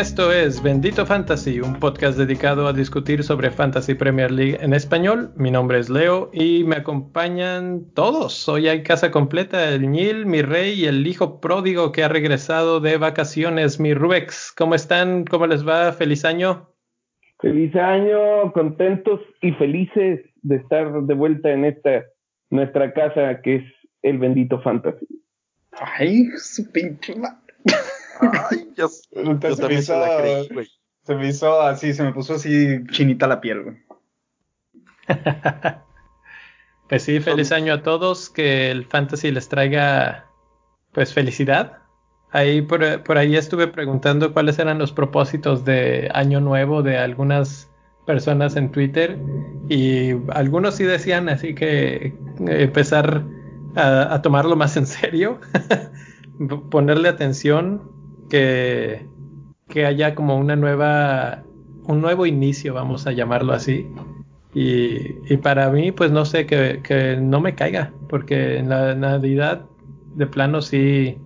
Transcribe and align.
Esto 0.00 0.32
es 0.32 0.62
Bendito 0.62 1.04
Fantasy, 1.04 1.60
un 1.60 1.74
podcast 1.74 2.16
dedicado 2.16 2.66
a 2.66 2.72
discutir 2.72 3.22
sobre 3.22 3.50
Fantasy 3.50 3.92
Premier 3.92 4.30
League 4.30 4.58
en 4.58 4.72
español. 4.72 5.32
Mi 5.36 5.50
nombre 5.50 5.78
es 5.78 5.90
Leo 5.90 6.30
y 6.32 6.64
me 6.64 6.76
acompañan 6.76 7.84
todos. 7.92 8.48
Hoy 8.48 8.68
hay 8.68 8.82
casa 8.82 9.10
completa, 9.10 9.68
el 9.68 9.90
Nil, 9.90 10.24
mi 10.24 10.40
rey 10.40 10.72
y 10.80 10.86
el 10.86 11.06
hijo 11.06 11.38
pródigo 11.42 11.92
que 11.92 12.02
ha 12.02 12.08
regresado 12.08 12.80
de 12.80 12.96
vacaciones, 12.96 13.78
mi 13.78 13.92
Rubex. 13.92 14.54
¿Cómo 14.56 14.74
están? 14.74 15.26
¿Cómo 15.26 15.46
les 15.46 15.68
va? 15.68 15.92
Feliz 15.92 16.24
año. 16.24 16.69
Feliz 17.40 17.74
año, 17.74 18.52
contentos 18.52 19.20
y 19.40 19.52
felices 19.52 20.20
de 20.42 20.56
estar 20.56 21.02
de 21.02 21.14
vuelta 21.14 21.50
en 21.50 21.64
esta 21.64 22.04
nuestra 22.50 22.92
casa 22.92 23.40
que 23.42 23.56
es 23.56 23.64
el 24.02 24.18
Bendito 24.18 24.60
Fantasy. 24.60 25.06
Ay, 25.72 26.26
su 26.36 26.70
pinche 26.70 27.14
Ay, 28.20 28.72
yo, 28.76 28.88
se, 28.88 29.22
me 29.22 29.74
hizo, 29.74 29.94
se 31.02 31.14
me 31.14 31.28
hizo 31.28 31.60
así, 31.62 31.94
se 31.94 32.02
me 32.02 32.12
puso 32.12 32.34
así 32.34 32.84
chinita 32.90 33.26
la 33.26 33.40
piel, 33.40 33.62
güey. 33.62 33.76
pues 36.88 37.02
sí, 37.02 37.20
feliz 37.20 37.52
año 37.52 37.74
a 37.74 37.82
todos, 37.82 38.28
que 38.28 38.70
el 38.70 38.84
fantasy 38.84 39.30
les 39.30 39.48
traiga 39.48 40.26
pues 40.92 41.14
felicidad. 41.14 41.79
Ahí 42.32 42.62
por, 42.62 43.02
por, 43.02 43.18
ahí 43.18 43.36
estuve 43.36 43.66
preguntando 43.66 44.32
cuáles 44.32 44.58
eran 44.58 44.78
los 44.78 44.92
propósitos 44.92 45.64
de 45.64 46.08
año 46.14 46.40
nuevo 46.40 46.82
de 46.82 46.96
algunas 46.96 47.68
personas 48.06 48.56
en 48.56 48.70
Twitter 48.70 49.18
y 49.68 50.12
algunos 50.32 50.76
sí 50.76 50.84
decían 50.84 51.28
así 51.28 51.54
que 51.54 52.14
empezar 52.38 53.24
a, 53.74 54.14
a 54.14 54.22
tomarlo 54.22 54.56
más 54.56 54.76
en 54.76 54.86
serio, 54.86 55.40
ponerle 56.70 57.08
atención 57.08 57.82
que, 58.28 59.06
que 59.68 59.86
haya 59.86 60.14
como 60.14 60.36
una 60.36 60.56
nueva, 60.56 61.42
un 61.84 62.00
nuevo 62.00 62.26
inicio, 62.26 62.74
vamos 62.74 63.06
a 63.06 63.12
llamarlo 63.12 63.52
así. 63.52 63.86
Y, 64.54 65.14
y 65.32 65.36
para 65.36 65.70
mí, 65.70 65.92
pues 65.92 66.10
no 66.10 66.24
sé, 66.24 66.46
que, 66.46 66.80
que, 66.82 67.16
no 67.16 67.40
me 67.40 67.54
caiga, 67.54 67.92
porque 68.08 68.58
en 68.58 68.68
la 68.68 68.94
Navidad 68.94 69.66
de 70.16 70.26
plano 70.26 70.60
sí 70.60 71.18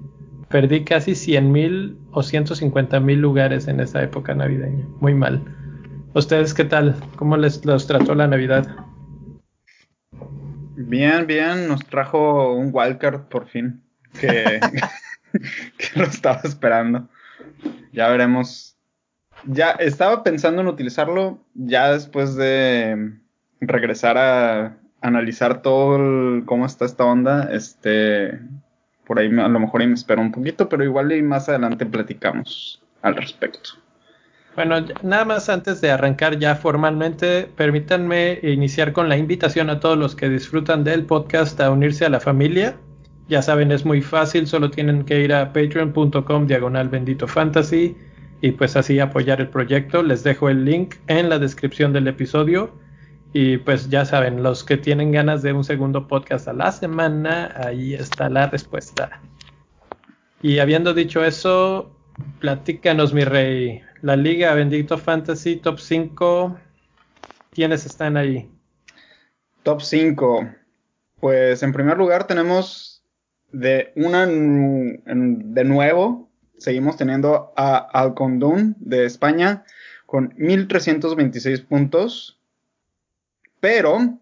perdí 0.55 0.85
casi 0.85 1.17
100 1.17 1.51
mil 1.51 1.99
o 2.13 2.23
150 2.23 3.01
mil 3.01 3.19
lugares 3.19 3.67
en 3.67 3.81
esa 3.81 4.05
época 4.05 4.37
navideña. 4.37 4.87
Muy 5.01 5.13
mal. 5.13 5.43
¿Ustedes 6.15 6.55
qué 6.55 6.65
tal? 6.65 6.95
¿Cómo 7.17 7.37
les 7.37 7.65
los 7.65 7.89
trató 7.89 8.15
la 8.15 8.29
Navidad? 8.29 8.65
Bien, 10.77 11.27
bien, 11.27 11.67
nos 11.67 11.85
trajo 11.85 12.55
un 12.55 12.71
wildcard 12.73 13.23
por 13.23 13.49
fin. 13.49 13.83
Que, 14.21 14.61
que 15.77 15.99
lo 15.99 16.05
estaba 16.05 16.43
esperando. 16.45 17.09
Ya 17.93 18.09
veremos. 18.09 18.77
Ya 19.47 19.71
estaba 19.73 20.23
pensando 20.23 20.63
en 20.63 20.69
utilizarlo 20.69 21.41
ya 21.55 21.91
después 21.91 22.37
de 22.37 23.13
regresar 23.61 24.19
a 24.19 24.77
analizar 25.01 25.63
todo 25.63 26.47
cómo 26.47 26.65
está 26.65 26.85
esta 26.85 27.05
onda. 27.05 27.53
Este, 27.53 28.39
por 29.07 29.19
ahí 29.19 29.27
a 29.27 29.49
lo 29.49 29.61
mejor 29.61 29.81
ahí 29.81 29.87
me 29.87 29.95
espero 29.95 30.21
un 30.21 30.33
poquito, 30.33 30.69
pero 30.69 30.85
igual 30.85 31.13
y 31.13 31.23
más 31.23 31.49
adelante 31.49 31.87
platicamos 31.87 32.83
al 33.03 33.17
respecto. 33.17 33.71
Bueno, 34.57 34.77
nada 35.03 35.25
más 35.25 35.49
antes 35.49 35.81
de 35.81 35.91
arrancar 35.91 36.39
ya 36.39 36.55
formalmente, 36.55 37.49
permítanme 37.57 38.39
iniciar 38.43 38.93
con 38.93 39.09
la 39.09 39.17
invitación 39.17 39.69
a 39.69 39.81
todos 39.81 39.99
los 39.99 40.15
que 40.15 40.29
disfrutan 40.29 40.85
del 40.85 41.05
podcast 41.05 41.61
a 41.61 41.71
unirse 41.71 42.05
a 42.05 42.09
la 42.09 42.21
familia. 42.21 42.77
Ya 43.29 43.43
saben, 43.43 43.73
es 43.73 43.85
muy 43.85 44.01
fácil, 44.01 44.47
solo 44.47 44.71
tienen 44.71 45.05
que 45.05 45.21
ir 45.21 45.33
a 45.33 45.53
patreon.com 45.53 46.47
diagonal 46.47 46.89
bendito 46.89 47.27
fantasy 47.27 47.97
y 48.43 48.53
pues 48.53 48.77
así 48.77 49.01
apoyar 49.01 49.41
el 49.41 49.49
proyecto. 49.49 50.03
Les 50.03 50.23
dejo 50.23 50.49
el 50.49 50.65
link 50.65 50.97
en 51.09 51.31
la 51.31 51.41
descripción 51.41 51.93
del 51.93 52.07
episodio. 52.07 52.73
Y 53.37 53.59
pues 53.59 53.91
ya 53.91 54.05
saben, 54.05 54.45
los 54.45 54.63
que 54.63 54.77
tienen 54.77 55.11
ganas 55.11 55.43
de 55.43 55.53
un 55.53 55.65
segundo 55.65 56.07
podcast 56.07 56.47
a 56.47 56.53
la 56.53 56.71
semana, 56.71 57.53
ahí 57.57 57.93
está 57.93 58.29
la 58.29 58.47
respuesta. 58.47 59.21
Y 60.41 60.61
habiendo 60.61 60.95
dicho 60.95 61.25
eso, 61.25 61.99
platícanos, 62.39 63.13
mi 63.13 63.25
rey. 63.25 63.83
La 64.03 64.15
Liga 64.15 64.55
Bendito 64.55 64.99
Fantasy 64.99 65.57
Top 65.57 65.81
5, 65.81 66.57
¿quiénes 67.51 67.85
están 67.87 68.17
ahí? 68.17 68.49
Top 69.65 69.83
5. 69.83 70.49
Pues 71.19 71.61
en 71.65 71.73
primer 71.73 71.99
lugar 71.99 72.29
tenemos 72.29 73.03
de 73.51 73.93
una 73.97 74.27
de 74.27 75.65
nuevo, 75.65 76.31
seguimos 76.57 76.97
teniendo 76.97 77.53
a 77.57 77.79
Alcondún 77.79 78.77
de 78.79 79.07
España 79.07 79.65
con 80.07 80.35
1326 80.37 81.63
puntos. 81.63 82.39
Pero 83.65 84.19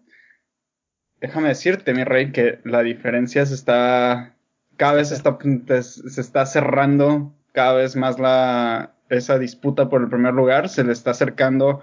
déjame 1.19 1.49
decirte, 1.49 1.93
mi 1.93 2.05
rey, 2.05 2.31
que 2.31 2.59
la 2.63 2.81
diferencia 2.81 3.45
se 3.45 3.55
está 3.55 4.37
cada 4.77 4.93
vez 4.93 5.11
está, 5.11 5.37
se 5.67 6.21
está 6.21 6.45
cerrando 6.45 7.35
cada 7.51 7.73
vez 7.73 7.97
más 7.97 8.19
la 8.19 8.93
esa 9.09 9.37
disputa 9.37 9.89
por 9.89 10.01
el 10.01 10.07
primer 10.07 10.33
lugar, 10.33 10.69
se 10.69 10.85
le 10.85 10.93
está 10.93 11.11
acercando 11.11 11.81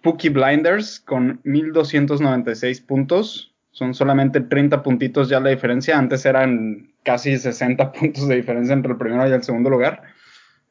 Pookie 0.00 0.28
Blinders 0.28 1.00
con 1.00 1.40
1296 1.42 2.82
puntos 2.82 3.52
son 3.72 3.92
solamente 3.92 4.40
30 4.40 4.84
puntitos 4.84 5.28
ya 5.28 5.40
la 5.40 5.50
diferencia. 5.50 5.98
Antes 5.98 6.24
eran 6.24 6.92
casi 7.02 7.36
60 7.36 7.90
puntos 7.94 8.28
de 8.28 8.36
diferencia 8.36 8.74
entre 8.74 8.92
el 8.92 8.98
primero 8.98 9.28
y 9.28 9.32
el 9.32 9.42
segundo 9.42 9.70
lugar. 9.70 10.04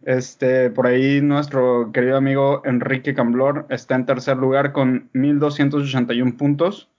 Este, 0.10 0.72
por 0.72 0.88
ahí 0.88 1.22
nuestro 1.22 1.92
querido 1.92 2.18
amigo 2.18 2.64
Enrique 2.66 3.14
Camblor 3.14 3.68
está 3.70 3.94
en 3.94 4.08
tercer 4.08 4.38
lugar 4.38 4.72
con 4.72 5.08
1281 5.14 6.36
puntos. 6.36 6.90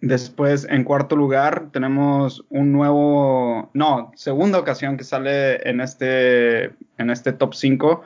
Después, 0.00 0.68
en 0.70 0.84
cuarto 0.84 1.16
lugar, 1.16 1.70
tenemos 1.72 2.46
un 2.48 2.70
nuevo, 2.70 3.72
no, 3.74 4.12
segunda 4.14 4.60
ocasión 4.60 4.96
que 4.96 5.02
sale 5.02 5.68
en 5.68 5.80
este, 5.80 6.66
en 6.96 7.10
este 7.10 7.32
top 7.32 7.54
5. 7.54 8.02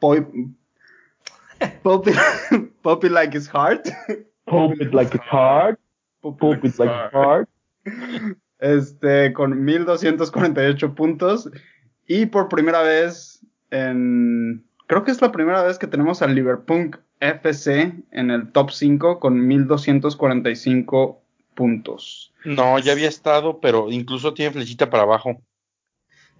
Poppy, 0.00 0.26
Poppy 2.82 3.08
Like 3.08 3.38
His 3.38 3.48
Heart. 3.48 3.86
Poppy 4.46 4.84
Like 4.86 5.16
His 5.16 6.76
Heart. 6.80 7.48
Este, 8.58 9.32
con 9.32 9.64
1248 9.64 10.94
puntos. 10.96 11.48
Y 12.06 12.26
por 12.26 12.48
primera 12.48 12.82
vez 12.82 13.40
en. 13.70 14.64
Creo 14.86 15.04
que 15.04 15.10
es 15.10 15.22
la 15.22 15.32
primera 15.32 15.62
vez 15.62 15.78
que 15.78 15.86
tenemos 15.86 16.20
al 16.20 16.34
Liverpool 16.34 16.98
FC 17.20 17.92
en 18.10 18.30
el 18.30 18.52
top 18.52 18.70
5 18.70 19.18
con 19.18 19.46
1245 19.46 21.22
puntos. 21.54 22.32
No, 22.44 22.78
ya 22.78 22.92
había 22.92 23.08
estado, 23.08 23.60
pero 23.60 23.90
incluso 23.90 24.34
tiene 24.34 24.52
flechita 24.52 24.90
para 24.90 25.04
abajo. 25.04 25.40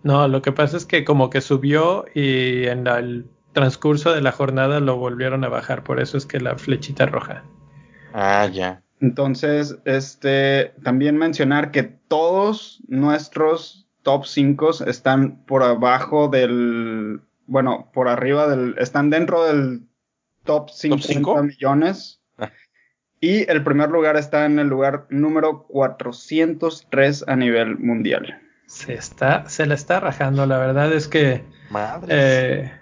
No, 0.02 0.28
lo 0.28 0.42
que 0.42 0.52
pasa 0.52 0.76
es 0.76 0.84
que 0.84 1.04
como 1.04 1.30
que 1.30 1.40
subió 1.40 2.04
y 2.14 2.66
en 2.66 2.86
el 2.86 3.26
transcurso 3.52 4.12
de 4.12 4.20
la 4.20 4.32
jornada 4.32 4.80
lo 4.80 4.96
volvieron 4.98 5.44
a 5.44 5.48
bajar, 5.48 5.82
por 5.82 6.00
eso 6.00 6.18
es 6.18 6.26
que 6.26 6.40
la 6.40 6.58
flechita 6.58 7.06
roja. 7.06 7.44
Ah, 8.12 8.46
ya. 8.52 8.82
Entonces, 9.00 9.78
este, 9.86 10.74
también 10.82 11.16
mencionar 11.16 11.70
que 11.70 11.84
todos 11.84 12.82
nuestros 12.86 13.83
top 14.04 14.24
5 14.24 14.84
están 14.86 15.44
por 15.44 15.64
abajo 15.64 16.28
del, 16.28 17.20
bueno, 17.46 17.90
por 17.92 18.06
arriba 18.08 18.46
del, 18.46 18.76
están 18.78 19.10
dentro 19.10 19.44
del 19.44 19.82
top 20.44 20.70
50 20.70 21.42
millones. 21.42 22.20
Ah. 22.38 22.52
Y 23.20 23.50
el 23.50 23.64
primer 23.64 23.90
lugar 23.90 24.16
está 24.16 24.46
en 24.46 24.60
el 24.60 24.68
lugar 24.68 25.06
número 25.10 25.64
403 25.66 27.24
a 27.26 27.34
nivel 27.34 27.78
mundial. 27.78 28.40
Se 28.66 28.94
está, 28.94 29.48
se 29.48 29.66
le 29.66 29.74
está 29.74 29.98
rajando, 29.98 30.46
la 30.46 30.58
verdad 30.58 30.92
es 30.92 31.08
que 31.08 31.42
eh, 32.08 32.72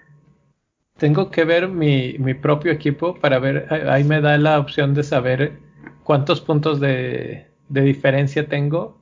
tengo 0.97 1.31
que 1.31 1.43
ver 1.43 1.67
mi, 1.67 2.17
mi 2.19 2.35
propio 2.35 2.71
equipo 2.71 3.15
para 3.15 3.39
ver, 3.39 3.67
ahí 3.89 4.03
me 4.03 4.21
da 4.21 4.37
la 4.37 4.59
opción 4.59 4.93
de 4.93 5.03
saber 5.03 5.63
cuántos 6.03 6.41
puntos 6.41 6.79
de, 6.79 7.47
diferencia 7.69 8.47
tengo. 8.47 9.01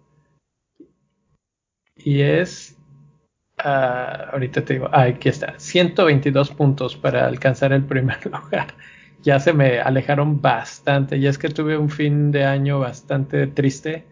Y 2.04 2.22
es. 2.22 2.78
Ah, 3.58 4.30
ahorita 4.32 4.64
te 4.66 4.74
digo. 4.74 4.90
Ah, 4.92 5.04
aquí 5.04 5.30
está. 5.30 5.54
122 5.58 6.52
puntos 6.52 6.96
para 6.96 7.28
alcanzar 7.28 7.74
el 7.74 7.84
primer 7.84 8.26
lugar. 8.32 8.76
Ya 9.24 9.40
se 9.40 9.54
me 9.54 9.80
alejaron 9.80 10.42
bastante. 10.42 11.18
Y 11.18 11.28
es 11.28 11.38
que 11.38 11.50
tuve 11.50 11.78
un 11.78 11.90
fin 11.90 12.32
de 12.32 12.46
año 12.46 12.80
bastante 12.80 13.48
triste. 13.48 14.06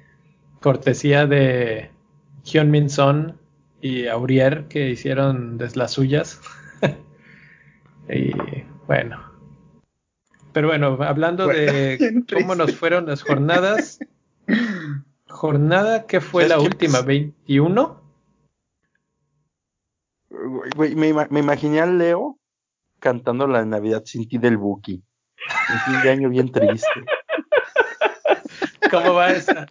Cortesía 0.62 1.26
de 1.26 1.90
Hyun 2.44 2.70
Min 2.70 2.90
Son 2.90 3.38
y 3.82 4.08
Aurier 4.08 4.66
que 4.68 4.90
hicieron 4.90 5.58
de 5.58 5.70
las 5.76 5.92
suyas. 5.92 6.42
y 8.10 8.32
bueno, 8.88 9.20
Pero 10.52 10.68
bueno, 10.68 10.98
hablando 11.02 11.48
de 11.48 12.24
cómo 12.34 12.56
nos 12.56 12.76
fueron 12.76 13.08
las 13.08 13.24
jornadas. 13.24 14.00
Jornada 15.40 16.06
que 16.06 16.20
fue 16.20 16.50
¿Sabes 16.50 16.58
la 16.58 16.62
última, 16.70 17.00
21. 17.02 18.02
Güey, 20.30 20.72
güey, 20.76 20.96
me, 20.96 21.08
ima- 21.14 21.28
me 21.30 21.40
imaginé 21.40 21.80
a 21.80 21.86
Leo 21.86 22.38
cantando 23.00 23.48
la 23.48 23.64
Navidad 23.64 24.04
sin 24.06 24.28
ti 24.28 24.38
del 24.38 24.58
Buki. 24.58 25.02
Un 25.72 25.80
fin 25.80 26.02
de 26.04 26.10
año 26.10 26.30
bien 26.30 26.52
triste. 26.52 26.90
¿Cómo 28.92 29.14
va 29.14 29.32
esa? 29.32 29.66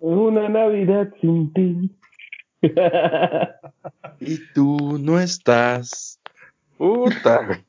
Una 0.00 0.46
Navidad 0.50 1.08
sin 1.22 1.52
ti. 1.54 1.96
Y 4.20 4.52
tú 4.52 4.98
no 5.00 5.18
estás. 5.18 6.20
Puta. 6.76 7.62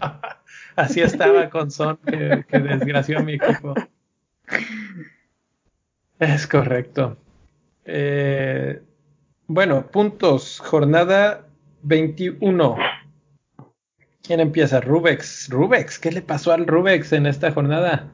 Así 0.76 1.02
estaba 1.02 1.50
con 1.50 1.70
Son, 1.70 1.98
que, 1.98 2.46
que 2.48 2.58
desgració 2.60 3.18
a 3.18 3.22
mi 3.22 3.34
equipo. 3.34 3.74
Es 6.18 6.46
correcto. 6.46 7.16
Eh, 7.84 8.80
bueno, 9.46 9.86
puntos. 9.88 10.60
Jornada 10.60 11.46
21. 11.82 12.76
¿Quién 14.22 14.40
empieza? 14.40 14.80
Rubex. 14.80 15.48
Rubex, 15.50 15.98
¿qué 15.98 16.10
le 16.10 16.22
pasó 16.22 16.52
al 16.52 16.66
Rubex 16.66 17.12
en 17.12 17.26
esta 17.26 17.52
jornada? 17.52 18.10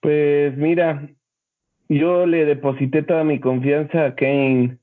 Pues 0.00 0.56
mira, 0.56 1.08
yo 1.88 2.26
le 2.26 2.44
deposité 2.44 3.02
toda 3.02 3.22
mi 3.22 3.38
confianza 3.38 4.06
a 4.06 4.14
Kane. 4.16 4.78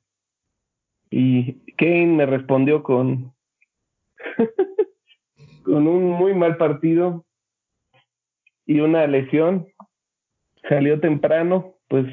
Y 1.12 1.54
Kane 1.75 2.06
me 2.06 2.25
respondió 2.25 2.83
con, 2.83 3.33
con 5.63 5.88
un 5.88 6.12
muy 6.12 6.33
mal 6.33 6.56
partido 6.56 7.25
y 8.65 8.80
una 8.80 9.07
lesión. 9.07 9.68
Salió 10.68 11.00
temprano, 11.00 11.76
pues 11.88 12.06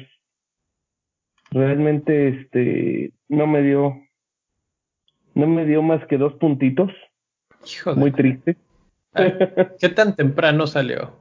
realmente 1.51 2.27
este 2.29 3.13
no 3.29 3.47
me 3.47 3.61
dio 3.61 3.95
no 5.33 5.47
me 5.47 5.65
dio 5.65 5.81
más 5.81 6.05
que 6.07 6.17
dos 6.17 6.33
puntitos, 6.35 6.91
muy 7.95 8.11
triste. 8.11 8.57
¿Qué 9.79 9.89
tan 9.89 10.15
temprano 10.15 10.65
salió? 10.67 11.15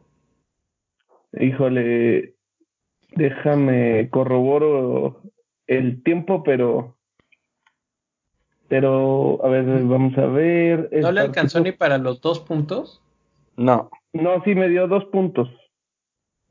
Híjole, 1.39 2.35
déjame 3.15 4.09
corroboro 4.11 5.23
el 5.67 6.03
tiempo, 6.03 6.43
pero 6.43 6.97
pero 8.69 9.45
a 9.45 9.49
ver, 9.49 9.65
vamos 9.85 10.17
a 10.19 10.27
ver. 10.27 10.89
¿No 10.93 11.13
le 11.13 11.21
alcanzó 11.21 11.59
partido- 11.59 11.73
ni 11.73 11.73
para 11.79 11.99
los 11.99 12.21
dos 12.21 12.41
puntos? 12.41 13.03
No, 13.57 13.91
No, 14.13 14.43
sí 14.45 14.55
me 14.55 14.69
dio 14.69 14.89
dos 14.89 15.05
puntos. 15.07 15.49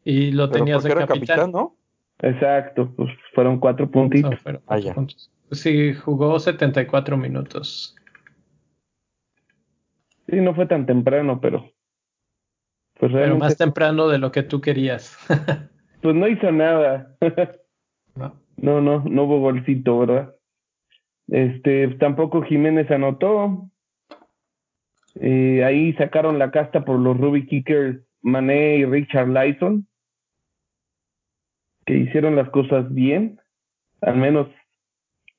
Y 0.05 0.31
lo 0.31 0.49
pero 0.49 0.63
tenías 0.63 0.83
de 0.83 0.89
capitán. 0.91 1.19
capitán, 1.19 1.51
¿no? 1.51 1.75
Exacto, 2.19 2.93
pues 2.95 3.09
fueron 3.33 3.59
cuatro 3.59 3.89
puntitos. 3.91 4.31
No, 4.31 4.37
fueron 4.37 4.61
Ah, 4.61 4.65
cuatro 4.67 4.85
ya. 4.85 4.93
puntos. 4.93 5.31
Sí, 5.51 5.93
jugó 5.93 6.39
74 6.39 7.17
minutos. 7.17 7.95
Sí, 10.29 10.37
no 10.37 10.55
fue 10.55 10.65
tan 10.65 10.85
temprano, 10.85 11.39
pero 11.41 11.71
pues 12.99 13.11
Pero 13.11 13.37
más 13.37 13.57
temprano 13.57 14.07
de 14.07 14.17
lo 14.19 14.31
que 14.31 14.43
tú 14.43 14.61
querías. 14.61 15.17
pues 16.01 16.15
no 16.15 16.27
hizo 16.27 16.51
nada. 16.51 17.15
¿no? 18.15 18.41
No, 18.57 18.81
no, 18.81 19.03
no 19.03 19.23
hubo 19.23 19.39
golcito, 19.41 19.99
¿verdad? 19.99 20.35
Este, 21.27 21.87
tampoco 21.95 22.43
Jiménez 22.43 22.89
anotó. 22.89 23.69
Eh, 25.15 25.63
ahí 25.63 25.93
sacaron 25.93 26.39
la 26.39 26.51
casta 26.51 26.85
por 26.85 26.99
los 26.99 27.17
Ruby 27.17 27.45
Kickers 27.47 27.99
Mané 28.21 28.77
y 28.77 28.85
Richard 28.85 29.29
Lyson, 29.29 29.87
que 31.85 31.97
hicieron 31.97 32.35
las 32.35 32.49
cosas 32.49 32.93
bien. 32.93 33.39
Al 34.01 34.17
menos 34.17 34.47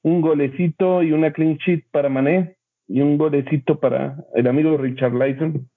un 0.02 0.20
golecito 0.20 1.02
y 1.02 1.12
una 1.12 1.32
clean 1.32 1.56
sheet 1.56 1.84
para 1.90 2.08
Mané 2.08 2.56
y 2.88 3.00
un 3.00 3.19
golecito 3.19 3.81
para 3.81 4.25
el 4.34 4.46
amigo 4.46 4.76
Richard 4.76 5.14
Lyson. 5.14 5.69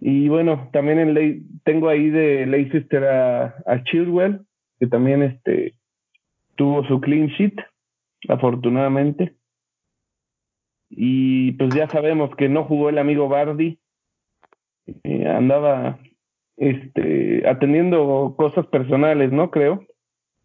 Y 0.00 0.28
bueno, 0.28 0.68
también 0.72 1.46
tengo 1.62 1.88
ahí 1.88 2.08
de 2.10 2.46
Leicester 2.46 3.04
a, 3.04 3.54
a 3.66 3.84
Chilwell, 3.84 4.40
que 4.78 4.86
también 4.86 5.22
este, 5.22 5.74
tuvo 6.56 6.84
su 6.86 7.00
clean 7.00 7.28
sheet, 7.28 7.54
afortunadamente. 8.28 9.34
Y 10.88 11.52
pues 11.52 11.74
ya 11.74 11.88
sabemos 11.88 12.34
que 12.34 12.48
no 12.48 12.64
jugó 12.64 12.88
el 12.88 12.98
amigo 12.98 13.28
Bardi. 13.28 13.78
Eh, 15.04 15.28
andaba 15.28 16.00
este, 16.60 17.42
atendiendo 17.48 18.34
cosas 18.36 18.66
personales, 18.66 19.32
¿no? 19.32 19.50
Creo. 19.50 19.84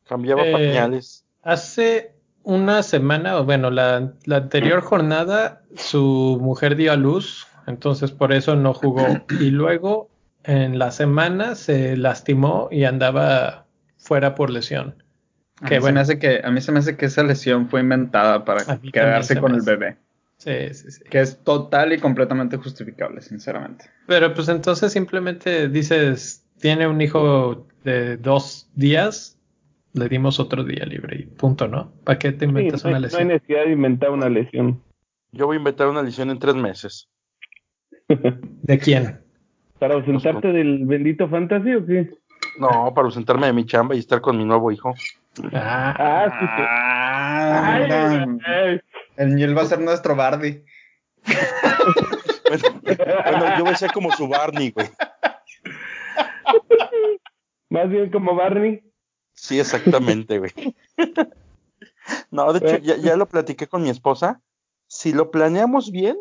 Cambiaba 0.07 0.43
Eh, 0.45 0.51
pañales. 0.51 1.27
Hace 1.43 2.13
una 2.43 2.83
semana, 2.83 3.37
o 3.37 3.43
bueno, 3.43 3.69
la, 3.69 4.13
la 4.23 4.37
anterior 4.37 4.81
jornada, 4.81 5.61
su 5.75 6.39
mujer 6.41 6.77
dio 6.77 6.93
a 6.93 6.95
luz, 6.95 7.47
entonces 7.67 8.11
por 8.11 8.31
eso 8.31 8.55
no 8.55 8.73
jugó. 8.73 9.05
Y 9.41 9.51
luego 9.51 10.09
en 10.45 10.79
la 10.79 10.91
semana 10.91 11.55
se 11.55 11.97
lastimó 11.97 12.69
y 12.71 12.85
andaba 12.85 13.65
fuera 13.97 14.35
por 14.35 14.49
lesión. 14.49 14.95
A 15.61 15.67
Que 15.67 15.75
se 15.75 15.81
bueno. 15.81 15.95
me 15.95 16.01
hace 16.01 16.17
que, 16.17 16.41
a 16.43 16.49
mí 16.49 16.61
se 16.61 16.71
me 16.71 16.79
hace 16.79 16.95
que 16.95 17.07
esa 17.07 17.23
lesión 17.23 17.67
fue 17.67 17.81
inventada 17.81 18.45
para 18.45 18.63
quedarse 18.79 19.33
se 19.33 19.41
con 19.41 19.53
el 19.53 19.61
bebé. 19.61 19.97
Sí, 20.37 20.73
sí, 20.73 20.91
sí. 20.91 21.03
Que 21.09 21.21
es 21.21 21.43
total 21.43 21.93
y 21.93 21.99
completamente 21.99 22.57
justificable, 22.57 23.21
sinceramente. 23.21 23.85
Pero 24.07 24.33
pues 24.33 24.47
entonces 24.49 24.91
simplemente 24.91 25.69
dices, 25.69 26.45
tiene 26.59 26.87
un 26.87 27.01
hijo 27.01 27.67
de 27.83 28.17
dos 28.17 28.69
días, 28.75 29.39
le 29.93 30.09
dimos 30.09 30.39
otro 30.39 30.63
día 30.63 30.85
libre 30.85 31.19
y 31.21 31.23
punto, 31.25 31.67
¿no? 31.67 31.91
¿Para 32.03 32.19
qué 32.19 32.31
te 32.31 32.45
Sí, 32.45 32.49
inventas 32.49 32.83
no, 32.83 32.89
hay, 32.89 32.91
una 32.95 32.99
no 32.99 33.05
hay 33.05 33.11
lesión? 33.11 33.27
necesidad 33.29 33.63
de 33.65 33.71
inventar 33.71 34.09
una 34.11 34.29
lesión. 34.29 34.81
Yo 35.31 35.47
voy 35.47 35.55
a 35.55 35.59
inventar 35.59 35.87
una 35.87 36.03
lesión 36.03 36.29
en 36.29 36.39
tres 36.39 36.55
meses. 36.55 37.09
¿De 38.09 38.77
quién? 38.79 39.21
¿Para 39.79 39.95
ausentarte 39.95 40.49
del 40.49 40.85
bendito 40.85 41.27
fantasy 41.29 41.73
o 41.75 41.85
qué? 41.85 42.09
No, 42.59 42.93
para 42.93 43.07
ausentarme 43.07 43.47
de 43.47 43.53
mi 43.53 43.65
chamba 43.65 43.95
y 43.95 43.99
estar 43.99 44.21
con 44.21 44.37
mi 44.37 44.45
nuevo 44.45 44.71
hijo. 44.71 44.93
Ah, 45.53 45.95
Ah, 45.97 46.25
sí, 46.39 46.45
sí. 46.45 46.63
Ah, 46.67 47.73
Ay, 47.75 47.81
mira. 47.83 48.37
ay. 48.45 48.81
El 49.17 49.35
Niel 49.35 49.57
va 49.57 49.63
a 49.63 49.65
ser 49.65 49.79
nuestro 49.79 50.15
Bardi. 50.15 50.63
Bueno, 52.47 52.81
bueno, 52.83 53.57
yo 53.57 53.63
voy 53.63 53.73
a 53.73 53.77
ser 53.77 53.91
como 53.91 54.11
su 54.11 54.27
Barney, 54.27 54.71
güey. 54.71 54.87
Más 57.69 57.89
bien 57.89 58.11
como 58.11 58.35
Barney. 58.35 58.83
Sí, 59.33 59.59
exactamente, 59.59 60.39
güey. 60.39 60.51
No, 62.29 62.53
de 62.53 62.59
hecho, 62.59 62.83
ya, 62.83 62.97
ya 62.97 63.15
lo 63.15 63.27
platiqué 63.27 63.67
con 63.67 63.81
mi 63.81 63.89
esposa. 63.89 64.41
Si 64.87 65.11
lo 65.11 65.31
planeamos 65.31 65.91
bien, 65.91 66.17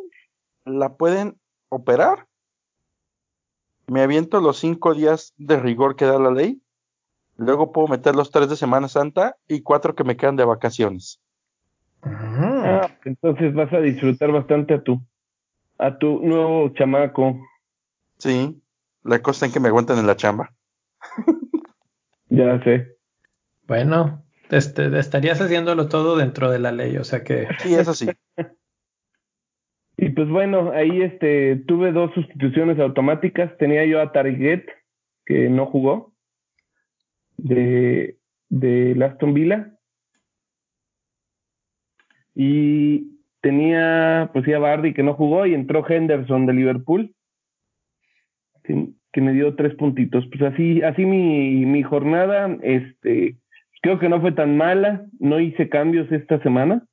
la 0.64 0.96
pueden 0.96 1.38
operar. 1.68 2.26
Me 3.86 4.02
aviento 4.02 4.40
los 4.40 4.58
cinco 4.58 4.94
días 4.94 5.34
de 5.36 5.58
rigor 5.58 5.94
que 5.96 6.06
da 6.06 6.18
la 6.18 6.30
ley. 6.30 6.62
Luego 7.36 7.72
puedo 7.72 7.88
meter 7.88 8.16
los 8.16 8.30
tres 8.30 8.48
de 8.48 8.56
Semana 8.56 8.88
Santa 8.88 9.36
y 9.46 9.60
cuatro 9.60 9.94
que 9.94 10.04
me 10.04 10.16
quedan 10.16 10.36
de 10.36 10.44
vacaciones. 10.44 11.20
Ah, 12.06 12.88
entonces 13.04 13.54
vas 13.54 13.72
a 13.72 13.80
disfrutar 13.80 14.30
bastante 14.32 14.74
a 14.74 14.82
tu, 14.82 15.00
a 15.78 15.98
tu 15.98 16.20
nuevo 16.20 16.68
chamaco. 16.74 17.40
Sí, 18.18 18.60
la 19.02 19.20
cosa 19.20 19.46
en 19.46 19.52
que 19.52 19.60
me 19.60 19.68
aguanten 19.68 19.98
en 19.98 20.06
la 20.06 20.16
chamba. 20.16 20.52
Ya 22.30 22.58
sé. 22.64 22.96
Bueno, 23.68 24.24
este, 24.50 24.98
estarías 24.98 25.40
haciéndolo 25.40 25.88
todo 25.88 26.16
dentro 26.16 26.50
de 26.50 26.58
la 26.58 26.72
ley, 26.72 26.96
o 26.96 27.04
sea 27.04 27.22
que 27.22 27.46
Sí, 27.58 27.74
eso 27.74 27.94
sí. 27.94 28.08
Y 29.96 30.08
pues 30.10 30.28
bueno, 30.28 30.72
ahí 30.72 31.02
este 31.02 31.56
tuve 31.68 31.92
dos 31.92 32.12
sustituciones 32.14 32.80
automáticas. 32.80 33.56
Tenía 33.58 33.84
yo 33.84 34.00
a 34.00 34.10
Target, 34.10 34.64
que 35.24 35.48
no 35.48 35.66
jugó, 35.66 36.12
de, 37.36 38.18
de 38.48 39.04
Aston 39.04 39.34
Villa. 39.34 39.73
Y 42.34 43.18
tenía, 43.40 44.30
pues 44.32 44.44
sí, 44.44 44.52
a 44.52 44.58
Bardi, 44.58 44.94
que 44.94 45.02
no 45.02 45.14
jugó, 45.14 45.46
y 45.46 45.54
entró 45.54 45.84
Henderson 45.88 46.46
de 46.46 46.52
Liverpool, 46.54 47.14
que, 48.64 48.88
que 49.12 49.20
me 49.20 49.32
dio 49.32 49.54
tres 49.54 49.74
puntitos. 49.74 50.26
Pues 50.28 50.42
así, 50.42 50.82
así 50.82 51.04
mi, 51.04 51.64
mi 51.66 51.82
jornada, 51.82 52.56
este, 52.62 53.36
creo 53.82 53.98
que 53.98 54.08
no 54.08 54.20
fue 54.20 54.32
tan 54.32 54.56
mala. 54.56 55.06
No 55.18 55.38
hice 55.40 55.68
cambios 55.68 56.10
esta 56.10 56.42
semana 56.42 56.84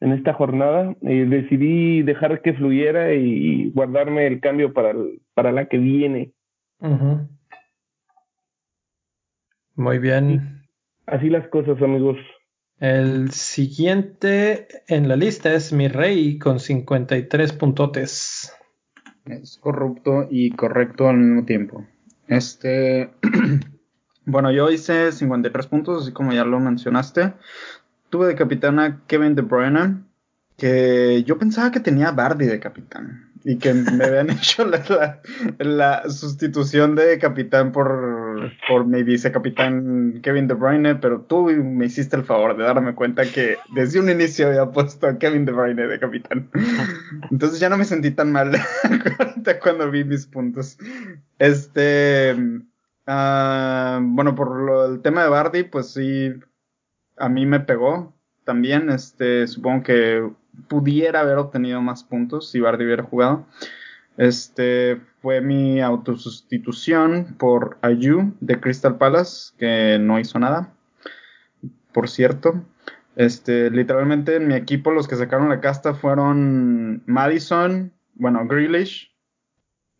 en 0.00 0.12
esta 0.12 0.32
jornada. 0.32 0.96
Eh, 1.02 1.26
decidí 1.28 2.02
dejar 2.02 2.40
que 2.42 2.54
fluyera 2.54 3.12
y 3.12 3.70
guardarme 3.72 4.26
el 4.26 4.40
cambio 4.40 4.72
para, 4.72 4.90
el- 4.90 5.20
para 5.34 5.52
la 5.52 5.66
que 5.66 5.78
viene. 5.78 6.32
Muy 9.76 9.98
bien. 9.98 10.62
Así 11.06 11.28
las 11.28 11.46
cosas, 11.48 11.80
amigos. 11.82 12.16
El 12.80 13.30
siguiente 13.32 14.84
en 14.88 15.06
la 15.06 15.14
lista 15.14 15.52
es 15.52 15.70
mi 15.70 15.88
rey 15.88 16.38
con 16.38 16.58
53 16.58 17.52
puntotes. 17.52 18.54
Es 19.26 19.58
corrupto 19.58 20.26
y 20.30 20.50
correcto 20.52 21.06
al 21.06 21.18
mismo 21.18 21.44
tiempo. 21.44 21.86
Este. 22.26 23.10
bueno, 24.24 24.50
yo 24.50 24.70
hice 24.70 25.12
53 25.12 25.66
puntos, 25.66 26.04
así 26.04 26.12
como 26.12 26.32
ya 26.32 26.46
lo 26.46 26.58
mencionaste. 26.58 27.34
Tuve 28.08 28.28
de 28.28 28.34
capitana 28.34 29.02
Kevin 29.06 29.34
De 29.34 29.42
Bruyne, 29.42 30.04
que 30.56 31.22
yo 31.24 31.38
pensaba 31.38 31.70
que 31.70 31.80
tenía 31.80 32.12
Bardi 32.12 32.46
de 32.46 32.60
capitán 32.60 33.29
y 33.44 33.56
que 33.56 33.72
me 33.72 34.04
habían 34.04 34.30
hecho 34.30 34.66
la, 35.58 36.08
sustitución 36.08 36.94
de 36.94 37.18
capitán 37.18 37.72
por, 37.72 38.52
por 38.68 38.86
mi 38.86 39.02
vicecapitán 39.02 40.20
Kevin 40.22 40.46
De 40.46 40.54
Bruyne, 40.54 40.96
pero 40.96 41.22
tú 41.22 41.46
me 41.46 41.86
hiciste 41.86 42.16
el 42.16 42.24
favor 42.24 42.56
de 42.56 42.64
darme 42.64 42.94
cuenta 42.94 43.24
que 43.24 43.56
desde 43.74 44.00
un 44.00 44.10
inicio 44.10 44.48
había 44.48 44.66
puesto 44.66 45.06
a 45.06 45.18
Kevin 45.18 45.44
De 45.44 45.52
Bruyne 45.52 45.86
de 45.86 45.98
capitán. 45.98 46.48
Entonces 47.30 47.60
ya 47.60 47.68
no 47.68 47.78
me 47.78 47.84
sentí 47.84 48.10
tan 48.10 48.32
mal 48.32 48.52
cuando 49.62 49.90
vi 49.90 50.04
mis 50.04 50.26
puntos. 50.26 50.78
Este, 51.38 52.34
uh, 53.06 54.00
bueno, 54.00 54.34
por 54.34 54.60
lo, 54.60 54.86
el 54.86 55.00
tema 55.00 55.22
de 55.22 55.28
Bardi, 55.28 55.62
pues 55.64 55.92
sí, 55.92 56.32
a 57.16 57.28
mí 57.28 57.46
me 57.46 57.60
pegó 57.60 58.14
también. 58.44 58.90
Este, 58.90 59.46
supongo 59.46 59.82
que 59.84 60.30
pudiera 60.68 61.20
haber 61.20 61.38
obtenido 61.38 61.80
más 61.80 62.04
puntos 62.04 62.50
si 62.50 62.60
Bardi 62.60 62.84
hubiera 62.84 63.04
jugado. 63.04 63.46
Este 64.16 65.00
fue 65.22 65.40
mi 65.40 65.80
autosustitución 65.80 67.36
por 67.38 67.78
Ayu 67.82 68.34
de 68.40 68.60
Crystal 68.60 68.98
Palace, 68.98 69.52
que 69.58 69.98
no 70.00 70.18
hizo 70.18 70.38
nada. 70.38 70.72
Por 71.92 72.08
cierto, 72.08 72.62
este, 73.16 73.70
literalmente 73.70 74.36
en 74.36 74.48
mi 74.48 74.54
equipo 74.54 74.90
los 74.90 75.08
que 75.08 75.16
sacaron 75.16 75.48
la 75.48 75.60
casta 75.60 75.94
fueron 75.94 77.02
Madison, 77.06 77.92
bueno, 78.14 78.46
Grealish, 78.46 79.10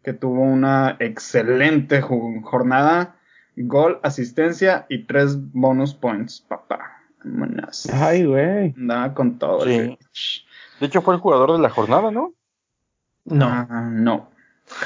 que 0.02 0.12
tuvo 0.12 0.42
una 0.42 0.96
excelente 1.00 2.00
jornada, 2.00 3.16
gol, 3.56 4.00
asistencia 4.02 4.86
y 4.88 5.04
tres 5.04 5.36
bonus 5.52 5.94
points, 5.94 6.40
papá. 6.40 7.00
Ay, 7.92 8.24
güey. 8.24 8.74
Andaba 8.76 9.14
con 9.14 9.38
todo. 9.38 9.64
De 10.80 10.86
hecho, 10.86 11.02
fue 11.02 11.14
el 11.14 11.20
jugador 11.20 11.52
de 11.52 11.58
la 11.58 11.70
jornada, 11.70 12.10
¿no? 12.10 12.34
No. 13.24 13.46
Ah, 13.46 13.88
no. 13.92 14.30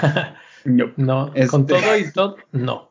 no. 0.64 0.92
no. 0.96 1.32
Con 1.50 1.62
este 1.62 1.74
todo 1.80 1.96
y 1.96 2.12
todo, 2.12 2.36
no. 2.52 2.90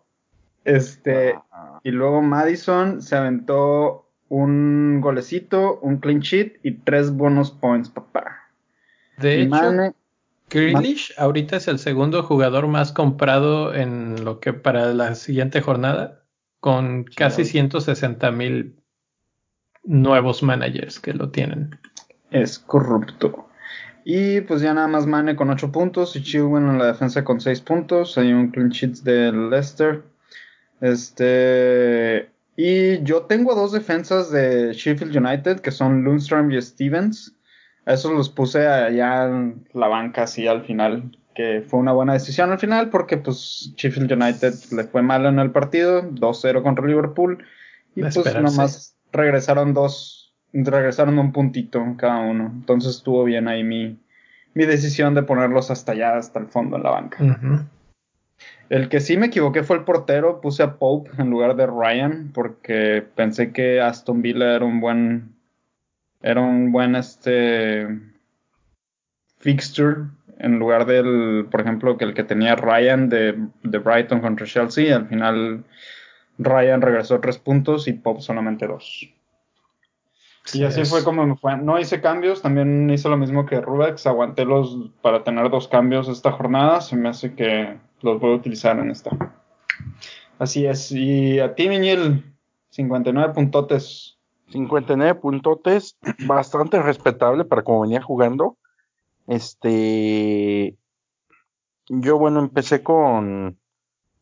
Este. 0.64 1.36
Ah. 1.52 1.80
Y 1.84 1.92
luego 1.92 2.22
Madison 2.22 3.02
se 3.02 3.16
aventó 3.16 4.10
un 4.30 5.02
golecito, 5.02 5.80
un 5.82 5.98
clean 5.98 6.22
sheet 6.22 6.60
y 6.64 6.72
tres 6.72 7.12
bonus 7.12 7.52
points, 7.52 7.90
papá. 7.90 8.50
De 9.18 9.44
hecho, 9.44 9.94
Grealish 10.50 11.14
ahorita 11.18 11.58
es 11.58 11.68
el 11.68 11.80
segundo 11.80 12.24
jugador 12.24 12.68
más 12.68 12.92
comprado 12.92 13.74
en 13.74 14.24
lo 14.24 14.40
que 14.40 14.54
para 14.54 14.94
la 14.94 15.16
siguiente 15.16 15.62
jornada, 15.62 16.24
con 16.60 17.04
casi 17.04 17.46
160 17.46 18.32
mil 18.32 18.76
nuevos 19.84 20.42
managers 20.42 21.00
que 21.00 21.14
lo 21.14 21.30
tienen. 21.30 21.78
Es 22.34 22.60
corrupto. 22.60 23.48
Y 24.04 24.42
pues 24.42 24.62
ya 24.62 24.74
nada 24.74 24.88
más 24.88 25.06
Mane 25.06 25.36
con 25.36 25.50
8 25.50 25.72
puntos 25.72 26.16
y 26.16 26.24
Chilwell 26.24 26.64
en 26.64 26.78
la 26.78 26.88
defensa 26.88 27.24
con 27.24 27.40
6 27.40 27.62
puntos. 27.62 28.18
Hay 28.18 28.34
un 28.34 28.50
clean 28.50 28.70
sheet 28.70 28.98
de 29.04 29.32
Leicester. 29.32 30.02
Este. 30.82 32.30
Y 32.56 33.02
yo 33.04 33.24
tengo 33.24 33.56
dos 33.56 33.72
defensas 33.72 34.30
de 34.30 34.74
Sheffield 34.74 35.16
United 35.16 35.62
que 35.62 35.72
son 35.72 36.04
Lundstrom 36.04 36.52
y 36.52 36.62
Stevens. 36.62 37.36
A 37.86 37.94
esos 37.94 38.12
los 38.12 38.30
puse 38.30 38.68
allá 38.68 39.26
en 39.26 39.68
la 39.74 39.88
banca 39.88 40.24
así 40.24 40.48
al 40.48 40.64
final. 40.66 41.18
Que 41.34 41.64
fue 41.66 41.80
una 41.80 41.94
buena 41.94 42.14
decisión 42.14 42.52
al 42.52 42.60
final 42.60 42.90
porque 42.90 43.18
pues 43.18 43.74
Sheffield 43.76 44.12
United 44.12 44.54
le 44.72 44.84
fue 44.84 45.02
mal 45.02 45.26
en 45.26 45.40
el 45.40 45.52
partido. 45.52 46.04
2-0 46.04 46.62
contra 46.62 46.86
Liverpool. 46.86 47.44
Y 47.96 48.02
pues 48.02 48.36
nomás 48.42 48.98
regresaron 49.12 49.74
dos, 49.74 50.23
regresaron 50.54 51.18
un 51.20 51.32
puntito 51.32 51.84
cada 51.98 52.20
uno. 52.20 52.52
Entonces 52.54 52.98
estuvo 52.98 53.24
bien 53.24 53.48
ahí 53.48 53.64
mi, 53.64 53.98
mi 54.54 54.66
decisión 54.66 55.16
de 55.16 55.24
ponerlos 55.24 55.72
hasta 55.72 55.94
allá, 55.94 56.18
hasta 56.18 56.40
el 56.40 56.48
fondo 56.48 56.78
en 56.78 56.84
la 56.84 56.92
banca. 56.92 57.18
El 58.70 58.90
que 58.90 59.00
sí 59.00 59.18
me 59.18 59.28
equivoqué 59.28 59.64
fue 59.64 59.78
el 59.78 59.84
portero, 59.84 60.42
puse 60.42 60.64
a 60.64 60.76
Pope 60.76 61.12
en 61.18 61.30
lugar 61.30 61.56
de 61.56 61.68
Ryan, 61.68 62.32
porque 62.34 63.04
pensé 63.16 63.52
que 63.52 63.82
Aston 63.82 64.22
Villa 64.22 64.56
era 64.56 64.66
un 64.66 64.80
buen, 64.80 65.36
era 66.22 66.42
un 66.42 66.72
buen 66.72 66.96
este 66.96 67.88
fixture 69.40 70.06
en 70.40 70.58
lugar 70.58 70.86
del, 70.86 71.48
por 71.52 71.62
ejemplo, 71.62 71.98
que 71.98 72.06
el 72.06 72.14
que 72.14 72.24
tenía 72.24 72.56
Ryan 72.56 73.10
de, 73.10 73.38
de 73.64 73.78
Brighton 73.78 74.22
contra 74.22 74.46
Chelsea. 74.46 74.96
Al 74.96 75.08
final 75.08 75.64
Ryan 76.38 76.82
regresó 76.82 77.20
tres 77.20 77.38
puntos 77.38 77.88
y 77.88 77.94
Pop 77.94 78.20
solamente 78.20 78.68
dos. 78.68 79.13
Y 80.54 80.64
así 80.64 80.84
fue 80.86 81.04
como 81.04 81.26
me 81.26 81.36
fue. 81.36 81.58
No 81.58 81.80
hice 81.80 82.02
cambios, 82.02 82.42
también 82.42 82.90
hice 82.90 83.10
lo 83.10 83.18
mismo 83.18 83.46
que 83.46 83.62
Rubex, 83.62 84.06
aguanté 84.08 84.46
los 84.46 84.78
para 85.02 85.24
tener 85.24 85.50
dos 85.50 85.68
cambios 85.68 86.08
esta 86.08 86.32
jornada, 86.32 86.82
se 86.82 86.96
me 86.96 87.10
hace 87.10 87.36
que 87.36 87.78
los 88.02 88.20
voy 88.20 88.34
a 88.34 88.36
utilizar 88.36 88.78
en 88.80 88.92
esta. 88.92 89.12
Así 90.40 90.66
es, 90.66 90.92
y 90.92 91.40
a 91.40 91.56
ti 91.56 91.70
Miñel, 91.70 92.36
59 92.70 93.34
puntotes. 93.34 94.18
59 94.50 95.20
puntotes, 95.20 95.98
bastante 96.26 96.82
respetable 96.82 97.46
para 97.46 97.64
como 97.64 97.82
venía 97.82 98.02
jugando. 98.02 98.58
Este, 99.28 100.76
yo 101.88 102.18
bueno, 102.18 102.40
empecé 102.40 102.84
con, 102.84 103.58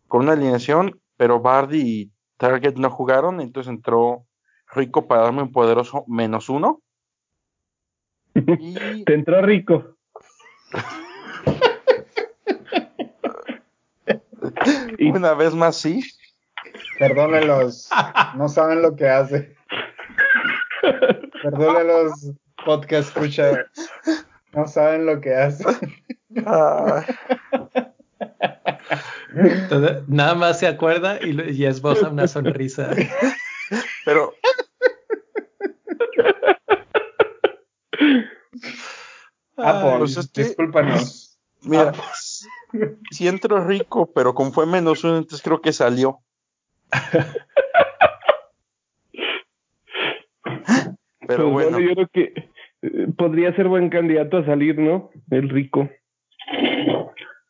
con 0.08 0.22
una 0.22 0.34
alineación 0.34 1.02
pero 1.22 1.40
Bardi 1.40 1.82
y 1.82 2.12
Target 2.38 2.78
no 2.78 2.90
jugaron, 2.90 3.42
entonces 3.42 3.72
entró 3.72 4.26
Rico 4.74 5.08
para 5.08 5.24
darme 5.24 5.44
un 5.44 5.52
poderoso 5.52 6.06
menos 6.08 6.50
uno. 6.50 6.82
Y... 8.34 8.76
Te 9.06 9.14
entró 9.14 9.42
Rico. 9.42 9.98
Una 15.00 15.34
vez 15.34 15.54
más 15.54 15.78
sí. 15.78 16.02
Perdónelos, 16.98 17.90
no 18.36 18.48
saben 18.48 18.82
lo 18.82 18.96
que 18.96 19.10
hace. 19.10 19.56
Perdónelos, 21.42 22.32
podcast 22.64 23.10
escucha. 23.10 23.66
No 24.54 24.68
saben 24.68 25.06
lo 25.06 25.20
que 25.20 25.34
hace. 25.34 25.66
nada 30.08 30.36
más 30.36 30.60
se 30.60 30.68
acuerda 30.68 31.20
y, 31.22 31.52
y 31.52 31.66
esboza 31.66 32.10
una 32.10 32.28
sonrisa. 32.28 32.92
Pero. 34.06 34.34
Ah, 39.64 39.96
pues 40.00 40.18
es 40.18 40.34
discúlpanos. 40.34 41.40
Mira, 41.64 41.94
si 43.12 43.28
entro 43.28 43.64
rico, 43.66 44.12
pero 44.14 44.34
como 44.34 44.52
fue 44.52 44.66
menos 44.66 45.04
uno, 45.04 45.18
entonces 45.18 45.44
creo 45.44 45.62
que 45.62 45.74
salió. 45.74 46.20
pero 51.28 51.52
pues 51.52 51.52
bueno. 51.52 51.80
Yo 51.80 51.94
creo 51.94 52.08
que 52.12 52.34
eh, 52.82 53.08
podría 53.18 53.56
ser 53.56 53.68
buen 53.68 53.90
candidato 53.90 54.38
a 54.38 54.46
salir, 54.46 54.80
¿no? 54.80 55.12
El 55.30 55.50
rico. 55.50 55.90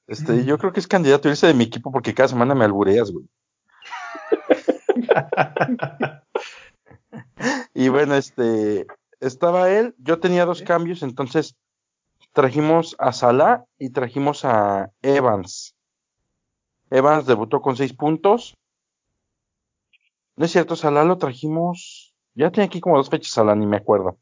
Este, 0.07 0.43
yo 0.43 0.57
creo 0.57 0.73
que 0.73 0.81
es 0.81 0.87
candidato 0.87 1.29
a 1.29 1.31
irse 1.31 1.47
de 1.47 1.53
mi 1.53 1.63
equipo 1.63 1.89
porque 1.91 2.13
cada 2.13 2.27
semana 2.27 2.53
me 2.53 2.65
albureas, 2.65 3.11
güey. 3.11 3.25
y 7.73 7.87
bueno, 7.87 8.15
este, 8.15 8.85
estaba 9.21 9.71
él, 9.71 9.95
yo 9.99 10.19
tenía 10.19 10.45
dos 10.45 10.63
cambios, 10.63 11.01
entonces 11.01 11.55
trajimos 12.33 12.95
a 12.99 13.11
Salah 13.13 13.65
y 13.77 13.89
trajimos 13.91 14.45
a 14.45 14.91
Evans. 15.01 15.75
Evans 16.89 17.25
debutó 17.25 17.61
con 17.61 17.75
seis 17.75 17.93
puntos. 17.93 18.57
No 20.35 20.45
es 20.45 20.51
cierto, 20.51 20.75
Salah 20.75 21.03
lo 21.03 21.17
trajimos. 21.17 22.13
Ya 22.33 22.51
tenía 22.51 22.65
aquí 22.65 22.79
como 22.79 22.97
dos 22.97 23.09
fechas 23.09 23.33
Salah, 23.33 23.55
ni 23.55 23.65
me 23.65 23.77
acuerdo. 23.77 24.17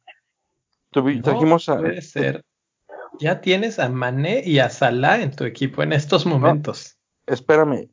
trajimos 0.91 1.69
a. 1.69 1.77
Puede 1.77 2.01
ser 2.01 2.43
ya 3.19 3.41
tienes 3.41 3.79
a 3.79 3.89
Mané 3.89 4.41
y 4.45 4.59
a 4.59 4.69
Salah 4.69 5.21
en 5.21 5.35
tu 5.35 5.43
equipo 5.43 5.83
en 5.83 5.93
estos 5.93 6.25
momentos. 6.25 6.97
espérame. 7.25 7.89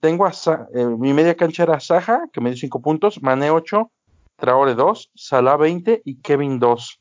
Tengo 0.00 0.26
a 0.26 0.32
eh, 0.74 0.86
mi 0.86 1.12
media 1.12 1.34
cancha 1.34 1.62
era 1.62 1.80
Saja, 1.80 2.28
que 2.32 2.40
me 2.40 2.50
dio 2.50 2.58
5 2.58 2.80
puntos, 2.82 3.22
Mané 3.22 3.50
8, 3.50 3.90
Traore 4.36 4.74
2, 4.74 5.10
Salah 5.14 5.56
20 5.56 6.02
y 6.04 6.20
Kevin 6.20 6.58
2. 6.58 7.00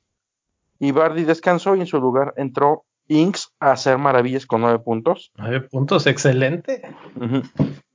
Y 0.85 0.91
Bardi 0.91 1.23
descansó 1.23 1.75
y 1.75 1.79
en 1.79 1.87
su 1.87 1.99
lugar 1.99 2.35
entró 2.37 2.85
Inks 3.07 3.51
a 3.59 3.71
hacer 3.71 3.97
maravillas 3.97 4.45
con 4.45 4.61
9 4.61 4.77
puntos. 4.77 5.31
9 5.35 5.61
puntos, 5.61 6.05
excelente. 6.05 6.83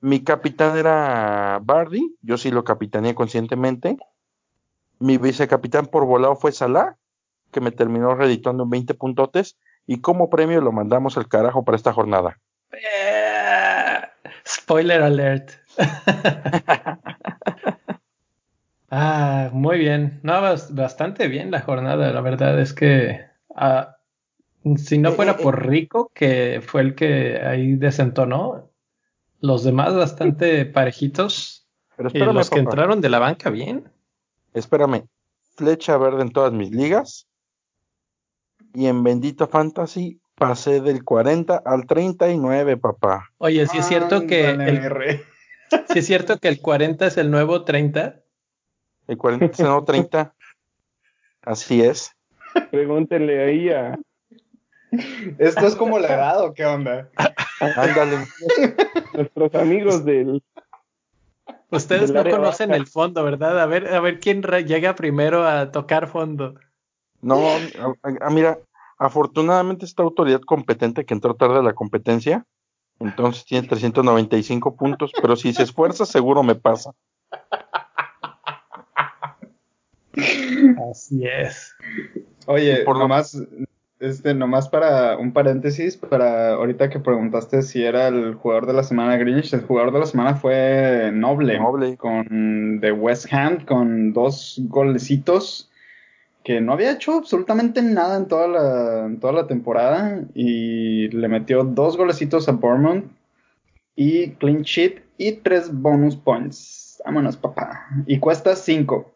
Mi 0.01 0.25
capitán 0.25 0.77
era 0.77 1.61
Bardi, 1.63 2.17
yo 2.21 2.37
sí 2.37 2.51
lo 2.51 2.65
capitaneé 2.65 3.15
conscientemente. 3.15 3.97
Mi 4.99 5.19
vicecapitán 5.19 5.87
por 5.87 6.05
volado 6.05 6.35
fue 6.35 6.51
Salah, 6.51 6.97
que 7.53 7.61
me 7.61 7.71
terminó 7.71 8.17
reeditando 8.17 8.65
en 8.65 8.71
20 8.71 8.95
puntotes. 8.95 9.57
Y 9.87 10.01
como 10.01 10.29
premio 10.29 10.61
lo 10.61 10.73
mandamos 10.73 11.17
al 11.17 11.29
carajo 11.29 11.65
para 11.65 11.77
esta 11.77 11.93
jornada. 11.93 12.41
Eh, 12.73 14.01
spoiler 14.45 15.01
alert. 15.01 15.53
ah, 18.91 19.51
muy 19.53 19.79
bien. 19.79 20.21
No, 20.23 20.41
bastante 20.71 21.29
bien 21.29 21.51
la 21.51 21.61
jornada. 21.61 22.13
La 22.13 22.21
verdad 22.21 22.61
es 22.61 22.73
que 22.73 23.25
ah, 23.55 23.97
si 24.77 24.99
no 24.99 25.13
fuera 25.13 25.37
por 25.37 25.67
Rico, 25.67 26.11
que 26.15 26.63
fue 26.65 26.83
el 26.83 26.95
que 26.95 27.41
ahí 27.41 27.77
desentonó, 27.77 28.71
los 29.41 29.65
demás 29.65 29.95
bastante 29.95 30.67
parejitos. 30.67 31.67
Pero 31.97 32.11
y 32.13 32.19
los 32.33 32.51
que 32.51 32.61
entraron 32.61 33.01
de 33.01 33.09
la 33.09 33.19
banca 33.19 33.51
bien. 33.51 33.91
Espérame, 34.55 35.07
flecha 35.57 35.97
verde 35.97 36.23
en 36.23 36.33
todas 36.33 36.53
mis 36.53 36.71
ligas. 36.71 37.27
Y 38.75 38.87
en 38.87 39.03
Bendito 39.03 39.49
Fantasy 39.49 40.21
pasé 40.35 40.81
del 40.81 41.05
40 41.05 41.57
al 41.65 41.87
39, 41.87 42.77
papá. 42.77 43.31
Oye, 43.39 43.67
si 43.67 43.79
es 43.79 43.87
cierto 43.87 44.27
que. 44.27 44.51
El, 44.51 45.21
si 45.93 45.99
es 45.99 46.07
cierto 46.07 46.39
que 46.39 46.49
el 46.49 46.61
40 46.61 47.07
es 47.07 47.17
el 47.17 47.31
nuevo 47.31 47.65
30. 47.65 48.23
El 49.11 49.19
40 49.19 49.47
es 49.47 49.59
el 49.59 49.67
nuevo 49.67 49.85
30. 49.85 50.33
Así 51.43 51.83
es. 51.83 52.15
Pregúntenle 52.71 53.43
ahí 53.43 53.69
a. 53.69 53.99
Esto 55.39 55.67
es 55.67 55.75
como 55.75 55.99
legado, 55.99 56.55
¿qué 56.55 56.65
onda? 56.65 57.11
Ándale. 57.59 58.25
Nuestros 59.15 59.55
amigos 59.57 60.05
del. 60.05 60.45
Ustedes 61.73 62.13
no 62.13 62.23
conocen 62.23 62.73
el 62.73 62.87
fondo, 62.87 63.25
¿verdad? 63.25 63.59
A 63.61 63.67
ver, 63.67 63.93
a 63.93 63.99
ver 63.99 64.21
quién 64.21 64.43
llega 64.43 64.95
primero 64.95 65.45
a 65.45 65.73
tocar 65.73 66.07
fondo. 66.07 66.55
No, 67.21 67.41
mira, 68.31 68.61
afortunadamente 68.97 69.87
esta 69.87 70.05
autoridad 70.05 70.41
competente 70.43 71.05
que 71.05 71.15
entró 71.15 71.35
tarde 71.35 71.59
a 71.59 71.63
la 71.63 71.73
competencia, 71.73 72.47
entonces 73.01 73.45
tiene 73.45 73.67
395 73.67 74.77
puntos, 74.77 75.11
pero 75.21 75.35
si 75.35 75.53
se 75.53 75.65
esfuerza 75.65 76.07
seguro 76.07 76.45
me 76.45 76.55
pasa. 76.55 76.93
Así 80.91 81.27
es. 81.27 81.75
Oye, 82.47 82.79
por 82.85 82.99
nomás, 82.99 83.41
este, 84.01 84.35
nomás 84.35 84.69
para 84.69 85.17
un 85.19 85.33
paréntesis, 85.33 85.97
para 85.97 86.55
ahorita 86.55 86.89
que 86.91 87.01
preguntaste 87.01 87.63
si 87.63 87.85
era 87.85 88.09
el 88.09 88.35
jugador 88.35 88.67
de 88.67 88.73
la 88.73 88.83
semana 88.83 89.17
Greenwich, 89.17 89.53
el 89.53 89.63
jugador 89.63 89.93
de 89.93 90.01
la 90.01 90.07
semana 90.07 90.35
fue 90.35 91.11
Noble, 91.13 91.59
Noble. 91.59 91.97
con 91.97 92.81
de 92.81 92.93
West 92.93 93.33
Ham, 93.33 93.65
con 93.65 94.13
dos 94.13 94.61
golecitos 94.65 95.71
que 96.43 96.61
no 96.61 96.73
había 96.73 96.93
hecho 96.93 97.19
absolutamente 97.19 97.83
nada 97.83 98.17
en 98.17 98.27
toda 98.27 98.49
la, 98.49 99.11
toda 99.21 99.33
la 99.33 99.47
temporada 99.47 100.23
y 100.35 101.09
le 101.09 101.29
metió 101.29 101.65
dos 101.65 101.97
golecitos 101.97 102.49
a 102.49 102.53
Bournemouth 102.53 103.05
y 103.95 104.31
clean 104.33 104.63
sheet 104.63 105.03
y 105.19 105.33
tres 105.33 105.71
bonus 105.73 106.17
points. 106.17 107.03
Vámonos, 107.05 107.37
papá. 107.37 107.87
Y 108.07 108.19
cuesta 108.19 108.57
cinco. 108.57 109.13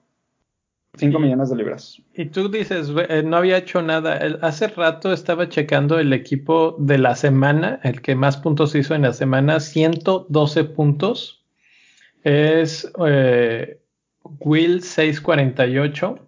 Cinco 0.97 1.19
millones 1.19 1.51
de 1.51 1.57
libras. 1.57 2.01
Y 2.15 2.27
tú 2.27 2.49
dices, 2.49 2.93
eh, 3.09 3.23
no 3.25 3.37
había 3.37 3.59
hecho 3.59 3.83
nada. 3.83 4.21
hace 4.43 4.69
rato 4.69 5.13
estaba 5.13 5.49
checando 5.49 5.99
el 5.99 6.13
equipo 6.13 6.77
de 6.79 6.99
la 6.99 7.17
semana, 7.17 7.81
el 7.83 8.01
que 8.01 8.15
más 8.15 8.37
puntos 8.37 8.75
hizo 8.75 8.95
en 8.95 9.03
la 9.03 9.13
semana, 9.13 9.59
112 9.59 10.65
puntos. 10.65 11.45
Es 12.23 12.91
eh, 13.07 13.81
Will 14.41 14.83
648 14.83 16.25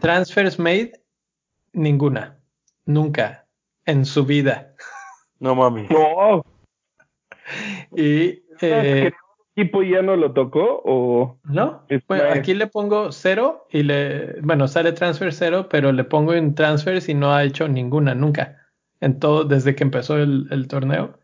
Transfers 0.00 0.58
made, 0.58 0.92
ninguna. 1.72 2.38
Nunca. 2.86 3.46
En 3.86 4.04
su 4.04 4.24
vida. 4.24 4.74
No 5.40 5.54
mami. 5.54 5.86
No. 5.90 6.44
Y. 7.96 8.42
Eh, 8.60 9.10
equipo 9.60 9.82
ya 9.82 10.02
no 10.02 10.16
lo 10.16 10.32
tocó 10.32 10.82
o 10.84 11.38
no 11.44 11.86
aquí 12.32 12.54
le 12.54 12.66
pongo 12.66 13.12
cero 13.12 13.66
y 13.70 13.82
le 13.82 14.40
bueno 14.40 14.68
sale 14.68 14.92
transfer 14.92 15.32
cero 15.32 15.68
pero 15.70 15.92
le 15.92 16.04
pongo 16.04 16.34
en 16.34 16.54
transfers 16.54 17.08
y 17.08 17.14
no 17.14 17.34
ha 17.34 17.44
hecho 17.44 17.68
ninguna 17.68 18.14
nunca. 18.14 18.56
En 19.00 19.18
todo 19.18 19.44
desde 19.44 19.74
que 19.74 19.84
empezó 19.84 20.18
el, 20.18 20.68
torneo. 20.68 21.18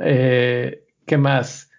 Eh, 0.00 0.84
qué 1.06 1.16
más 1.16 1.70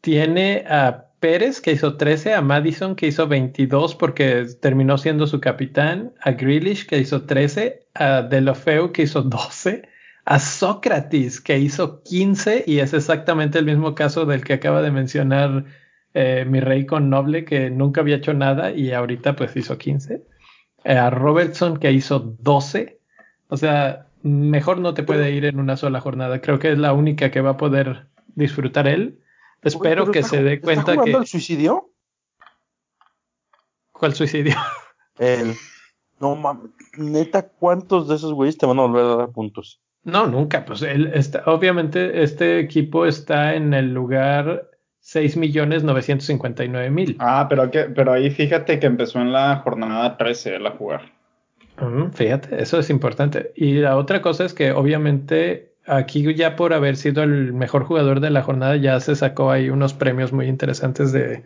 tiene 0.00 0.64
a 0.66 1.08
Pérez, 1.20 1.60
que 1.60 1.72
hizo 1.72 1.96
13, 1.96 2.34
a 2.34 2.40
Madison, 2.40 2.96
que 2.96 3.06
hizo 3.06 3.28
22 3.28 3.94
porque 3.94 4.46
terminó 4.60 4.98
siendo 4.98 5.26
su 5.26 5.40
capitán, 5.40 6.14
a 6.20 6.32
Grealish, 6.32 6.86
que 6.86 6.98
hizo 6.98 7.24
13, 7.26 7.86
a 7.94 8.22
Delofeu, 8.22 8.90
que 8.92 9.02
hizo 9.02 9.22
12, 9.22 9.88
a 10.24 10.38
Sócrates, 10.38 11.40
que 11.40 11.58
hizo 11.58 12.02
15, 12.02 12.64
y 12.66 12.78
es 12.78 12.94
exactamente 12.94 13.58
el 13.58 13.66
mismo 13.66 13.94
caso 13.94 14.24
del 14.24 14.44
que 14.44 14.54
acaba 14.54 14.82
de 14.82 14.90
mencionar 14.90 15.64
eh, 16.14 16.44
mi 16.48 16.60
rey 16.60 16.86
con 16.86 17.10
Noble, 17.10 17.44
que 17.44 17.70
nunca 17.70 18.00
había 18.00 18.16
hecho 18.16 18.34
nada 18.34 18.70
y 18.72 18.92
ahorita 18.92 19.34
pues 19.34 19.56
hizo 19.56 19.78
15, 19.78 20.22
eh, 20.84 20.92
a 20.96 21.10
Robertson, 21.10 21.78
que 21.78 21.90
hizo 21.92 22.20
12, 22.40 22.98
o 23.48 23.56
sea, 23.56 24.06
mejor 24.22 24.78
no 24.78 24.94
te 24.94 25.02
puede 25.02 25.32
ir 25.32 25.44
en 25.44 25.58
una 25.58 25.76
sola 25.76 26.00
jornada, 26.00 26.40
creo 26.40 26.58
que 26.58 26.72
es 26.72 26.78
la 26.78 26.92
única 26.92 27.30
que 27.30 27.40
va 27.40 27.50
a 27.50 27.56
poder 27.56 28.06
disfrutar 28.34 28.86
él 28.86 29.18
Espero 29.62 30.10
que 30.10 30.22
se 30.22 30.42
dé 30.42 30.60
cuenta 30.60 30.92
¿está 30.92 31.04
que. 31.04 31.12
el 31.12 31.26
suicidio? 31.26 31.90
¿Cuál 33.92 34.14
suicidio? 34.14 34.56
El. 35.18 35.54
No 36.18 36.36
mames, 36.36 36.70
neta, 36.96 37.48
¿cuántos 37.48 38.08
de 38.08 38.16
esos 38.16 38.32
güeyes 38.32 38.58
te 38.58 38.66
van 38.66 38.78
a 38.78 38.82
volver 38.82 39.04
a 39.04 39.16
dar 39.16 39.30
puntos? 39.30 39.80
No, 40.04 40.26
nunca. 40.26 40.64
Pues 40.64 40.82
él 40.82 41.12
está, 41.14 41.44
obviamente, 41.46 42.22
este 42.22 42.58
equipo 42.58 43.06
está 43.06 43.54
en 43.54 43.72
el 43.74 43.94
lugar 43.94 44.70
6.959.000. 45.02 47.16
Ah, 47.18 47.46
pero, 47.48 47.70
que, 47.70 47.84
pero 47.84 48.12
ahí 48.12 48.30
fíjate 48.30 48.78
que 48.78 48.86
empezó 48.86 49.20
en 49.20 49.32
la 49.32 49.56
jornada 49.56 50.16
13 50.16 50.60
la 50.60 50.70
jugar. 50.72 51.12
fíjate, 52.12 52.62
eso 52.62 52.78
es 52.78 52.90
importante. 52.90 53.52
Y 53.56 53.74
la 53.74 53.96
otra 53.96 54.22
cosa 54.22 54.44
es 54.44 54.54
que 54.54 54.72
obviamente 54.72 55.72
aquí 55.86 56.34
ya 56.34 56.56
por 56.56 56.72
haber 56.72 56.96
sido 56.96 57.22
el 57.22 57.52
mejor 57.52 57.84
jugador 57.84 58.20
de 58.20 58.30
la 58.30 58.42
jornada 58.42 58.76
ya 58.76 58.98
se 59.00 59.16
sacó 59.16 59.50
ahí 59.50 59.68
unos 59.70 59.94
premios 59.94 60.32
muy 60.32 60.46
interesantes 60.46 61.12
de... 61.12 61.42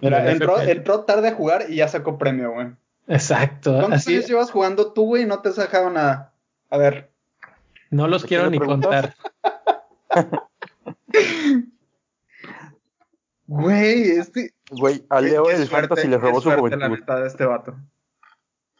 Mira, 0.00 0.30
entró, 0.30 1.00
tarde 1.00 1.28
a 1.28 1.34
jugar 1.34 1.66
y 1.68 1.76
ya 1.76 1.86
sacó 1.86 2.18
premio, 2.18 2.52
güey. 2.52 2.68
Exacto. 3.08 3.78
¿Cuántos 3.78 4.08
años 4.08 4.26
llevas 4.26 4.50
jugando 4.50 4.92
tú, 4.92 5.04
güey, 5.06 5.24
y 5.24 5.26
no 5.26 5.40
te 5.40 5.50
has 5.50 5.56
sacado 5.56 5.90
nada? 5.90 6.32
A 6.70 6.78
ver. 6.78 7.11
No 7.92 8.08
los 8.08 8.24
quiero 8.24 8.50
ni 8.50 8.58
contar. 8.58 9.14
Güey, 13.46 14.12
este... 14.12 14.54
Güey, 14.70 15.04
a 15.10 15.20
Leo 15.20 15.50
el 15.50 15.68
si 15.68 16.08
le 16.08 16.16
robó 16.16 16.40
su 16.40 16.50
juventud. 16.50 16.80
la 16.80 16.88
mitad 16.88 17.20
de 17.20 17.26
este 17.26 17.44
vato. 17.44 17.76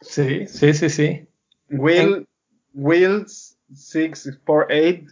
Sí, 0.01 0.47
sí, 0.47 0.73
sí, 0.73 0.89
sí. 0.89 1.27
Will, 1.69 2.27
Wills 2.73 3.55
648. 3.75 5.11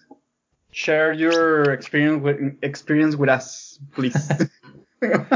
Share 0.71 1.13
your 1.13 1.71
experience 1.71 2.23
with, 2.23 2.57
experience 2.63 3.15
with 3.15 3.29
us, 3.29 3.79
please. 3.93 4.17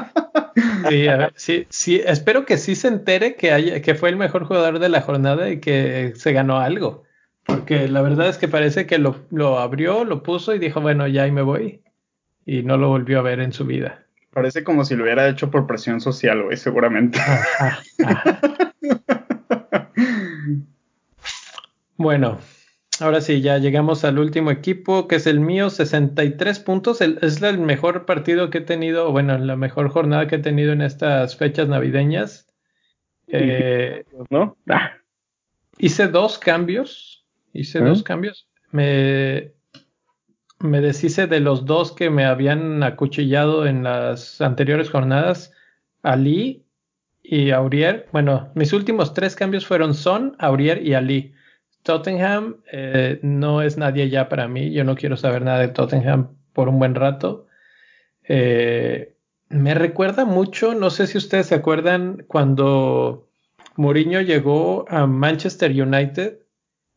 Sí, 0.89 1.07
a 1.07 1.17
ver, 1.17 1.33
sí, 1.35 1.67
sí, 1.69 2.01
espero 2.05 2.45
que 2.45 2.57
sí 2.57 2.75
se 2.75 2.87
entere 2.87 3.35
que, 3.35 3.51
haya, 3.51 3.81
que 3.81 3.95
fue 3.95 4.09
el 4.09 4.15
mejor 4.15 4.45
jugador 4.45 4.79
de 4.79 4.89
la 4.89 5.01
jornada 5.01 5.49
y 5.49 5.59
que 5.59 6.13
se 6.15 6.31
ganó 6.31 6.59
algo. 6.59 7.04
Porque 7.45 7.87
la 7.87 8.01
verdad 8.01 8.29
es 8.29 8.37
que 8.37 8.47
parece 8.47 8.85
que 8.85 8.97
lo, 8.97 9.25
lo 9.31 9.59
abrió, 9.59 10.03
lo 10.03 10.23
puso 10.23 10.55
y 10.55 10.59
dijo, 10.59 10.81
bueno, 10.81 11.07
ya 11.07 11.23
ahí 11.23 11.31
me 11.31 11.41
voy. 11.41 11.81
Y 12.45 12.63
no 12.63 12.77
lo 12.77 12.89
volvió 12.89 13.19
a 13.19 13.23
ver 13.23 13.39
en 13.39 13.53
su 13.53 13.65
vida. 13.65 14.05
Parece 14.31 14.63
como 14.63 14.83
si 14.83 14.95
lo 14.95 15.03
hubiera 15.03 15.29
hecho 15.29 15.51
por 15.51 15.67
presión 15.67 16.01
social, 16.01 16.43
güey, 16.43 16.57
seguramente. 16.57 17.19
bueno, 21.97 22.39
Ahora 23.01 23.19
sí, 23.19 23.41
ya 23.41 23.57
llegamos 23.57 24.05
al 24.05 24.19
último 24.19 24.51
equipo, 24.51 25.07
que 25.07 25.17
es 25.17 25.27
el 25.27 25.41
mío, 25.41 25.69
63 25.69 26.59
puntos. 26.59 27.01
es 27.01 27.41
el 27.41 27.57
mejor 27.57 28.05
partido 28.05 28.49
que 28.49 28.59
he 28.59 28.61
tenido, 28.61 29.11
bueno, 29.11 29.37
la 29.37 29.57
mejor 29.57 29.89
jornada 29.89 30.27
que 30.27 30.35
he 30.35 30.39
tenido 30.39 30.71
en 30.71 30.81
estas 30.81 31.35
fechas 31.35 31.67
navideñas. 31.67 32.47
Eh, 33.27 34.05
¿No? 34.29 34.55
Ah. 34.69 34.93
Hice 35.77 36.07
dos 36.07 36.39
cambios. 36.39 37.14
Hice 37.55 37.79
dos 37.79 38.03
cambios. 38.03 38.47
Me, 38.71 39.53
me 40.59 40.81
deshice 40.81 41.25
de 41.27 41.39
los 41.39 41.65
dos 41.65 41.93
que 41.93 42.09
me 42.09 42.25
habían 42.25 42.83
acuchillado 42.83 43.65
en 43.65 43.83
las 43.83 44.41
anteriores 44.41 44.89
jornadas, 44.89 45.53
Ali 46.03 46.65
y 47.23 47.51
Aurier. 47.51 48.07
Bueno, 48.11 48.51
mis 48.55 48.73
últimos 48.73 49.13
tres 49.13 49.35
cambios 49.35 49.65
fueron 49.65 49.93
Son, 49.93 50.35
Aurier 50.37 50.85
y 50.85 50.93
Ali. 50.93 51.33
Tottenham 51.83 52.57
eh, 52.71 53.19
no 53.21 53.61
es 53.61 53.77
nadie 53.77 54.09
ya 54.09 54.27
para 54.27 54.49
mí. 54.49 54.71
Yo 54.71 54.83
no 54.83 54.95
quiero 54.95 55.15
saber 55.15 55.43
nada 55.43 55.59
de 55.59 55.69
Tottenham 55.69 56.35
por 56.51 56.67
un 56.67 56.77
buen 56.77 56.93
rato. 56.93 57.47
Eh, 58.23 59.15
me 59.47 59.73
recuerda 59.75 60.25
mucho, 60.25 60.73
no 60.73 60.89
sé 60.89 61.07
si 61.07 61.17
ustedes 61.17 61.45
se 61.45 61.55
acuerdan 61.55 62.25
cuando 62.27 63.29
Mourinho 63.77 64.19
llegó 64.21 64.85
a 64.89 65.05
Manchester 65.05 65.71
United 65.71 66.44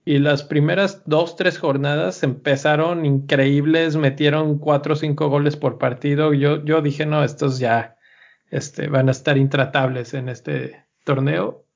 y 0.09 0.21
las 0.21 0.43
primeras 0.43 1.03
dos, 1.05 1.37
tres 1.37 1.59
jornadas 1.59 2.23
empezaron 2.23 3.05
increíbles, 3.05 3.97
metieron 3.97 4.59
cuatro 4.59 4.95
o 4.95 4.97
cinco 4.97 5.29
goles 5.29 5.55
por 5.59 5.77
partido. 5.77 6.33
Yo, 6.33 6.65
yo 6.65 6.81
dije, 6.81 7.05
no, 7.05 7.23
estos 7.23 7.59
ya 7.59 7.99
este, 8.51 8.89
van 8.89 9.09
a 9.09 9.11
estar 9.11 9.37
intratables 9.37 10.15
en 10.15 10.31
este 10.31 10.83
torneo. 11.05 11.67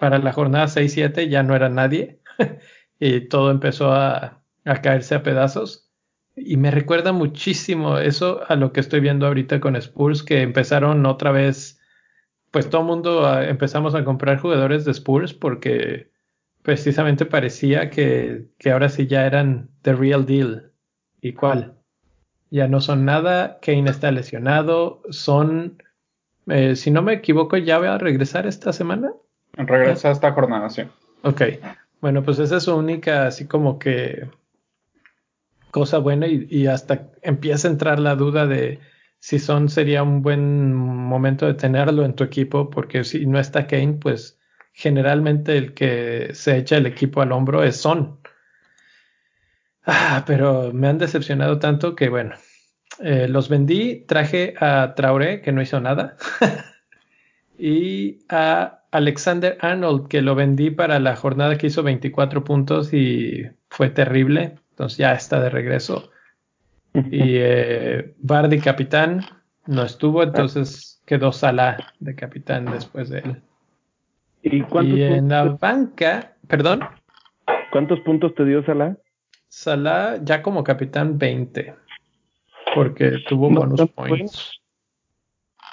Para 0.00 0.18
la 0.18 0.32
jornada 0.32 0.66
6-7 0.66 1.28
ya 1.28 1.44
no 1.44 1.54
era 1.54 1.68
nadie 1.68 2.18
y 2.98 3.20
todo 3.28 3.52
empezó 3.52 3.92
a, 3.92 4.42
a 4.64 4.82
caerse 4.82 5.14
a 5.14 5.22
pedazos. 5.22 5.88
Y 6.34 6.56
me 6.56 6.72
recuerda 6.72 7.12
muchísimo 7.12 7.98
eso 7.98 8.40
a 8.48 8.56
lo 8.56 8.72
que 8.72 8.80
estoy 8.80 8.98
viendo 8.98 9.28
ahorita 9.28 9.60
con 9.60 9.76
Spurs, 9.76 10.24
que 10.24 10.42
empezaron 10.42 11.06
otra 11.06 11.30
vez, 11.30 11.80
pues 12.50 12.68
todo 12.68 12.80
el 12.80 12.88
mundo 12.88 13.40
empezamos 13.42 13.94
a 13.94 14.02
comprar 14.02 14.40
jugadores 14.40 14.84
de 14.84 14.90
Spurs 14.90 15.34
porque 15.34 16.15
precisamente 16.66 17.26
parecía 17.26 17.90
que, 17.90 18.46
que 18.58 18.72
ahora 18.72 18.88
sí 18.88 19.06
ya 19.06 19.24
eran 19.24 19.70
the 19.82 19.92
real 19.92 20.26
deal. 20.26 20.72
¿Y 21.20 21.32
cuál? 21.32 21.74
Ya 22.50 22.66
no 22.66 22.80
son 22.80 23.04
nada, 23.04 23.60
Kane 23.62 23.88
está 23.88 24.10
lesionado, 24.10 25.00
son, 25.10 25.80
eh, 26.48 26.74
si 26.74 26.90
no 26.90 27.02
me 27.02 27.12
equivoco, 27.12 27.56
ya 27.56 27.78
va 27.78 27.94
a 27.94 27.98
regresar 27.98 28.48
esta 28.48 28.72
semana. 28.72 29.12
Regresa 29.52 30.10
esta 30.10 30.32
jornada, 30.32 30.68
sí. 30.68 30.82
Ok, 31.22 31.42
bueno, 32.00 32.24
pues 32.24 32.40
esa 32.40 32.56
es 32.56 32.64
su 32.64 32.74
única, 32.74 33.28
así 33.28 33.46
como 33.46 33.78
que 33.78 34.28
cosa 35.70 35.98
buena 35.98 36.26
y, 36.26 36.66
hasta 36.66 37.12
empieza 37.22 37.68
a 37.68 37.70
entrar 37.70 38.00
la 38.00 38.16
duda 38.16 38.44
de 38.46 38.80
si 39.20 39.38
Son 39.38 39.68
sería 39.68 40.02
un 40.02 40.20
buen 40.20 40.74
momento 40.74 41.46
de 41.46 41.54
tenerlo 41.54 42.04
en 42.04 42.14
tu 42.14 42.24
equipo, 42.24 42.70
porque 42.70 43.04
si 43.04 43.24
no 43.24 43.38
está 43.38 43.68
Kane, 43.68 43.98
pues 44.00 44.36
generalmente 44.76 45.56
el 45.56 45.72
que 45.72 46.30
se 46.34 46.58
echa 46.58 46.76
el 46.76 46.84
equipo 46.84 47.22
al 47.22 47.32
hombro 47.32 47.64
es 47.64 47.78
Son. 47.78 48.18
Ah, 49.86 50.22
pero 50.26 50.70
me 50.74 50.88
han 50.88 50.98
decepcionado 50.98 51.58
tanto 51.58 51.96
que 51.96 52.10
bueno, 52.10 52.34
eh, 53.00 53.26
los 53.26 53.48
vendí, 53.48 54.04
traje 54.06 54.54
a 54.60 54.92
Traoré, 54.94 55.40
que 55.40 55.50
no 55.50 55.62
hizo 55.62 55.80
nada, 55.80 56.16
y 57.58 58.18
a 58.28 58.82
Alexander 58.90 59.56
Arnold, 59.62 60.08
que 60.08 60.20
lo 60.20 60.34
vendí 60.34 60.70
para 60.70 61.00
la 61.00 61.16
jornada 61.16 61.56
que 61.56 61.68
hizo 61.68 61.82
24 61.82 62.44
puntos 62.44 62.92
y 62.92 63.44
fue 63.70 63.88
terrible. 63.88 64.56
Entonces 64.70 64.98
ya 64.98 65.14
está 65.14 65.40
de 65.40 65.48
regreso. 65.48 66.10
Y 66.92 67.00
eh, 67.12 68.14
Bardi 68.18 68.60
capitán 68.60 69.24
no 69.64 69.84
estuvo, 69.84 70.22
entonces 70.22 71.00
quedó 71.06 71.32
Salah 71.32 71.78
de 71.98 72.14
capitán 72.14 72.66
después 72.66 73.08
de 73.08 73.20
él. 73.20 73.42
¿Y, 74.42 74.58
y 74.58 75.02
en 75.02 75.28
la 75.28 75.44
banca, 75.44 76.36
perdón. 76.46 76.80
¿Cuántos 77.72 78.00
puntos 78.00 78.34
te 78.34 78.44
dio 78.44 78.64
Salah? 78.64 78.96
Salah 79.48 80.18
ya 80.22 80.42
como 80.42 80.64
capitán 80.64 81.18
20, 81.18 81.74
porque 82.74 83.18
tuvo 83.28 83.50
bonus 83.50 83.90
points. 83.90 84.60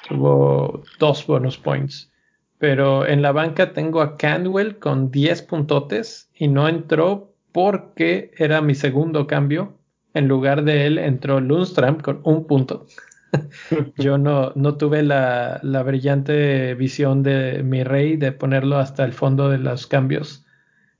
Tuvo 0.08 0.82
dos 0.98 1.26
bonus 1.26 1.58
points. 1.58 2.10
Pero 2.58 3.06
en 3.06 3.20
la 3.20 3.32
banca 3.32 3.72
tengo 3.72 4.00
a 4.00 4.16
Canwell 4.16 4.78
con 4.78 5.10
10 5.10 5.42
puntotes 5.42 6.30
y 6.34 6.48
no 6.48 6.68
entró 6.68 7.34
porque 7.52 8.32
era 8.38 8.60
mi 8.60 8.74
segundo 8.74 9.26
cambio. 9.26 9.78
En 10.14 10.28
lugar 10.28 10.64
de 10.64 10.86
él 10.86 10.98
entró 10.98 11.40
Lundstrom 11.40 12.00
con 12.00 12.20
un 12.24 12.46
punto. 12.46 12.86
Yo 13.96 14.18
no, 14.18 14.52
no 14.54 14.76
tuve 14.76 15.02
la, 15.02 15.60
la, 15.62 15.82
brillante 15.82 16.74
visión 16.74 17.22
de 17.22 17.62
mi 17.62 17.84
rey 17.84 18.16
de 18.16 18.32
ponerlo 18.32 18.78
hasta 18.78 19.04
el 19.04 19.12
fondo 19.12 19.48
de 19.48 19.58
los 19.58 19.86
cambios 19.86 20.44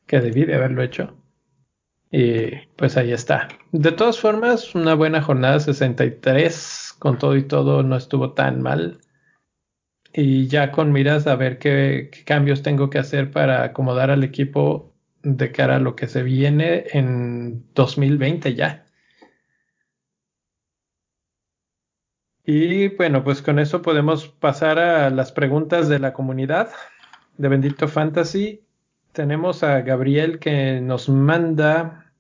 que 0.07 0.21
debí 0.21 0.45
de 0.45 0.55
haberlo 0.55 0.83
hecho. 0.83 1.17
Y 2.11 2.57
pues 2.77 2.97
ahí 2.97 3.13
está. 3.13 3.49
De 3.73 3.91
todas 3.91 4.21
formas, 4.21 4.75
una 4.75 4.95
buena 4.95 5.21
jornada 5.21 5.59
63 5.59 6.95
con 6.99 7.19
todo 7.19 7.37
y 7.37 7.43
todo 7.43 7.83
no 7.83 7.97
estuvo 7.97 8.33
tan 8.33 8.63
mal. 8.63 9.01
Y 10.13 10.47
ya 10.47 10.71
con 10.71 10.93
miras 10.93 11.27
a 11.27 11.35
ver 11.35 11.59
qué, 11.59 12.11
qué 12.13 12.23
cambios 12.25 12.63
tengo 12.63 12.89
que 12.89 13.01
hacer 13.01 13.33
para 13.33 13.65
acomodar 13.65 14.11
al 14.13 14.23
equipo 14.23 14.95
de 15.25 15.51
cara 15.51 15.77
a 15.77 15.81
lo 15.81 15.97
que 15.97 16.07
se 16.07 16.23
viene 16.23 16.85
en 16.93 17.65
2020 17.75 18.55
ya. 18.55 18.84
Y 22.45 22.89
bueno, 22.89 23.25
pues 23.25 23.41
con 23.43 23.59
eso 23.59 23.83
podemos 23.83 24.29
pasar 24.29 24.79
a 24.79 25.11
las 25.11 25.33
preguntas 25.33 25.89
de 25.89 25.99
la 25.99 26.13
comunidad 26.13 26.71
de 27.39 27.49
Bendito 27.49 27.89
Fantasy. 27.89 28.63
Tenemos 29.13 29.63
a 29.63 29.81
Gabriel 29.81 30.39
que 30.39 30.81
nos 30.81 31.09
manda, 31.09 32.13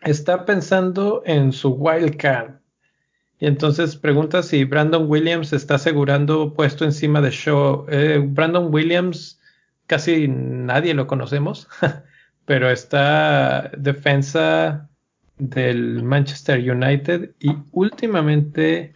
está 0.00 0.44
pensando 0.46 1.22
en 1.26 1.52
su 1.52 1.70
wildcard. 1.74 2.60
Y 3.38 3.46
entonces 3.46 3.96
pregunta 3.96 4.42
si 4.42 4.64
Brandon 4.64 5.04
Williams 5.08 5.52
está 5.52 5.74
asegurando 5.74 6.54
puesto 6.54 6.84
encima 6.84 7.20
de 7.20 7.30
Show. 7.30 7.86
Eh, 7.88 8.22
Brandon 8.24 8.72
Williams, 8.72 9.40
casi 9.86 10.28
nadie 10.28 10.94
lo 10.94 11.06
conocemos. 11.06 11.68
pero 12.44 12.70
está 12.70 13.70
defensa 13.76 14.88
del 15.38 16.02
Manchester 16.02 16.58
United 16.58 17.30
y 17.40 17.56
últimamente 17.72 18.92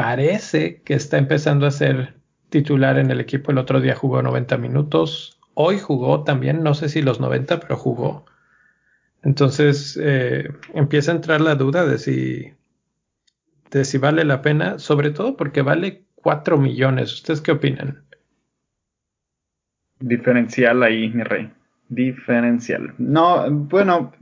parece 0.00 0.80
que 0.82 0.94
está 0.94 1.18
empezando 1.18 1.66
a 1.66 1.70
ser 1.70 2.14
titular 2.48 2.98
en 2.98 3.10
el 3.10 3.20
equipo. 3.20 3.52
El 3.52 3.58
otro 3.58 3.82
día 3.82 3.94
jugó 3.94 4.22
90 4.22 4.56
minutos, 4.56 5.38
hoy 5.52 5.78
jugó 5.78 6.24
también, 6.24 6.62
no 6.62 6.72
sé 6.72 6.88
si 6.88 7.02
los 7.02 7.20
90, 7.20 7.60
pero 7.60 7.76
jugó. 7.76 8.24
Entonces 9.22 9.98
eh, 10.02 10.48
empieza 10.72 11.12
a 11.12 11.16
entrar 11.16 11.42
la 11.42 11.54
duda 11.54 11.84
de 11.84 11.98
si, 11.98 12.54
de 13.70 13.84
si 13.84 13.98
vale 13.98 14.24
la 14.24 14.40
pena, 14.40 14.78
sobre 14.78 15.10
todo 15.10 15.36
porque 15.36 15.60
vale 15.60 16.04
4 16.14 16.56
millones. 16.56 17.12
¿Ustedes 17.12 17.42
qué 17.42 17.52
opinan? 17.52 18.02
Diferencial 19.98 20.82
ahí, 20.82 21.10
mi 21.10 21.24
rey 21.24 21.52
diferencial. 21.90 22.94
No, 22.98 23.50
bueno, 23.50 24.12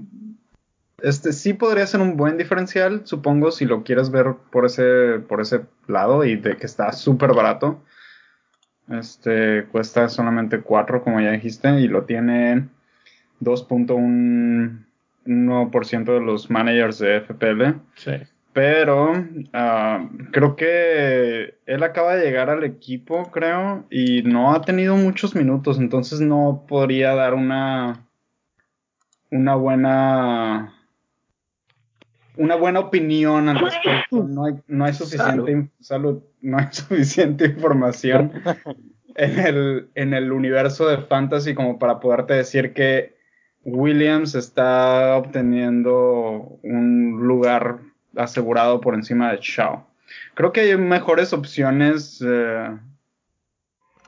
este 1.02 1.32
sí 1.32 1.52
podría 1.52 1.86
ser 1.86 2.00
un 2.00 2.16
buen 2.16 2.36
diferencial, 2.36 3.02
supongo, 3.04 3.50
si 3.50 3.64
lo 3.64 3.82
quieres 3.84 4.10
ver 4.10 4.34
por 4.50 4.66
ese, 4.66 5.20
por 5.28 5.40
ese 5.40 5.62
lado 5.86 6.24
y 6.24 6.36
de 6.36 6.56
que 6.56 6.66
está 6.66 6.92
súper 6.92 7.34
barato. 7.34 7.82
Este 8.88 9.66
cuesta 9.70 10.08
solamente 10.08 10.60
4, 10.60 11.02
como 11.02 11.20
ya 11.20 11.32
dijiste, 11.32 11.68
y 11.80 11.88
lo 11.88 12.04
tiene 12.04 12.68
2.1% 13.40 16.04
de 16.04 16.20
los 16.20 16.50
managers 16.50 16.98
de 16.98 17.20
FPL. 17.20 17.80
Sí 17.96 18.12
pero 18.58 19.12
ah, 19.52 20.08
creo 20.32 20.56
que 20.56 21.54
él 21.64 21.82
acaba 21.84 22.16
de 22.16 22.24
llegar 22.24 22.50
al 22.50 22.64
equipo, 22.64 23.30
creo, 23.30 23.84
y 23.88 24.24
no 24.24 24.52
ha 24.52 24.62
tenido 24.62 24.96
muchos 24.96 25.36
minutos, 25.36 25.78
entonces 25.78 26.20
no 26.20 26.64
podría 26.66 27.14
dar 27.14 27.34
una 27.34 28.04
una 29.30 29.54
buena 29.54 30.74
una 32.38 32.54
buena 32.54 32.80
opinión 32.80 33.48
al 33.48 33.58
respecto. 33.58 34.24
No 34.24 34.46
hay, 34.46 34.54
no 34.66 34.84
hay 34.84 34.94
suficiente 34.94 35.70
salud. 35.80 36.22
no 36.40 36.58
hay 36.58 36.66
suficiente 36.70 37.46
información 37.46 38.32
en 39.14 39.38
el, 39.38 39.88
en 39.94 40.14
el 40.14 40.32
universo 40.32 40.88
de 40.88 40.98
fantasy 40.98 41.54
como 41.54 41.78
para 41.78 42.00
poderte 42.00 42.34
decir 42.34 42.72
que 42.72 43.16
Williams 43.64 44.34
está 44.34 45.16
obteniendo 45.16 46.58
un 46.62 47.18
lugar 47.26 47.80
asegurado 48.16 48.80
por 48.80 48.94
encima 48.94 49.32
de 49.32 49.38
Shaw. 49.42 49.84
Creo 50.34 50.52
que 50.52 50.60
hay 50.60 50.76
mejores 50.76 51.32
opciones 51.32 52.24
eh, 52.24 52.78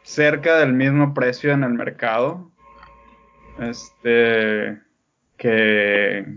cerca 0.03 0.59
del 0.59 0.73
mismo 0.73 1.13
precio 1.13 1.53
en 1.53 1.65
el 1.65 1.75
mercado. 1.75 2.51
Este 3.59 4.81
que 5.37 6.37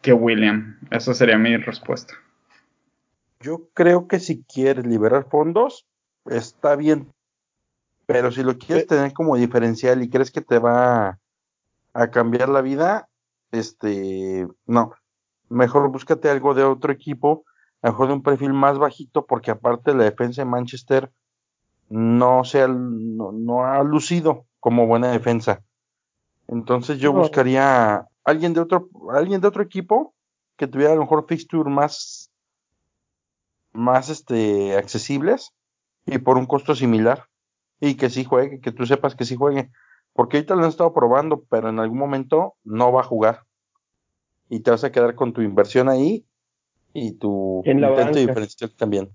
que 0.00 0.12
William. 0.12 0.78
Esa 0.90 1.14
sería 1.14 1.38
mi 1.38 1.56
respuesta. 1.56 2.14
Yo 3.40 3.68
creo 3.74 4.08
que 4.08 4.20
si 4.20 4.42
quieres 4.42 4.86
liberar 4.86 5.28
fondos, 5.30 5.86
está 6.26 6.76
bien. 6.76 7.08
Pero 8.06 8.32
si 8.32 8.42
lo 8.42 8.58
quieres 8.58 8.86
tener 8.86 9.12
como 9.12 9.36
diferencial 9.36 10.02
y 10.02 10.08
crees 10.08 10.30
que 10.30 10.40
te 10.40 10.58
va 10.58 11.18
a 11.92 12.10
cambiar 12.10 12.48
la 12.48 12.62
vida, 12.62 13.08
este, 13.52 14.46
no 14.66 14.92
mejor 15.48 15.90
búscate 15.90 16.30
algo 16.30 16.54
de 16.54 16.64
otro 16.64 16.92
equipo, 16.92 17.44
mejor 17.82 18.08
de 18.08 18.14
un 18.14 18.22
perfil 18.22 18.52
más 18.52 18.78
bajito, 18.78 19.26
porque 19.26 19.50
aparte 19.50 19.94
la 19.94 20.04
defensa 20.04 20.42
de 20.42 20.50
Manchester 20.50 21.10
no, 21.88 22.42
no, 22.44 23.64
ha 23.64 23.82
lucido 23.82 24.44
como 24.60 24.86
buena 24.86 25.10
defensa. 25.10 25.62
Entonces 26.48 26.98
yo 26.98 27.12
buscaría 27.12 28.06
alguien 28.28 28.52
de 28.52 28.60
otro, 28.60 28.90
alguien 29.10 29.40
de 29.40 29.48
otro 29.48 29.62
equipo 29.62 30.14
que 30.56 30.66
tuviera 30.66 30.92
a 30.92 30.96
lo 30.96 31.02
mejor 31.02 31.26
fixture 31.26 31.70
más, 31.70 32.30
más 33.72 34.10
este, 34.10 34.76
accesibles 34.76 35.54
y 36.04 36.18
por 36.18 36.36
un 36.36 36.46
costo 36.46 36.74
similar. 36.74 37.24
y 37.80 37.94
que 37.94 38.10
sí 38.10 38.24
juegue, 38.24 38.60
que 38.60 38.72
tú 38.72 38.86
sepas 38.86 39.14
que 39.14 39.24
sí 39.24 39.36
juegue. 39.36 39.70
Porque 40.12 40.38
ahorita 40.38 40.56
lo 40.56 40.64
han 40.64 40.68
estado 40.68 40.92
probando, 40.92 41.44
pero 41.48 41.68
en 41.68 41.78
algún 41.78 41.98
momento 41.98 42.54
no 42.64 42.92
va 42.92 43.02
a 43.02 43.04
jugar. 43.04 43.44
Y 44.48 44.60
te 44.60 44.72
vas 44.72 44.82
a 44.82 44.90
quedar 44.90 45.14
con 45.14 45.32
tu 45.32 45.42
inversión 45.42 45.88
ahí 45.88 46.26
y 46.92 47.12
tu 47.12 47.62
intento 47.64 48.18
diferencial 48.18 48.74
también. 48.74 49.10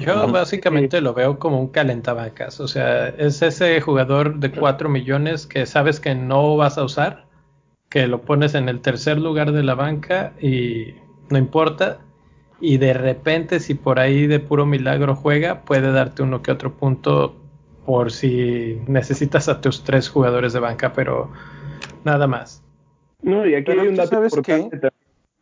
Yo 0.00 0.26
básicamente 0.28 1.00
lo 1.00 1.12
veo 1.12 1.38
como 1.38 1.60
un 1.60 1.68
calentavacas. 1.68 2.60
O 2.60 2.66
sea, 2.66 3.08
es 3.08 3.42
ese 3.42 3.80
jugador 3.80 4.38
de 4.38 4.50
4 4.50 4.88
millones 4.88 5.46
que 5.46 5.66
sabes 5.66 6.00
que 6.00 6.14
no 6.14 6.56
vas 6.56 6.78
a 6.78 6.84
usar, 6.84 7.25
que 7.96 8.06
lo 8.06 8.20
pones 8.20 8.54
en 8.54 8.68
el 8.68 8.82
tercer 8.82 9.18
lugar 9.18 9.52
de 9.52 9.62
la 9.62 9.74
banca 9.74 10.34
y 10.38 10.96
no 11.30 11.38
importa. 11.38 12.00
Y 12.60 12.76
de 12.76 12.92
repente, 12.92 13.58
si 13.58 13.72
por 13.72 13.98
ahí 13.98 14.26
de 14.26 14.38
puro 14.38 14.66
milagro 14.66 15.14
juega, 15.14 15.62
puede 15.62 15.90
darte 15.92 16.22
uno 16.22 16.42
que 16.42 16.52
otro 16.52 16.74
punto 16.74 17.34
por 17.86 18.12
si 18.12 18.78
necesitas 18.86 19.48
a 19.48 19.62
tus 19.62 19.82
tres 19.82 20.10
jugadores 20.10 20.52
de 20.52 20.60
banca, 20.60 20.92
pero 20.92 21.32
nada 22.04 22.26
más. 22.26 22.62
No, 23.22 23.46
y 23.46 23.54
aquí 23.54 23.72
hay 23.72 23.88
un 23.88 23.96
dato 23.96 24.22
importante. 24.22 24.90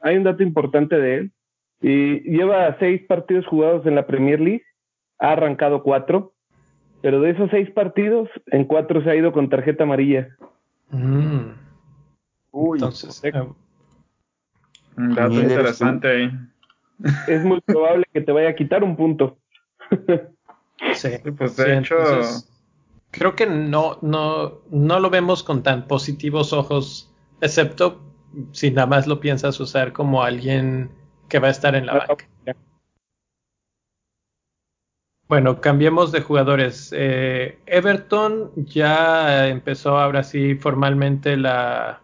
Hay 0.01 0.17
un 0.17 0.23
dato 0.23 0.45
importante 0.45 0.97
de 0.97 1.15
él. 1.17 1.33
Y 1.81 2.21
lleva 2.21 2.77
seis 2.79 3.03
partidos 3.09 3.45
jugados 3.49 3.85
en 3.85 3.97
la 3.97 4.07
Premier 4.07 4.39
League, 4.39 4.63
ha 5.19 5.33
arrancado 5.33 5.83
cuatro, 5.83 6.35
pero 7.03 7.21
de 7.21 7.31
esos 7.31 7.51
seis 7.51 7.69
partidos, 7.73 8.29
en 8.47 8.65
cuatro 8.65 9.03
se 9.03 9.11
ha 9.11 9.17
ido 9.17 9.33
con 9.33 9.49
tarjeta 9.49 9.83
amarilla. 9.83 10.29
Mm. 10.91 11.64
Uy, 12.55 12.79
entonces. 12.79 13.21
Eh, 13.25 13.33
un 14.97 15.15
dato 15.15 15.35
interesante 15.35 16.09
ahí. 16.09 16.31
Es 17.27 17.45
muy 17.45 17.61
probable 17.61 18.05
que 18.13 18.21
te 18.21 18.31
vaya 18.31 18.51
a 18.51 18.55
quitar 18.55 18.85
un 18.85 18.97
punto. 18.97 19.37
Sí, 20.95 21.09
pues 21.37 21.57
de 21.57 21.79
hecho. 21.79 21.97
creo 23.11 23.35
que 23.35 23.47
no, 23.47 23.99
no, 24.03 24.61
no 24.71 25.01
lo 25.01 25.11
vemos 25.11 25.43
con 25.43 25.63
tan 25.65 25.89
positivos 25.89 26.53
ojos, 26.53 27.13
excepto 27.41 28.01
si 28.53 28.71
nada 28.71 28.87
más 28.87 29.07
lo 29.09 29.19
piensas 29.19 29.59
usar 29.59 29.93
como 29.93 30.23
alguien 30.23 30.91
que 31.29 31.41
va 31.41 31.49
a 31.49 31.53
estar 31.53 31.75
en 31.75 31.87
la 31.87 31.95
banca. 32.07 32.27
Bueno, 35.27 35.61
cambiemos 35.61 36.13
de 36.13 36.21
jugadores. 36.21 36.93
Eh, 36.95 37.59
Everton 37.67 38.53
ya 38.57 39.49
empezó 39.49 39.99
ahora 39.99 40.23
sí 40.23 40.55
formalmente 40.55 41.37
la 41.37 42.04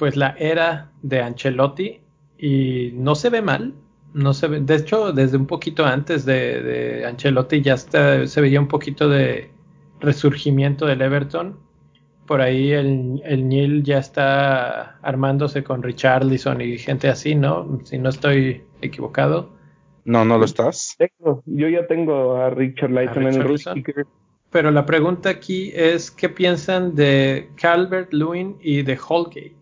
pues 0.00 0.16
la 0.16 0.34
era 0.38 0.90
de 1.02 1.20
Ancelotti 1.20 2.00
y 2.38 2.92
no 2.94 3.14
se 3.14 3.28
ve 3.28 3.42
mal 3.42 3.74
no 4.14 4.32
se 4.32 4.48
ve, 4.48 4.60
de 4.60 4.76
hecho, 4.76 5.12
desde 5.12 5.36
un 5.36 5.46
poquito 5.46 5.84
antes 5.84 6.24
de, 6.24 7.04
Ancelotti 7.06 7.60
ya 7.60 7.76
se 7.76 8.40
veía 8.40 8.58
un 8.58 8.66
poquito 8.66 9.10
de 9.10 9.50
resurgimiento 10.00 10.86
del 10.86 11.02
Everton. 11.02 11.58
Por 12.26 12.40
ahí 12.40 12.72
el, 12.72 13.20
el 13.24 13.48
Neil 13.48 13.82
ya 13.82 13.98
está 13.98 14.98
armándose 15.02 15.62
con 15.62 15.82
Richarlison 15.82 16.60
y 16.60 16.78
gente 16.78 17.08
así, 17.08 17.34
¿no? 17.34 17.80
Si 17.84 17.98
no 17.98 18.08
estoy 18.08 18.62
equivocado. 18.80 19.50
No, 20.04 20.24
no 20.24 20.38
lo 20.38 20.46
estás. 20.46 20.96
Yo 21.46 21.68
ya 21.68 21.86
tengo 21.86 22.36
a 22.36 22.50
Richard 22.50 22.90
Lyson 22.90 23.26
en 23.26 23.34
el 23.34 24.06
Pero 24.50 24.70
la 24.70 24.86
pregunta 24.86 25.28
aquí 25.28 25.70
es, 25.74 26.10
¿qué 26.10 26.30
piensan 26.30 26.96
de 26.96 27.50
Calvert 27.54 28.12
Lewin 28.12 28.56
y 28.60 28.82
de 28.82 28.98
Holgate? 29.08 29.59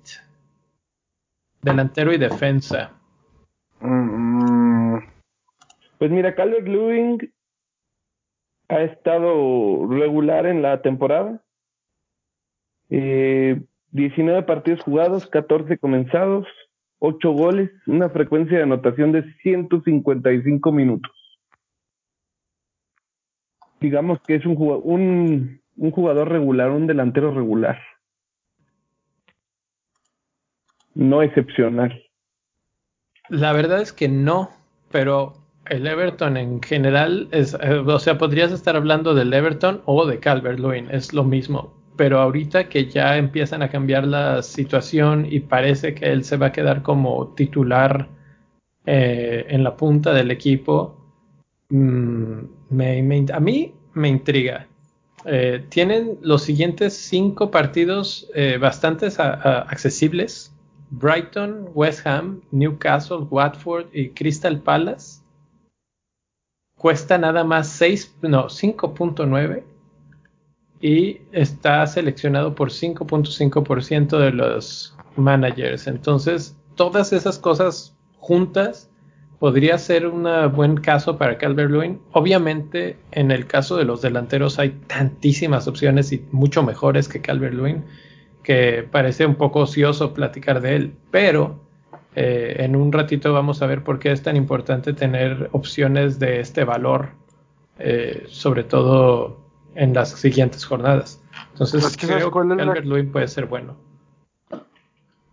Delantero 1.62 2.12
y 2.12 2.18
defensa. 2.18 2.92
Mm. 3.80 4.98
Pues 5.98 6.10
mira, 6.10 6.34
Calvert 6.34 6.66
Lewin 6.66 7.18
ha 8.68 8.82
estado 8.82 9.86
regular 9.88 10.46
en 10.46 10.62
la 10.62 10.80
temporada. 10.82 11.42
Eh, 12.90 13.60
19 13.90 14.42
partidos 14.44 14.82
jugados, 14.82 15.26
14 15.26 15.78
comenzados, 15.78 16.46
8 17.00 17.32
goles, 17.32 17.70
una 17.86 18.10
frecuencia 18.10 18.58
de 18.58 18.64
anotación 18.64 19.12
de 19.12 19.24
155 19.42 20.72
minutos. 20.72 21.12
Digamos 23.80 24.20
que 24.22 24.34
es 24.36 24.46
un 24.46 24.56
jugador 25.92 26.28
regular, 26.28 26.70
un 26.70 26.86
delantero 26.86 27.32
regular. 27.32 27.78
No 30.94 31.22
excepcional. 31.22 32.02
La 33.28 33.52
verdad 33.52 33.82
es 33.82 33.92
que 33.92 34.08
no, 34.08 34.50
pero 34.90 35.34
el 35.66 35.86
Everton 35.86 36.36
en 36.36 36.62
general 36.62 37.28
es, 37.30 37.56
eh, 37.60 37.78
o 37.78 37.98
sea, 37.98 38.16
podrías 38.18 38.52
estar 38.52 38.76
hablando 38.76 39.14
del 39.14 39.32
Everton 39.32 39.82
o 39.84 40.06
de 40.06 40.18
Calvert 40.18 40.58
Lewin, 40.58 40.88
es 40.90 41.12
lo 41.12 41.24
mismo. 41.24 41.74
Pero 41.96 42.20
ahorita 42.20 42.68
que 42.68 42.86
ya 42.86 43.16
empiezan 43.16 43.62
a 43.62 43.68
cambiar 43.68 44.06
la 44.06 44.42
situación 44.42 45.26
y 45.28 45.40
parece 45.40 45.94
que 45.94 46.06
él 46.06 46.24
se 46.24 46.36
va 46.36 46.46
a 46.46 46.52
quedar 46.52 46.82
como 46.82 47.34
titular 47.34 48.08
eh, 48.86 49.44
en 49.48 49.64
la 49.64 49.76
punta 49.76 50.14
del 50.14 50.30
equipo, 50.30 50.96
mm, 51.68 52.38
a 53.32 53.40
mí 53.40 53.74
me 53.94 54.08
intriga. 54.08 54.66
Eh, 55.24 55.64
tienen 55.68 56.18
los 56.22 56.42
siguientes 56.44 56.96
cinco 56.96 57.50
partidos 57.50 58.30
bastante 58.60 59.08
accesibles 59.18 60.54
Brighton, 60.90 61.68
West 61.74 62.06
Ham, 62.06 62.40
Newcastle, 62.50 63.26
Watford 63.30 63.86
y 63.92 64.10
Crystal 64.10 64.58
Palace 64.58 65.20
cuesta 66.78 67.18
nada 67.18 67.44
más 67.44 67.68
6, 67.68 68.16
no, 68.22 68.46
5.9 68.46 69.62
y 70.80 71.20
está 71.32 71.86
seleccionado 71.86 72.54
por 72.54 72.70
5.5% 72.70 74.18
de 74.18 74.30
los 74.30 74.96
managers. 75.16 75.88
Entonces, 75.88 76.56
todas 76.76 77.12
esas 77.12 77.38
cosas 77.38 77.96
juntas 78.18 78.88
podría 79.40 79.76
ser 79.78 80.06
un 80.06 80.26
buen 80.54 80.76
caso 80.76 81.18
para 81.18 81.36
Calvert 81.38 81.70
Lewin. 81.70 82.00
Obviamente, 82.12 82.96
en 83.10 83.30
el 83.32 83.46
caso 83.46 83.76
de 83.76 83.84
los 83.84 84.02
delanteros 84.02 84.58
hay 84.58 84.70
tantísimas 84.86 85.66
opciones 85.66 86.12
y 86.12 86.24
mucho 86.30 86.62
mejores 86.62 87.08
que 87.08 87.20
Calvert 87.20 87.54
Lewin 87.54 87.84
que 88.48 88.88
parece 88.90 89.26
un 89.26 89.34
poco 89.34 89.60
ocioso 89.60 90.14
platicar 90.14 90.62
de 90.62 90.74
él, 90.74 90.96
pero 91.10 91.60
eh, 92.14 92.56
en 92.60 92.76
un 92.76 92.90
ratito 92.90 93.34
vamos 93.34 93.60
a 93.60 93.66
ver 93.66 93.84
por 93.84 93.98
qué 93.98 94.10
es 94.10 94.22
tan 94.22 94.36
importante 94.36 94.94
tener 94.94 95.50
opciones 95.52 96.18
de 96.18 96.40
este 96.40 96.64
valor, 96.64 97.10
eh, 97.78 98.24
sobre 98.28 98.64
todo 98.64 99.36
en 99.74 99.92
las 99.92 100.12
siguientes 100.12 100.64
jornadas. 100.64 101.22
Entonces, 101.52 101.94
creo 101.98 102.32
que 102.32 102.38
Albert 102.38 102.86
Lewin 102.86 103.12
puede 103.12 103.28
ser 103.28 103.44
bueno. 103.44 103.76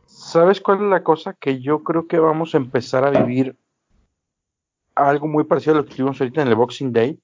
¿Sabes 0.08 0.60
cuál 0.60 0.84
es 0.84 0.90
la 0.90 1.02
cosa? 1.02 1.32
Que 1.40 1.62
yo 1.62 1.84
creo 1.84 2.08
que 2.08 2.20
vamos 2.20 2.54
a 2.54 2.58
empezar 2.58 3.06
a 3.06 3.12
vivir 3.12 3.56
algo 4.94 5.30
muy 5.30 5.46
parecido 5.46 5.76
a 5.76 5.78
lo 5.78 5.86
que 5.86 5.96
tuvimos 5.96 6.20
ahorita 6.20 6.42
en 6.42 6.50
el 6.50 6.56
Boxing 6.56 6.92
Day, 6.92 7.18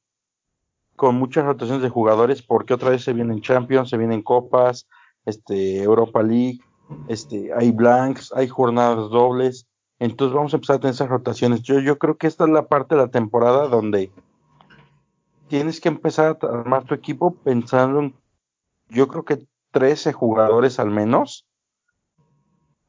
con 0.95 1.15
muchas 1.15 1.43
rotaciones 1.43 1.83
de 1.83 1.89
jugadores, 1.89 2.41
porque 2.41 2.73
otra 2.73 2.91
vez 2.91 3.03
se 3.03 3.11
vienen 3.11 3.41
Champions, 3.41 3.89
se 3.89 3.97
vienen 3.97 4.21
Copas, 4.21 4.87
este, 5.25 5.83
Europa 5.83 6.23
League, 6.23 6.59
este, 7.07 7.51
hay 7.53 7.71
blanks, 7.71 8.31
hay 8.33 8.47
jornadas 8.47 9.09
dobles, 9.09 9.67
entonces 9.99 10.35
vamos 10.35 10.53
a 10.53 10.57
empezar 10.57 10.77
a 10.77 10.79
tener 10.79 10.93
esas 10.95 11.09
rotaciones. 11.09 11.61
Yo, 11.61 11.79
yo 11.79 11.97
creo 11.97 12.17
que 12.17 12.27
esta 12.27 12.45
es 12.45 12.49
la 12.49 12.67
parte 12.67 12.95
de 12.95 13.01
la 13.01 13.09
temporada 13.09 13.67
donde 13.67 14.11
tienes 15.47 15.79
que 15.79 15.89
empezar 15.89 16.37
a 16.41 16.47
armar 16.47 16.85
tu 16.85 16.95
equipo 16.95 17.35
pensando 17.35 17.99
en, 17.99 18.15
yo 18.89 19.07
creo 19.07 19.25
que 19.25 19.45
13 19.71 20.13
jugadores 20.13 20.79
al 20.79 20.89
menos, 20.89 21.47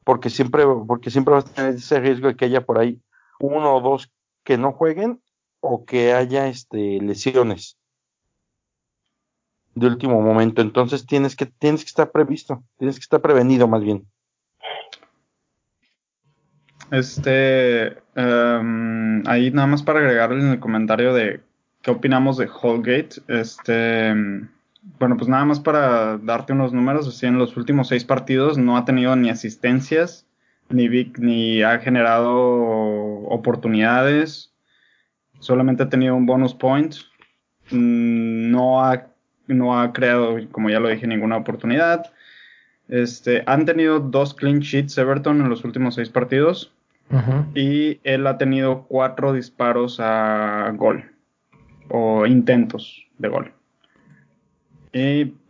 porque 0.03 0.29
siempre, 0.29 0.65
porque 0.87 1.11
siempre 1.11 1.33
vas 1.33 1.45
a 1.45 1.53
tener 1.53 1.75
ese 1.75 1.99
riesgo 1.99 2.27
de 2.27 2.35
que 2.35 2.45
haya 2.45 2.65
por 2.65 2.79
ahí 2.79 3.01
uno 3.39 3.75
o 3.75 3.81
dos 3.81 4.11
que 4.43 4.57
no 4.57 4.73
jueguen 4.73 5.21
o 5.61 5.85
que 5.85 6.13
haya 6.13 6.47
este, 6.47 6.99
lesiones 6.99 7.77
de 9.75 9.87
último 9.87 10.21
momento. 10.21 10.61
Entonces 10.61 11.05
tienes 11.05 11.35
que, 11.35 11.45
tienes 11.45 11.81
que 11.81 11.89
estar 11.89 12.11
previsto, 12.11 12.63
tienes 12.77 12.95
que 12.97 13.03
estar 13.03 13.21
prevenido 13.21 13.67
más 13.67 13.83
bien. 13.83 14.05
Este, 16.91 17.97
em, 18.15 19.27
ahí 19.27 19.49
nada 19.51 19.67
más 19.67 19.81
para 19.81 19.99
agregarle 19.99 20.41
en 20.41 20.51
el 20.51 20.59
comentario 20.59 21.13
de 21.13 21.41
qué 21.81 21.91
opinamos 21.91 22.37
de 22.37 22.47
Holgate. 22.61 23.21
Este, 23.27 24.13
bueno, 24.99 25.17
pues 25.17 25.27
nada 25.27 25.45
más 25.45 25.59
para 25.59 26.17
darte 26.17 26.53
unos 26.53 26.73
números, 26.73 27.07
así 27.07 27.25
en 27.25 27.37
los 27.37 27.57
últimos 27.57 27.87
seis 27.87 28.03
partidos 28.03 28.57
no 28.57 28.77
ha 28.77 28.85
tenido 28.85 29.15
ni 29.15 29.29
asistencias, 29.29 30.27
ni, 30.69 30.87
ni 31.17 31.63
ha 31.63 31.79
generado 31.79 32.33
oportunidades, 33.27 34.53
solamente 35.39 35.83
ha 35.83 35.89
tenido 35.89 36.15
un 36.15 36.25
bonus 36.25 36.53
point, 36.53 36.95
mm, 37.71 38.51
no 38.51 38.83
ha 38.83 39.12
no 39.47 39.79
ha 39.79 39.93
creado, 39.93 40.37
como 40.51 40.69
ya 40.69 40.79
lo 40.79 40.89
dije, 40.89 41.07
ninguna 41.07 41.37
oportunidad. 41.37 42.11
Este, 42.87 43.43
han 43.45 43.65
tenido 43.65 43.99
dos 43.99 44.33
clean 44.33 44.59
sheets 44.59 44.97
Everton 44.97 45.41
en 45.41 45.49
los 45.49 45.63
últimos 45.63 45.95
seis 45.95 46.09
partidos. 46.09 46.71
Y 47.53 47.99
él 48.03 48.25
ha 48.25 48.39
tenido 48.39 48.85
cuatro 48.87 49.33
disparos 49.33 49.99
a 49.99 50.71
gol. 50.75 51.11
O 51.89 52.25
intentos 52.25 53.05
de 53.19 53.27
gol. 53.27 53.53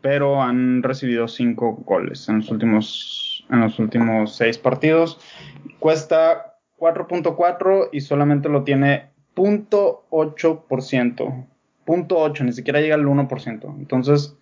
pero 0.01 0.41
han 0.41 0.83
recibido 0.83 1.29
cinco 1.29 1.71
goles 1.85 2.27
en 2.27 2.39
los 2.39 2.49
últimos, 2.49 3.45
en 3.49 3.61
los 3.61 3.79
últimos 3.79 4.35
seis 4.35 4.57
partidos. 4.57 5.19
Cuesta 5.79 6.53
4.4 6.83 7.89
y 7.93 8.01
solamente 8.01 8.49
lo 8.49 8.63
tiene 8.63 9.11
0.8%. 9.35 11.47
0.8, 11.85 12.43
ni 12.43 12.53
siquiera 12.53 12.81
llega 12.81 12.95
al 12.95 13.05
1%. 13.05 13.75
Entonces, 13.77 14.35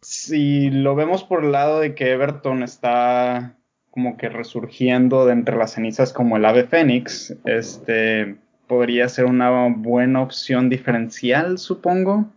si 0.00 0.70
lo 0.70 0.94
vemos 0.94 1.24
por 1.24 1.44
el 1.44 1.52
lado 1.52 1.80
de 1.80 1.94
que 1.94 2.12
Everton 2.12 2.62
está 2.62 3.56
como 3.90 4.16
que 4.16 4.28
resurgiendo 4.28 5.26
de 5.26 5.32
entre 5.32 5.56
las 5.56 5.72
cenizas 5.72 6.12
como 6.12 6.36
el 6.36 6.44
ave 6.44 6.64
fénix, 6.64 7.34
este 7.44 8.36
podría 8.68 9.08
ser 9.08 9.24
una 9.24 9.68
buena 9.74 10.22
opción 10.22 10.68
diferencial, 10.68 11.58
supongo, 11.58 12.30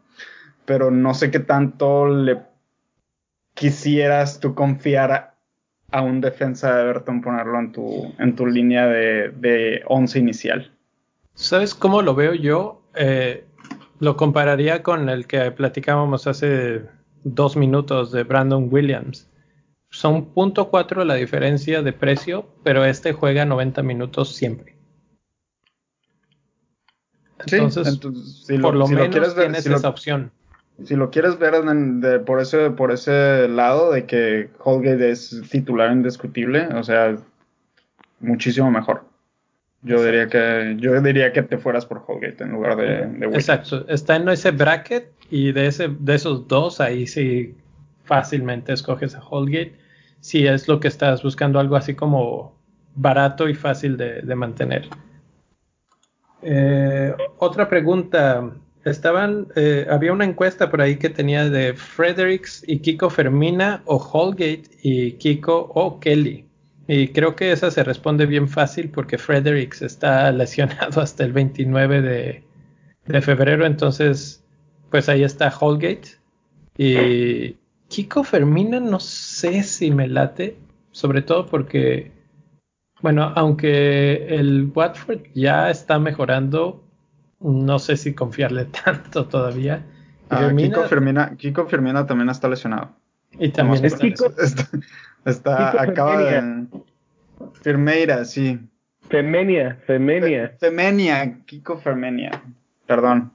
pero 0.65 0.89
no 0.89 1.13
sé 1.13 1.29
qué 1.29 1.39
tanto 1.39 2.07
le 2.07 2.39
quisieras 3.53 4.39
tú 4.39 4.55
confiar 4.55 5.35
a, 5.91 6.01
un 6.01 6.21
defensa 6.21 6.73
de 6.73 6.83
Everton 6.83 7.21
ponerlo 7.21 7.59
en 7.59 7.71
tu, 7.73 8.15
en 8.17 8.35
tu 8.35 8.47
línea 8.47 8.87
de, 8.87 9.29
de 9.29 9.83
once 9.87 10.17
inicial. 10.17 10.71
¿Sabes 11.33 11.75
cómo 11.75 12.01
lo 12.01 12.15
veo 12.15 12.33
yo? 12.33 12.81
Eh, 12.95 13.45
lo 14.01 14.17
compararía 14.17 14.81
con 14.81 15.09
el 15.09 15.27
que 15.27 15.51
platicábamos 15.51 16.25
hace 16.25 16.81
dos 17.23 17.55
minutos 17.55 18.11
de 18.11 18.23
Brandon 18.23 18.67
Williams. 18.71 19.29
Son 19.91 20.33
punto 20.33 20.69
cuatro 20.69 21.05
la 21.05 21.13
diferencia 21.13 21.83
de 21.83 21.93
precio, 21.93 22.49
pero 22.63 22.83
este 22.83 23.13
juega 23.13 23.45
90 23.45 23.83
minutos 23.83 24.35
siempre. 24.35 24.75
Entonces, 27.45 27.99
por 28.59 28.73
lo, 28.73 28.87
menos 28.87 29.35
ver, 29.35 29.51
tienes 29.51 29.67
esa 29.67 29.89
opción. 29.89 30.31
Si 30.83 30.95
lo 30.95 31.11
quieres 31.11 31.37
ver 31.37 31.53
por, 32.25 32.41
ese, 32.41 32.71
por 32.71 32.91
ese 32.91 33.47
lado 33.49 33.91
de 33.91 34.07
que 34.07 34.49
Holgate 34.63 35.11
es 35.11 35.43
titular 35.51 35.91
indiscutible, 35.91 36.67
o 36.73 36.83
sea, 36.83 37.17
muchísimo 38.19 38.71
mejor. 38.71 39.10
Yo 39.83 40.03
diría 40.03 40.27
que 40.27 40.75
yo 40.77 41.01
diría 41.01 41.33
que 41.33 41.41
te 41.41 41.57
fueras 41.57 41.85
por 41.85 42.03
Holgate 42.05 42.43
en 42.43 42.51
lugar 42.51 42.75
de, 42.75 43.07
de 43.07 43.25
Exacto, 43.33 43.87
está 43.87 44.15
en 44.15 44.29
ese 44.29 44.51
bracket 44.51 45.11
y 45.31 45.51
de 45.51 45.67
ese 45.67 45.89
de 45.99 46.15
esos 46.15 46.47
dos 46.47 46.79
ahí 46.79 47.07
sí 47.07 47.55
fácilmente 48.03 48.73
escoges 48.73 49.15
a 49.15 49.23
Holgate 49.27 49.73
si 50.19 50.45
es 50.45 50.67
lo 50.67 50.79
que 50.79 50.87
estás 50.87 51.23
buscando 51.23 51.59
algo 51.59 51.75
así 51.75 51.95
como 51.95 52.55
barato 52.95 53.49
y 53.49 53.55
fácil 53.55 53.97
de, 53.97 54.35
mantener. 54.35 54.87
Eh, 56.41 57.13
otra 57.37 57.67
pregunta. 57.67 58.51
Estaban, 58.83 59.47
eh, 59.55 59.85
había 59.89 60.11
una 60.11 60.25
encuesta 60.25 60.71
por 60.71 60.81
ahí 60.81 60.95
que 60.97 61.09
tenía 61.09 61.47
de 61.49 61.73
Fredericks 61.73 62.63
y 62.65 62.79
Kiko 62.79 63.11
Fermina 63.11 63.83
o 63.85 63.97
Holgate 63.97 64.63
y 64.81 65.13
Kiko 65.13 65.71
o 65.75 65.99
Kelly. 65.99 66.47
Y 66.93 67.07
creo 67.07 67.37
que 67.37 67.53
esa 67.53 67.71
se 67.71 67.85
responde 67.85 68.25
bien 68.25 68.49
fácil 68.49 68.89
porque 68.89 69.17
Fredericks 69.17 69.81
está 69.81 70.29
lesionado 70.33 70.99
hasta 71.01 71.23
el 71.23 71.31
29 71.31 72.01
de, 72.01 72.43
de 73.05 73.21
febrero, 73.21 73.65
entonces 73.65 74.43
pues 74.89 75.07
ahí 75.07 75.23
está 75.23 75.53
Holgate. 75.57 76.17
Y 76.77 77.55
Kiko 77.87 78.25
Fermina 78.25 78.81
no 78.81 78.99
sé 78.99 79.63
si 79.63 79.89
me 79.89 80.09
late, 80.09 80.57
sobre 80.91 81.21
todo 81.21 81.45
porque, 81.45 82.11
bueno, 83.01 83.31
aunque 83.37 84.27
el 84.35 84.69
Watford 84.75 85.21
ya 85.33 85.69
está 85.69 85.97
mejorando, 85.97 86.83
no 87.39 87.79
sé 87.79 87.95
si 87.95 88.13
confiarle 88.13 88.65
tanto 88.83 89.27
todavía. 89.27 89.85
Ah, 90.29 90.51
Kiko, 90.53 90.83
Fermina, 90.83 91.37
Kiko 91.37 91.67
Fermina 91.67 92.05
también 92.05 92.27
está 92.27 92.49
lesionado. 92.49 92.91
Y 93.39 93.47
también 93.47 93.85
está, 93.85 94.05
está, 95.25 95.81
acaba 95.81 96.17
de 96.17 96.67
Firmeira, 97.61 98.25
sí. 98.25 98.59
Femenia, 99.09 99.77
Femenia. 99.85 100.55
Femenia, 100.59 101.39
Kiko 101.45 101.77
Fermenia. 101.77 102.41
Perdón. 102.87 103.33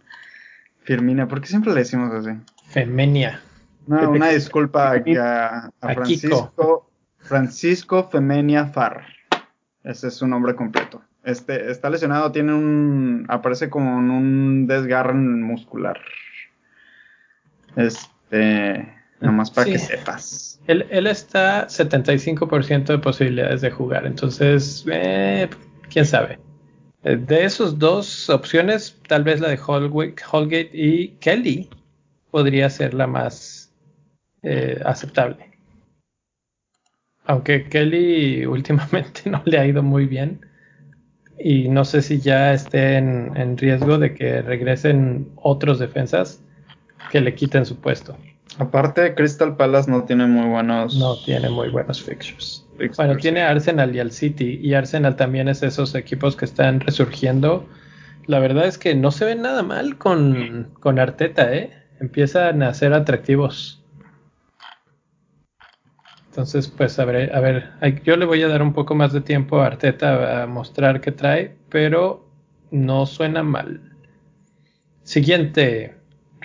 Firmina, 0.82 1.26
¿por 1.26 1.40
qué 1.40 1.48
siempre 1.48 1.72
le 1.72 1.80
decimos 1.80 2.12
así? 2.12 2.30
Femenia. 2.68 3.42
No, 3.86 4.10
una 4.10 4.28
disculpa 4.30 4.92
a, 4.92 5.72
a, 5.80 5.94
Francisco. 5.94 6.90
Francisco 7.18 8.08
Femenia 8.08 8.66
Farr. 8.66 9.04
Ese 9.84 10.08
es 10.08 10.14
su 10.14 10.26
nombre 10.26 10.54
completo. 10.54 11.02
Este 11.24 11.70
está 11.70 11.90
lesionado, 11.90 12.32
tiene 12.32 12.54
un. 12.54 13.26
aparece 13.28 13.68
como 13.68 13.96
un 13.96 14.66
desgarre 14.66 15.14
muscular. 15.14 16.00
Este. 17.74 18.95
Nomás 19.20 19.50
para 19.50 19.70
que 19.70 19.78
sepas. 19.78 20.60
Él, 20.66 20.86
él 20.90 21.06
está 21.06 21.68
75% 21.68 22.86
de 22.86 22.98
posibilidades 22.98 23.60
de 23.60 23.70
jugar, 23.70 24.06
entonces, 24.06 24.84
eh, 24.90 25.48
quién 25.88 26.04
sabe. 26.04 26.38
Eh, 27.04 27.16
de 27.16 27.44
esos 27.44 27.78
dos 27.78 28.28
opciones, 28.28 29.00
tal 29.06 29.22
vez 29.24 29.40
la 29.40 29.48
de 29.48 29.58
Holgate 29.58 30.70
y 30.72 31.08
Kelly 31.20 31.70
podría 32.30 32.68
ser 32.68 32.94
la 32.94 33.06
más 33.06 33.72
eh, 34.42 34.80
aceptable. 34.84 35.52
Aunque 37.24 37.68
Kelly 37.68 38.44
últimamente 38.44 39.22
no 39.30 39.42
le 39.44 39.58
ha 39.58 39.66
ido 39.66 39.82
muy 39.82 40.06
bien 40.06 40.40
y 41.38 41.68
no 41.68 41.84
sé 41.84 42.02
si 42.02 42.20
ya 42.20 42.52
esté 42.52 42.96
en, 42.96 43.36
en 43.36 43.56
riesgo 43.56 43.98
de 43.98 44.14
que 44.14 44.42
regresen 44.42 45.30
otros 45.36 45.78
defensas 45.78 46.42
que 47.10 47.20
le 47.20 47.34
quiten 47.34 47.66
su 47.66 47.76
puesto. 47.76 48.16
Aparte, 48.58 49.14
Crystal 49.14 49.56
Palace 49.56 49.90
no 49.90 50.04
tiene 50.04 50.26
muy 50.26 50.48
buenos. 50.48 50.96
No 50.96 51.16
tiene 51.24 51.50
muy 51.50 51.68
buenos 51.68 52.02
fixtures. 52.02 52.66
Bueno, 52.96 53.16
tiene 53.16 53.42
Arsenal 53.42 53.94
y 53.94 54.00
al 54.00 54.12
City. 54.12 54.58
Y 54.62 54.74
Arsenal 54.74 55.16
también 55.16 55.48
es 55.48 55.62
esos 55.62 55.94
equipos 55.94 56.36
que 56.36 56.46
están 56.46 56.80
resurgiendo. 56.80 57.66
La 58.26 58.38
verdad 58.38 58.66
es 58.66 58.78
que 58.78 58.94
no 58.94 59.10
se 59.10 59.24
ven 59.24 59.42
nada 59.42 59.62
mal 59.62 59.98
con, 59.98 60.70
con 60.80 60.98
Arteta, 60.98 61.54
¿eh? 61.54 61.70
Empiezan 62.00 62.62
a 62.62 62.74
ser 62.74 62.92
atractivos. 62.92 63.82
Entonces, 66.28 66.68
pues 66.68 66.98
a 66.98 67.06
ver, 67.06 67.34
a 67.34 67.40
ver, 67.40 68.02
yo 68.04 68.16
le 68.16 68.26
voy 68.26 68.42
a 68.42 68.48
dar 68.48 68.62
un 68.62 68.74
poco 68.74 68.94
más 68.94 69.12
de 69.12 69.22
tiempo 69.22 69.60
a 69.60 69.66
Arteta 69.66 70.42
a 70.42 70.46
mostrar 70.46 71.00
qué 71.00 71.12
trae, 71.12 71.56
pero 71.70 72.28
no 72.70 73.06
suena 73.06 73.42
mal. 73.42 73.80
Siguiente. 75.02 75.95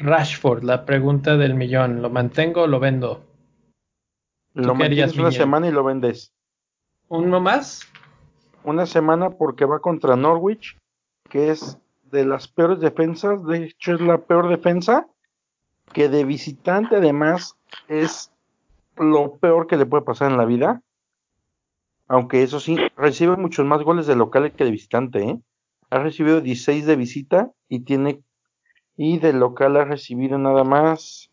Rashford, 0.02 0.64
la 0.64 0.86
pregunta 0.86 1.38
del 1.38 1.56
millón. 1.56 2.02
¿Lo 2.02 2.10
mantengo 2.10 2.64
o 2.64 2.68
lo 2.68 2.80
vendo? 2.80 3.24
Lo 4.54 4.76
mantienes 4.76 5.18
una 5.18 5.32
semana 5.32 5.68
y 5.68 5.72
lo 5.72 5.84
vendes. 5.84 6.34
¿Uno 7.08 7.40
más? 7.40 7.88
Una 8.64 8.86
semana 8.86 9.32
porque 9.32 9.66
va 9.66 9.80
contra 9.80 10.16
Norwich, 10.16 10.78
que 11.30 11.52
es 11.52 11.78
de 12.12 12.26
las 12.26 12.48
peores 12.48 12.80
defensas. 12.80 13.46
De 13.46 13.66
hecho, 13.66 13.94
es 13.94 14.02
la 14.02 14.18
peor 14.18 14.50
defensa. 14.50 15.08
Que 15.94 16.10
de 16.10 16.24
visitante, 16.24 16.98
además, 16.98 17.58
es 17.88 18.32
lo 18.98 19.36
peor 19.36 19.68
que 19.68 19.78
le 19.78 19.86
puede 19.86 20.04
pasar 20.04 20.32
en 20.32 20.38
la 20.38 20.46
vida. 20.46 20.82
Aunque 22.08 22.44
eso 22.44 22.60
sí, 22.60 22.78
recibe 22.98 23.38
muchos 23.38 23.66
más 23.66 23.84
goles 23.84 24.08
de 24.08 24.16
local 24.16 24.52
que 24.52 24.66
de 24.66 24.72
visitante. 24.72 25.24
¿eh? 25.24 25.40
Ha 25.90 26.00
recibido 26.00 26.42
16 26.42 26.86
de 26.86 26.96
visita 26.96 27.52
y 27.70 27.82
tiene 27.82 28.22
y 29.04 29.18
del 29.18 29.40
local 29.40 29.78
ha 29.78 29.84
recibido 29.84 30.38
nada 30.38 30.64
más 30.64 31.32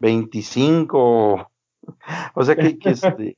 25. 0.00 1.50
O 2.34 2.44
sea 2.44 2.54
que, 2.54 2.78
este, 2.84 3.36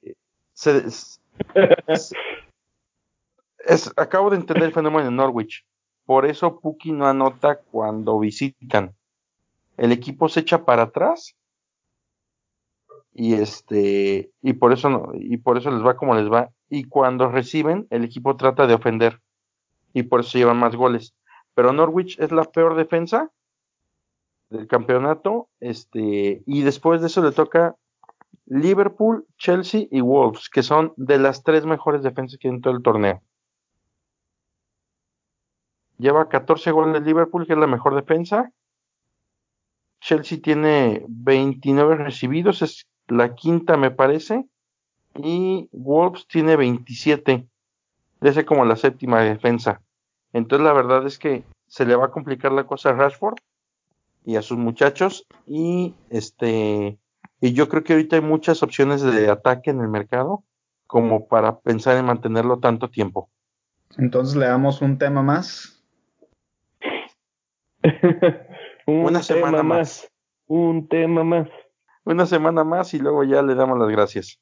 es, 3.65 3.93
acabo 3.97 4.29
de 4.31 4.37
entender 4.37 4.65
el 4.65 4.73
fenómeno 4.73 5.09
en 5.09 5.17
Norwich. 5.17 5.65
Por 6.05 6.27
eso 6.27 6.59
Puki 6.59 6.91
no 6.91 7.07
anota 7.07 7.61
cuando 7.71 8.19
visitan. 8.19 8.95
El 9.77 9.93
equipo 9.93 10.29
se 10.29 10.41
echa 10.41 10.65
para 10.65 10.83
atrás 10.83 11.37
y 13.15 13.35
este 13.35 14.33
y 14.43 14.55
por 14.55 14.73
eso 14.73 14.91
no, 14.91 15.13
y 15.15 15.37
por 15.37 15.57
eso 15.57 15.71
les 15.71 15.87
va 15.87 15.97
como 15.97 16.17
les 16.17 16.31
va 16.31 16.51
y 16.69 16.85
cuando 16.85 17.31
reciben 17.31 17.87
el 17.91 18.05
equipo 18.05 18.37
trata 18.37 18.67
de 18.67 18.75
ofender 18.75 19.21
y 19.95 20.03
por 20.03 20.21
eso 20.21 20.37
llevan 20.37 20.59
más 20.59 20.75
goles 20.75 21.15
pero 21.55 21.73
Norwich 21.73 22.19
es 22.19 22.33
la 22.33 22.45
peor 22.45 22.77
defensa 22.77 23.31
del 24.51 24.67
campeonato, 24.67 25.49
este, 25.61 26.43
y 26.47 26.63
después 26.63 27.01
de 27.01 27.07
eso 27.07 27.23
le 27.23 27.33
toca 27.33 27.77
Liverpool, 28.47 29.27
Chelsea 29.39 29.87
y 29.91 30.01
Wolves, 30.01 30.49
que 30.51 30.63
son 30.63 30.93
de 30.97 31.19
las 31.19 31.43
tres 31.43 31.65
mejores 31.65 32.03
defensas 32.03 32.39
que 32.39 32.49
hay 32.49 32.55
en 32.55 32.61
todo 32.61 32.75
el 32.75 32.83
torneo. 32.83 33.23
Lleva 35.99 36.29
14 36.29 36.71
goles 36.73 37.03
Liverpool, 37.03 37.47
que 37.47 37.53
es 37.53 37.59
la 37.59 37.67
mejor 37.67 37.95
defensa. 37.95 38.51
Chelsea 40.01 40.41
tiene 40.43 41.05
29 41.09 41.97
recibidos, 41.97 42.61
es 42.61 42.89
la 43.07 43.35
quinta 43.35 43.77
me 43.77 43.91
parece. 43.91 44.45
Y 45.15 45.69
Wolves 45.73 46.27
tiene 46.27 46.57
27. 46.57 47.47
Debe 48.21 48.35
ser 48.35 48.45
como 48.45 48.65
la 48.65 48.77
séptima 48.77 49.21
defensa. 49.21 49.81
Entonces 50.33 50.65
la 50.65 50.73
verdad 50.73 51.07
es 51.07 51.19
que 51.19 51.45
se 51.67 51.85
le 51.85 51.97
va 51.97 52.07
a 52.07 52.11
complicar 52.11 52.53
la 52.53 52.65
cosa 52.65 52.91
a 52.91 52.93
Rashford 52.93 53.37
y 54.25 54.37
a 54.37 54.43
sus 54.43 54.59
muchachos 54.59 55.27
y 55.47 55.95
este 56.11 56.99
y 57.41 57.53
yo 57.55 57.69
creo 57.69 57.83
que 57.83 57.95
ahorita 57.95 58.17
hay 58.17 58.23
muchas 58.23 58.63
opciones 58.63 59.03
de 59.03 59.29
ataque 59.29 59.71
en 59.71 59.81
el 59.81 59.89
mercado 59.89 60.45
como 60.87 61.27
para 61.27 61.59
pensar 61.59 61.97
en 61.97 62.05
mantenerlo 62.05 62.61
tanto 62.61 62.89
tiempo. 62.89 63.31
Entonces 63.99 64.37
le 64.37 64.47
damos 64.47 64.81
un 64.81 64.99
tema 64.99 65.23
más. 65.23 65.83
Una 68.87 69.23
semana 69.23 69.63
más. 69.63 70.09
Un 70.47 70.87
tema 70.89 71.25
más. 71.25 71.49
Una 72.05 72.27
semana 72.27 72.63
más 72.63 72.95
y 72.95 72.99
luego 72.99 73.25
ya 73.25 73.43
le 73.43 73.55
damos 73.55 73.79
las 73.79 73.89
gracias. 73.89 74.39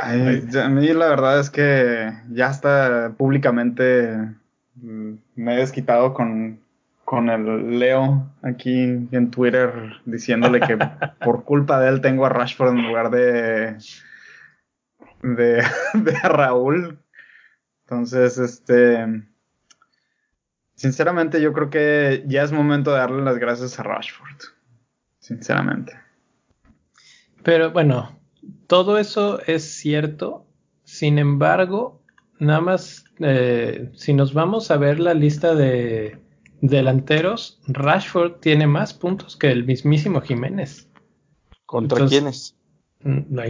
Ay, 0.00 0.46
a 0.62 0.68
mí 0.68 0.86
la 0.92 1.08
verdad 1.08 1.40
es 1.40 1.50
que 1.50 2.12
ya 2.30 2.50
está 2.50 3.14
públicamente 3.16 4.16
me 4.82 5.54
he 5.54 5.58
desquitado 5.58 6.12
con, 6.14 6.60
con 7.04 7.30
el 7.30 7.78
Leo 7.78 8.30
aquí 8.42 9.08
en 9.10 9.30
Twitter 9.30 10.00
diciéndole 10.04 10.60
que 10.60 10.76
por 11.24 11.44
culpa 11.44 11.80
de 11.80 11.88
él 11.88 12.00
tengo 12.00 12.26
a 12.26 12.28
Rashford 12.28 12.74
en 12.74 12.86
lugar 12.86 13.10
de, 13.10 13.76
de, 15.22 15.64
de 15.94 16.20
Raúl. 16.22 16.98
Entonces, 17.84 18.38
este, 18.38 19.22
sinceramente 20.74 21.40
yo 21.40 21.52
creo 21.52 21.70
que 21.70 22.24
ya 22.26 22.42
es 22.42 22.52
momento 22.52 22.92
de 22.92 22.98
darle 22.98 23.22
las 23.22 23.38
gracias 23.38 23.78
a 23.78 23.82
Rashford. 23.82 24.42
Sinceramente. 25.18 25.92
Pero 27.42 27.70
bueno, 27.72 28.16
todo 28.66 28.98
eso 28.98 29.40
es 29.46 29.64
cierto. 29.64 30.46
Sin 30.84 31.18
embargo, 31.18 32.00
nada 32.38 32.60
más, 32.60 33.05
eh, 33.20 33.90
si 33.94 34.12
nos 34.12 34.34
vamos 34.34 34.70
a 34.70 34.76
ver 34.76 35.00
la 35.00 35.14
lista 35.14 35.54
de 35.54 36.18
delanteros, 36.60 37.60
Rashford 37.66 38.40
tiene 38.40 38.66
más 38.66 38.94
puntos 38.94 39.36
que 39.36 39.50
el 39.50 39.64
mismísimo 39.64 40.20
Jiménez. 40.20 40.88
¿Contra 41.64 42.06
quiénes? 42.06 42.56
No, 43.00 43.42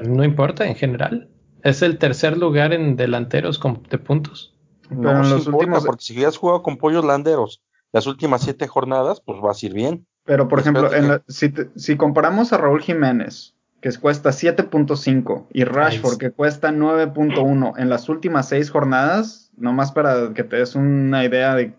no, 0.00 0.24
importa, 0.24 0.66
en 0.66 0.74
general. 0.74 1.28
Es 1.62 1.82
el 1.82 1.98
tercer 1.98 2.36
lugar 2.36 2.72
en 2.72 2.96
delanteros 2.96 3.60
de 3.90 3.98
puntos. 3.98 4.54
Pero 4.88 5.22
en 5.22 5.30
los 5.30 5.46
últimos... 5.46 5.84
porque 5.84 6.04
si 6.04 6.24
has 6.24 6.36
jugado 6.36 6.62
con 6.62 6.76
pollos 6.76 7.04
landeros 7.04 7.62
las 7.92 8.06
últimas 8.06 8.42
siete 8.42 8.66
jornadas, 8.66 9.20
pues 9.20 9.40
vas 9.40 9.62
a 9.62 9.66
ir 9.66 9.72
bien. 9.72 10.06
Pero, 10.24 10.48
por 10.48 10.60
ejemplo, 10.60 10.90
si, 11.28 11.52
si, 11.76 11.96
comparamos 11.96 12.52
a 12.52 12.58
Raúl 12.58 12.82
Jiménez, 12.82 13.54
que 13.84 13.92
cuesta 13.98 14.30
7.5, 14.30 15.48
y 15.52 15.64
Rashford, 15.64 16.16
que 16.16 16.30
cuesta 16.30 16.72
9.1 16.72 17.74
en 17.76 17.90
las 17.90 18.08
últimas 18.08 18.48
seis 18.48 18.70
jornadas, 18.70 19.50
nomás 19.58 19.92
para 19.92 20.32
que 20.32 20.42
te 20.42 20.56
des 20.56 20.74
una 20.74 21.22
idea 21.22 21.54
de 21.54 21.74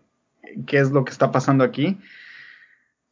qué 0.68 0.78
es 0.78 0.91
lo 0.91 1.03
que 1.03 1.12
está 1.12 1.32
pasando 1.32 1.64
aquí. 1.64 1.99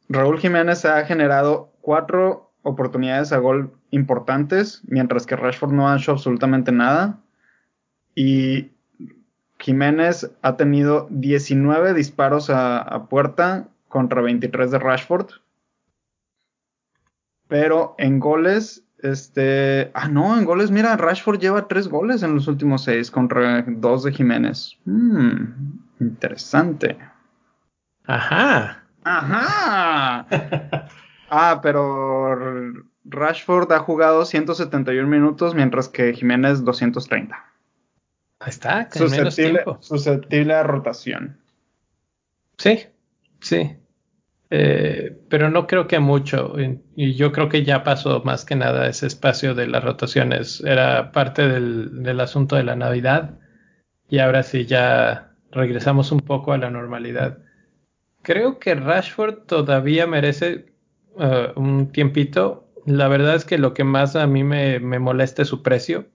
Raúl 0.08 0.38
Jiménez 0.38 0.84
ha 0.84 1.04
generado 1.06 1.72
cuatro 1.80 2.52
oportunidades 2.62 3.32
a 3.32 3.38
gol 3.38 3.72
importantes, 3.90 4.82
mientras 4.86 5.26
que 5.26 5.34
Rashford 5.34 5.72
no 5.72 5.88
ha 5.88 5.96
hecho 5.96 6.12
absolutamente 6.12 6.70
nada. 6.70 7.18
Y 8.14 8.70
Jiménez 9.58 10.30
ha 10.40 10.56
tenido 10.56 11.08
19 11.10 11.94
disparos 11.94 12.48
a, 12.48 13.06
puerta 13.10 13.66
contra 13.88 14.22
23 14.22 14.70
de 14.70 14.78
Rashford. 14.78 15.30
Pero 17.48 17.96
en 17.98 18.20
goles, 18.20 18.83
este. 19.04 19.90
Ah, 19.94 20.08
no, 20.08 20.36
en 20.36 20.44
goles, 20.44 20.70
mira, 20.70 20.96
Rashford 20.96 21.38
lleva 21.38 21.68
3 21.68 21.88
goles 21.88 22.22
en 22.22 22.34
los 22.34 22.48
últimos 22.48 22.84
6 22.84 23.10
contra 23.10 23.64
2 23.66 24.02
de 24.04 24.12
Jiménez. 24.12 24.76
Hmm, 24.84 25.78
interesante. 26.00 26.96
Ajá. 28.06 28.82
Ajá. 29.04 30.26
ah, 31.30 31.60
pero 31.62 32.72
Rashford 33.04 33.70
ha 33.72 33.78
jugado 33.78 34.24
171 34.24 35.08
minutos, 35.08 35.54
mientras 35.54 35.88
que 35.88 36.12
Jiménez 36.14 36.64
230. 36.64 37.36
Ahí 38.40 38.50
está, 38.50 38.90
susceptible, 38.90 39.64
susceptible 39.80 40.54
a 40.54 40.62
rotación. 40.62 41.38
Sí, 42.58 42.86
sí. 43.40 43.76
Eh, 44.56 45.18
pero 45.28 45.50
no 45.50 45.66
creo 45.66 45.88
que 45.88 45.98
mucho. 45.98 46.54
Y 46.94 47.14
yo 47.14 47.32
creo 47.32 47.48
que 47.48 47.64
ya 47.64 47.82
pasó 47.82 48.22
más 48.22 48.44
que 48.44 48.54
nada 48.54 48.86
ese 48.86 49.08
espacio 49.08 49.52
de 49.56 49.66
las 49.66 49.82
rotaciones. 49.82 50.60
Era 50.60 51.10
parte 51.10 51.48
del, 51.48 52.20
asunto 52.20 52.54
de 52.54 52.62
la 52.62 52.76
Navidad. 52.76 53.36
Y 54.08 54.20
ahora 54.20 54.44
sí 54.44 54.64
ya 54.64 55.34
regresamos 55.50 56.12
un 56.12 56.20
poco 56.20 56.52
a 56.52 56.58
la 56.58 56.70
normalidad. 56.70 57.38
Creo 58.22 58.60
que 58.60 58.76
Rashford 58.76 59.46
todavía 59.46 60.06
merece 60.06 60.66
uh, 61.16 61.60
un 61.60 61.90
tiempito. 61.90 62.70
La 62.86 63.08
verdad 63.08 63.34
es 63.34 63.44
que 63.44 63.58
lo 63.58 63.74
que 63.74 63.82
más 63.82 64.14
a 64.14 64.28
mí 64.28 64.44
me, 64.44 64.78
molesta 64.78 65.42
es 65.42 65.48
su 65.48 65.64
precio. 65.64 66.06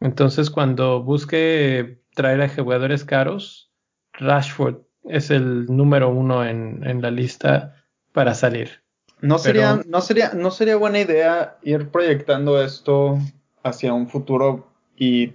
Entonces, 0.00 0.48
cuando 0.48 1.02
busque 1.02 2.00
traer 2.14 2.40
a 2.40 2.48
jugadores 2.48 3.04
caros, 3.04 3.70
Rashford 4.14 4.87
es 5.08 5.30
el 5.30 5.66
número 5.66 6.10
uno 6.10 6.44
en, 6.44 7.02
la 7.02 7.10
lista 7.10 7.76
para 8.12 8.34
salir. 8.34 8.82
No 9.20 9.38
sería, 9.38 9.80
no, 9.86 10.00
sería, 10.00 10.32
no 10.34 10.50
sería 10.50 10.76
buena 10.76 11.00
idea 11.00 11.58
ir 11.62 11.88
proyectando 11.88 12.62
esto 12.62 13.18
hacia 13.62 13.92
un 13.92 14.08
futuro 14.08 14.68
y 14.96 15.32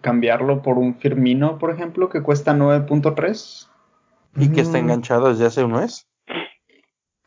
cambiarlo 0.00 0.62
por 0.62 0.78
un 0.78 0.96
Firmino, 0.96 1.58
por 1.58 1.70
ejemplo, 1.70 2.08
que 2.08 2.22
cuesta 2.22 2.54
9.3 2.54 3.68
y 4.36 4.48
que 4.50 4.60
está 4.60 4.78
mm. 4.78 4.82
enganchado 4.82 5.28
desde 5.30 5.46
hace 5.46 5.64
un 5.64 5.72
mes. 5.72 6.06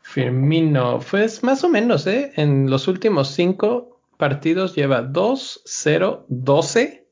Firmino, 0.00 1.00
pues 1.10 1.42
más 1.42 1.64
o 1.64 1.68
menos, 1.68 2.06
¿eh? 2.06 2.32
En 2.36 2.68
los 2.68 2.88
últimos 2.88 3.28
cinco 3.28 4.00
partidos 4.16 4.74
lleva 4.74 5.02
2, 5.02 5.62
0, 5.64 6.26
12, 6.28 7.06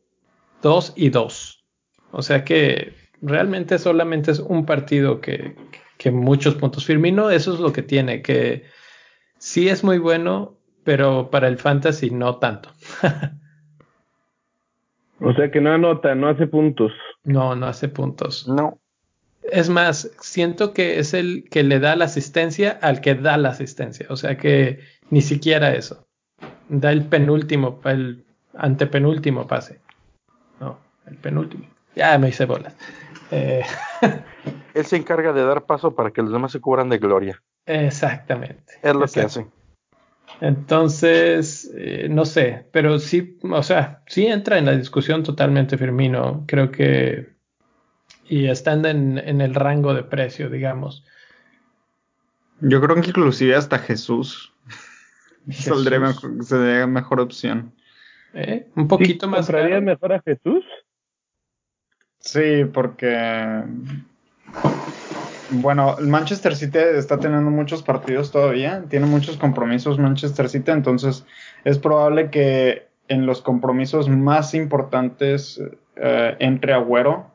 2 0.62 0.92
y 0.96 1.10
2. 1.10 1.64
O 2.12 2.22
sea 2.22 2.44
que 2.44 2.99
realmente 3.22 3.78
solamente 3.78 4.30
es 4.30 4.38
un 4.38 4.66
partido 4.66 5.20
que, 5.20 5.56
que 5.98 6.10
muchos 6.10 6.54
puntos. 6.54 6.84
Firmino, 6.84 7.30
eso 7.30 7.54
es 7.54 7.60
lo 7.60 7.72
que 7.72 7.82
tiene, 7.82 8.22
que 8.22 8.64
sí 9.38 9.68
es 9.68 9.84
muy 9.84 9.98
bueno, 9.98 10.56
pero 10.84 11.30
para 11.30 11.48
el 11.48 11.58
fantasy 11.58 12.10
no 12.10 12.36
tanto. 12.36 12.70
o 15.20 15.32
sea 15.34 15.50
que 15.50 15.60
no 15.60 15.72
anota, 15.72 16.14
no 16.14 16.28
hace 16.28 16.46
puntos. 16.46 16.92
No, 17.24 17.54
no 17.54 17.66
hace 17.66 17.88
puntos. 17.88 18.48
No. 18.48 18.78
Es 19.42 19.68
más, 19.68 20.10
siento 20.20 20.72
que 20.72 20.98
es 20.98 21.14
el 21.14 21.48
que 21.50 21.62
le 21.62 21.80
da 21.80 21.96
la 21.96 22.04
asistencia 22.04 22.78
al 22.82 23.00
que 23.00 23.14
da 23.14 23.36
la 23.36 23.50
asistencia. 23.50 24.06
O 24.10 24.16
sea 24.16 24.36
que 24.36 24.80
ni 25.10 25.22
siquiera 25.22 25.74
eso. 25.74 26.06
Da 26.68 26.92
el 26.92 27.04
penúltimo, 27.04 27.80
el 27.84 28.24
antepenúltimo 28.54 29.46
pase. 29.46 29.80
No, 30.60 30.78
el 31.06 31.16
penúltimo. 31.16 31.66
Ya 31.96 32.16
me 32.18 32.28
hice 32.28 32.44
bolas. 32.44 32.76
Eh, 33.30 33.62
Él 34.74 34.86
se 34.86 34.96
encarga 34.96 35.32
de 35.32 35.44
dar 35.44 35.66
paso 35.66 35.94
para 35.94 36.10
que 36.10 36.22
los 36.22 36.32
demás 36.32 36.52
se 36.52 36.60
cubran 36.60 36.88
de 36.88 36.98
gloria. 36.98 37.42
Exactamente. 37.66 38.74
Es 38.82 38.94
lo 38.94 39.06
que 39.06 39.20
hace. 39.20 39.46
Entonces, 40.40 41.70
eh, 41.76 42.08
no 42.08 42.24
sé, 42.24 42.66
pero 42.72 42.98
sí, 42.98 43.38
o 43.42 43.62
sea, 43.62 44.02
sí 44.06 44.26
entra 44.26 44.58
en 44.58 44.66
la 44.66 44.76
discusión 44.76 45.22
totalmente 45.22 45.76
Firmino. 45.76 46.44
Creo 46.46 46.70
que 46.70 47.40
y 48.30 48.46
están 48.46 48.86
en, 48.86 49.40
el 49.40 49.54
rango 49.54 49.92
de 49.92 50.04
precio, 50.04 50.48
digamos. 50.48 51.04
Yo 52.60 52.80
creo 52.80 52.94
que 52.94 53.08
inclusive 53.08 53.56
hasta 53.56 53.78
Jesús, 53.78 54.54
Saldría 55.50 55.98
mejor, 55.98 56.44
sería 56.44 56.86
mejor 56.86 57.20
opción. 57.20 57.74
¿Eh? 58.32 58.68
Un 58.76 58.86
poquito 58.86 59.26
más. 59.26 59.46
¿Comprarías 59.46 59.82
mejor 59.82 60.12
a 60.12 60.22
Jesús? 60.22 60.64
Sí, 62.20 62.64
porque 62.72 63.64
bueno, 65.50 65.96
el 65.98 66.06
Manchester 66.06 66.54
City 66.54 66.78
está 66.78 67.18
teniendo 67.18 67.50
muchos 67.50 67.82
partidos 67.82 68.30
todavía, 68.30 68.84
tiene 68.88 69.06
muchos 69.06 69.36
compromisos 69.36 69.98
Manchester 69.98 70.48
City, 70.48 70.70
entonces 70.70 71.26
es 71.64 71.78
probable 71.78 72.30
que 72.30 72.86
en 73.08 73.26
los 73.26 73.42
compromisos 73.42 74.08
más 74.08 74.54
importantes 74.54 75.60
eh, 75.96 76.36
entre 76.38 76.72
Agüero 76.72 77.26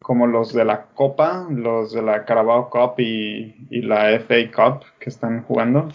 como 0.00 0.26
los 0.26 0.54
de 0.54 0.64
la 0.64 0.86
Copa, 0.94 1.46
los 1.50 1.92
de 1.92 2.02
la 2.02 2.24
Carabao 2.24 2.70
Cup 2.70 2.94
y, 2.98 3.82
la 3.82 4.18
FA 4.20 4.50
Cup 4.54 4.84
que 4.98 5.10
están 5.10 5.42
jugando. 5.42 5.88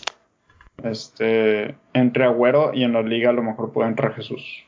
Este, 0.84 1.76
entre 1.94 2.26
Agüero 2.26 2.74
y 2.74 2.84
en 2.84 2.94
la 2.94 3.02
liga 3.02 3.30
a 3.30 3.34
lo 3.34 3.42
mejor 3.42 3.72
puede 3.72 3.90
entrar 3.90 4.14
Jesús. 4.14 4.66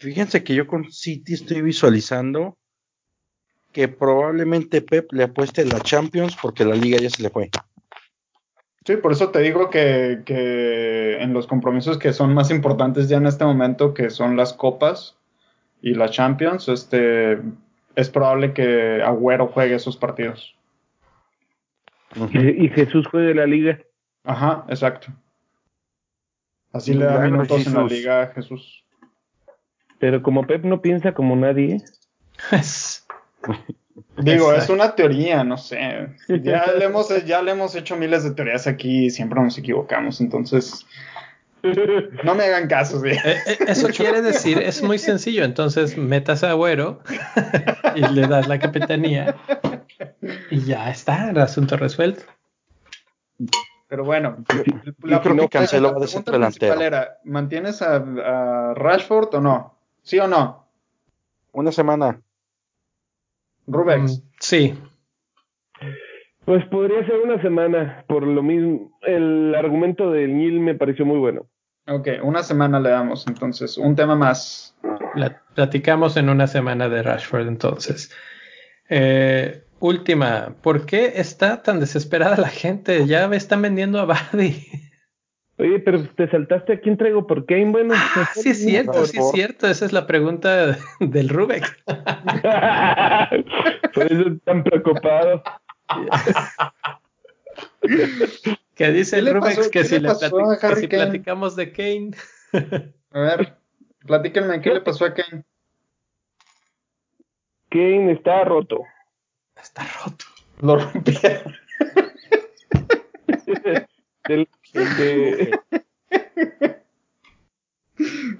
Fíjense 0.00 0.42
que 0.42 0.54
yo 0.54 0.66
con 0.66 0.90
City 0.90 1.34
estoy 1.34 1.60
visualizando 1.60 2.56
que 3.70 3.86
probablemente 3.86 4.80
Pep 4.80 5.12
le 5.12 5.24
apueste 5.24 5.64
la 5.66 5.78
Champions 5.80 6.36
porque 6.40 6.64
la 6.64 6.74
liga 6.74 6.98
ya 6.98 7.10
se 7.10 7.22
le 7.22 7.28
fue. 7.28 7.50
Sí, 8.86 8.96
por 8.96 9.12
eso 9.12 9.28
te 9.28 9.40
digo 9.40 9.68
que, 9.68 10.22
que 10.24 11.20
en 11.20 11.34
los 11.34 11.46
compromisos 11.46 11.98
que 11.98 12.14
son 12.14 12.32
más 12.32 12.50
importantes 12.50 13.10
ya 13.10 13.18
en 13.18 13.26
este 13.26 13.44
momento, 13.44 13.92
que 13.92 14.08
son 14.08 14.38
las 14.38 14.54
copas, 14.54 15.18
y 15.82 15.92
la 15.92 16.08
Champions, 16.08 16.68
este, 16.68 17.38
es 17.94 18.08
probable 18.08 18.54
que 18.54 19.02
Agüero 19.02 19.48
juegue 19.48 19.74
esos 19.74 19.98
partidos. 19.98 20.56
y, 22.32 22.64
y 22.64 22.68
Jesús 22.70 23.06
juegue 23.06 23.34
la 23.34 23.46
liga. 23.46 23.78
Ajá, 24.24 24.64
exacto. 24.68 25.08
Así 26.72 26.94
le 26.94 27.04
da 27.04 27.20
minutos 27.20 27.66
en 27.66 27.74
la 27.74 27.84
liga 27.84 28.22
a 28.22 28.26
Jesús. 28.28 28.84
Pero 30.00 30.22
como 30.22 30.46
Pep 30.46 30.64
no 30.64 30.82
piensa 30.82 31.12
como 31.12 31.36
nadie, 31.36 31.82
Digo, 34.16 34.52
es 34.52 34.68
una 34.68 34.94
teoría, 34.94 35.44
no 35.44 35.56
sé. 35.56 36.08
Ya 36.28 36.66
le, 36.78 36.84
hemos, 36.86 37.24
ya 37.24 37.42
le 37.42 37.52
hemos 37.52 37.74
hecho 37.74 37.96
miles 37.96 38.24
de 38.24 38.32
teorías 38.32 38.66
aquí 38.66 39.06
y 39.06 39.10
siempre 39.10 39.40
nos 39.40 39.56
equivocamos, 39.58 40.20
entonces 40.20 40.86
no 42.24 42.34
me 42.34 42.44
hagan 42.44 42.66
caso. 42.68 43.00
sí. 43.00 43.08
Eh, 43.24 43.36
eh, 43.46 43.58
Eso 43.68 43.88
quiere 43.88 44.22
decir, 44.22 44.58
es 44.58 44.82
muy 44.82 44.98
sencillo. 44.98 45.44
Entonces 45.44 45.96
metas 45.96 46.42
a 46.42 46.50
Agüero 46.50 47.02
y 47.94 48.00
le 48.00 48.26
das 48.26 48.48
la 48.48 48.58
capitanía 48.58 49.36
y 50.50 50.64
ya 50.64 50.90
está, 50.90 51.30
el 51.30 51.38
asunto 51.38 51.76
resuelto. 51.76 52.22
Pero 53.88 54.04
bueno, 54.04 54.36
yo 54.48 54.62
creo 55.20 55.48
que 55.48 55.58
pregunta 55.58 56.30
delantero. 56.30 56.40
principal 56.40 56.82
era, 56.82 57.18
¿mantienes 57.24 57.82
a, 57.82 57.96
a 57.96 58.74
Rashford 58.74 59.34
o 59.34 59.40
no? 59.40 59.79
¿Sí 60.10 60.18
o 60.18 60.26
no? 60.26 60.66
Una 61.52 61.70
semana. 61.70 62.20
Rubex. 63.68 64.18
Mm, 64.18 64.22
Sí, 64.40 64.74
pues 66.44 66.64
podría 66.66 67.06
ser 67.06 67.20
una 67.22 67.40
semana. 67.40 68.04
Por 68.08 68.24
lo 68.26 68.42
mismo, 68.42 68.98
el 69.02 69.54
argumento 69.54 70.10
del 70.10 70.36
Nil 70.36 70.58
me 70.58 70.74
pareció 70.74 71.06
muy 71.06 71.18
bueno. 71.18 71.46
Ok, 71.86 72.08
una 72.24 72.42
semana 72.42 72.80
le 72.80 72.90
damos, 72.90 73.24
entonces, 73.28 73.78
un 73.78 73.94
tema 73.94 74.16
más. 74.16 74.74
pla- 75.14 75.42
platicamos 75.54 76.16
en 76.16 76.28
una 76.28 76.48
semana 76.48 76.88
de 76.88 77.04
Rashford 77.04 77.46
entonces. 77.46 78.10
Eh, 78.88 79.62
última, 79.78 80.56
¿por 80.60 80.86
qué 80.86 81.12
está 81.20 81.62
tan 81.62 81.78
desesperada 81.78 82.36
la 82.36 82.48
gente? 82.48 83.06
Ya 83.06 83.28
me 83.28 83.36
están 83.36 83.62
vendiendo 83.62 84.00
a 84.00 84.06
Bardi. 84.06 84.66
Oye, 85.60 85.78
pero 85.80 86.02
te 86.08 86.26
saltaste 86.30 86.72
a 86.72 86.80
quién 86.80 86.96
traigo 86.96 87.26
por 87.26 87.44
Kane, 87.44 87.70
bueno. 87.70 87.92
Ah, 87.96 88.30
sí 88.34 88.48
es 88.50 88.64
cierto, 88.64 89.04
sí 89.04 89.18
es 89.18 89.30
cierto. 89.30 89.66
Esa 89.68 89.84
es 89.84 89.92
la 89.92 90.06
pregunta 90.06 90.78
del 91.00 91.28
Rubik. 91.28 91.64
por 93.94 94.10
eso 94.10 94.28
están 94.28 94.64
preocupados. 94.64 95.42
Que 98.74 98.90
dice 98.92 99.16
¿Qué 99.16 99.18
el 99.18 99.24
le 99.26 99.32
Rubik 99.34 99.56
pasó- 99.56 99.70
que 99.70 99.84
si, 99.84 100.00
le 100.00 100.08
que 100.08 100.76
si 100.76 100.86
platicamos 100.88 101.54
de 101.56 101.72
Kane. 101.72 102.12
A 103.10 103.18
ver, 103.20 103.58
platíquenme, 104.06 104.62
¿qué 104.62 104.70
le 104.72 104.80
pasó 104.80 105.04
a 105.04 105.12
Kane? 105.12 105.44
Kane 107.68 108.12
está 108.12 108.42
roto. 108.44 108.80
Está 109.60 109.86
roto. 110.02 110.24
Lo 110.62 110.76
rompieron. 110.78 111.54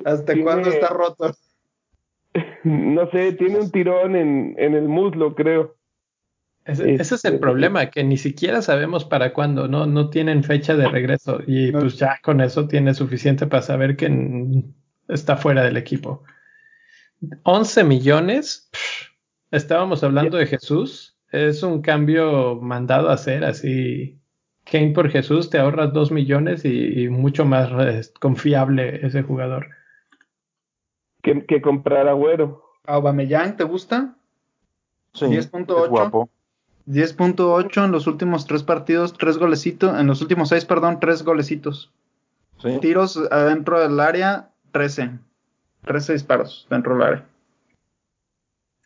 ¿Hasta 0.05 0.25
Tiene- 0.33 0.43
cuándo 0.43 0.71
está 0.71 0.89
roto? 0.89 1.35
no 2.65 3.11
sé, 3.11 3.33
tiene 3.33 3.59
un 3.59 3.71
tirón 3.71 4.15
en, 4.17 4.55
en 4.59 4.75
el 4.75 4.89
muslo, 4.89 5.35
creo. 5.35 5.77
Ese, 6.65 6.95
ese 6.95 7.15
es 7.17 7.25
el 7.25 7.35
Este- 7.35 7.41
problema, 7.41 7.91
que 7.91 8.05
ni 8.05 8.17
siquiera 8.17 8.63
sabemos 8.63 9.05
para 9.05 9.33
cuándo, 9.33 9.67
no, 9.67 9.87
no 9.87 10.11
tienen 10.11 10.45
fecha 10.45 10.77
de 10.77 10.89
regreso 10.89 11.41
y 11.47 11.73
No. 11.73 11.81
pues 11.81 11.97
ya 11.99 12.19
con 12.23 12.41
eso 12.41 12.69
tiene 12.69 12.95
suficiente 12.95 13.47
para 13.47 13.63
saber 13.63 13.97
que 13.97 14.09
está 15.09 15.37
fuera 15.37 15.65
del 15.65 15.77
equipo. 15.77 16.23
11 17.43 17.83
millones, 17.85 18.69
pff, 18.73 19.09
estábamos 19.51 20.05
hablando 20.05 20.37
de 20.37 20.47
Jesús, 20.47 21.19
es 21.33 21.63
un 21.63 21.83
cambio 21.83 22.57
mandado 22.61 23.11
a 23.11 23.15
hacer 23.15 23.45
así. 23.45 24.20
Kane 24.71 24.93
por 24.93 25.11
Jesús 25.11 25.51
te 25.51 25.59
ahorras 25.59 25.93
2 25.93 26.13
millones 26.13 26.65
y, 26.65 27.03
y 27.03 27.09
mucho 27.09 27.45
más 27.45 28.13
confiable 28.21 29.05
ese 29.05 29.23
jugador. 29.23 29.71
Que, 31.23 31.45
que 31.45 31.61
comprar 31.61 32.07
agüero. 32.07 32.63
¿Aubameyang 32.87 33.57
te 33.57 33.65
gusta? 33.65 34.15
Sí, 35.13 35.27
10.8. 35.27 35.85
es 35.85 35.91
guapo. 35.91 36.31
10.8 36.87 37.85
en 37.85 37.93
los 37.93 38.07
últimos 38.07 38.47
tres 38.47 38.63
partidos, 38.63 39.13
tres 39.13 39.39
golecitos, 39.39 39.99
en 39.99 40.07
los 40.07 40.23
últimos 40.23 40.49
seis, 40.49 40.65
perdón, 40.65 40.99
tres 41.01 41.25
golecitos. 41.25 41.91
Sí. 42.63 42.79
Tiros 42.81 43.17
adentro 43.31 43.81
del 43.81 43.99
área, 43.99 44.51
13. 44.73 45.11
13 45.85 46.13
disparos 46.13 46.67
dentro 46.71 46.95
del 46.95 47.03
área. 47.03 47.27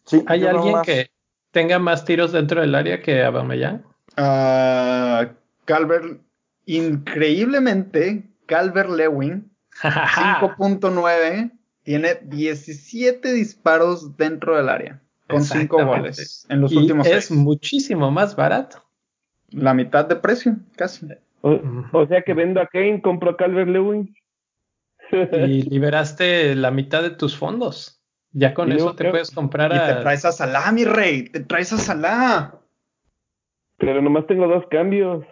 Sí, 0.05 0.23
¿Hay 0.27 0.47
alguien 0.47 0.77
que 0.83 1.11
tenga 1.51 1.79
más 1.79 2.05
tiros 2.05 2.33
dentro 2.33 2.61
del 2.61 2.75
área 2.75 3.03
que 3.03 3.23
Aubameyang? 3.23 3.83
Ah, 4.17 5.29
Calvert, 5.65 6.21
increíblemente, 6.67 8.25
Calvert 8.47 8.91
Lewin, 8.91 9.51
5.9, 9.83 11.51
tiene 11.83 12.15
17 12.23 13.33
disparos 13.33 14.17
dentro 14.17 14.57
del 14.57 14.69
área, 14.69 15.01
con 15.29 15.43
5 15.43 15.63
Exactamente. 15.77 16.01
goles 16.01 16.47
en 16.49 16.61
los 16.61 16.73
Y 16.73 16.77
últimos 16.79 17.07
es 17.07 17.27
seis. 17.27 17.39
muchísimo 17.39 18.11
más 18.11 18.37
barato. 18.37 18.83
La 19.51 19.75
mitad 19.75 20.07
de 20.07 20.17
precio, 20.17 20.57
casi. 20.77 21.07
O, 21.43 21.61
o 21.93 22.07
sea 22.07 22.23
que 22.23 22.35
vendo 22.35 22.61
a 22.61 22.67
Kane, 22.67 23.01
compro 23.03 23.31
a 23.31 23.37
Calvert 23.37 23.69
Lewin. 23.69 24.15
y 25.13 25.63
liberaste 25.71 26.55
la 26.55 26.71
mitad 26.71 27.03
de 27.03 27.11
tus 27.11 27.37
fondos. 27.37 28.01
Ya 28.33 28.53
con 28.53 28.73
Y 28.73 28.77
eso 28.77 28.95
te 28.97 29.11
puedes 29.11 29.31
comprar 29.31 29.71
Y 29.71 29.75
te 29.77 29.81
a... 29.93 30.01
traes 30.01 30.25
a 30.25 30.33
Salah, 30.33 30.73
mi 30.73 30.85
rey, 30.85 31.29
te 31.29 31.41
traes 31.41 31.73
a 31.73 31.77
Salah. 31.79 32.59
Pero 33.79 34.01
nomás 34.03 34.27
tengo 34.27 34.49
dos 34.49 34.65
cambios. 34.71 35.25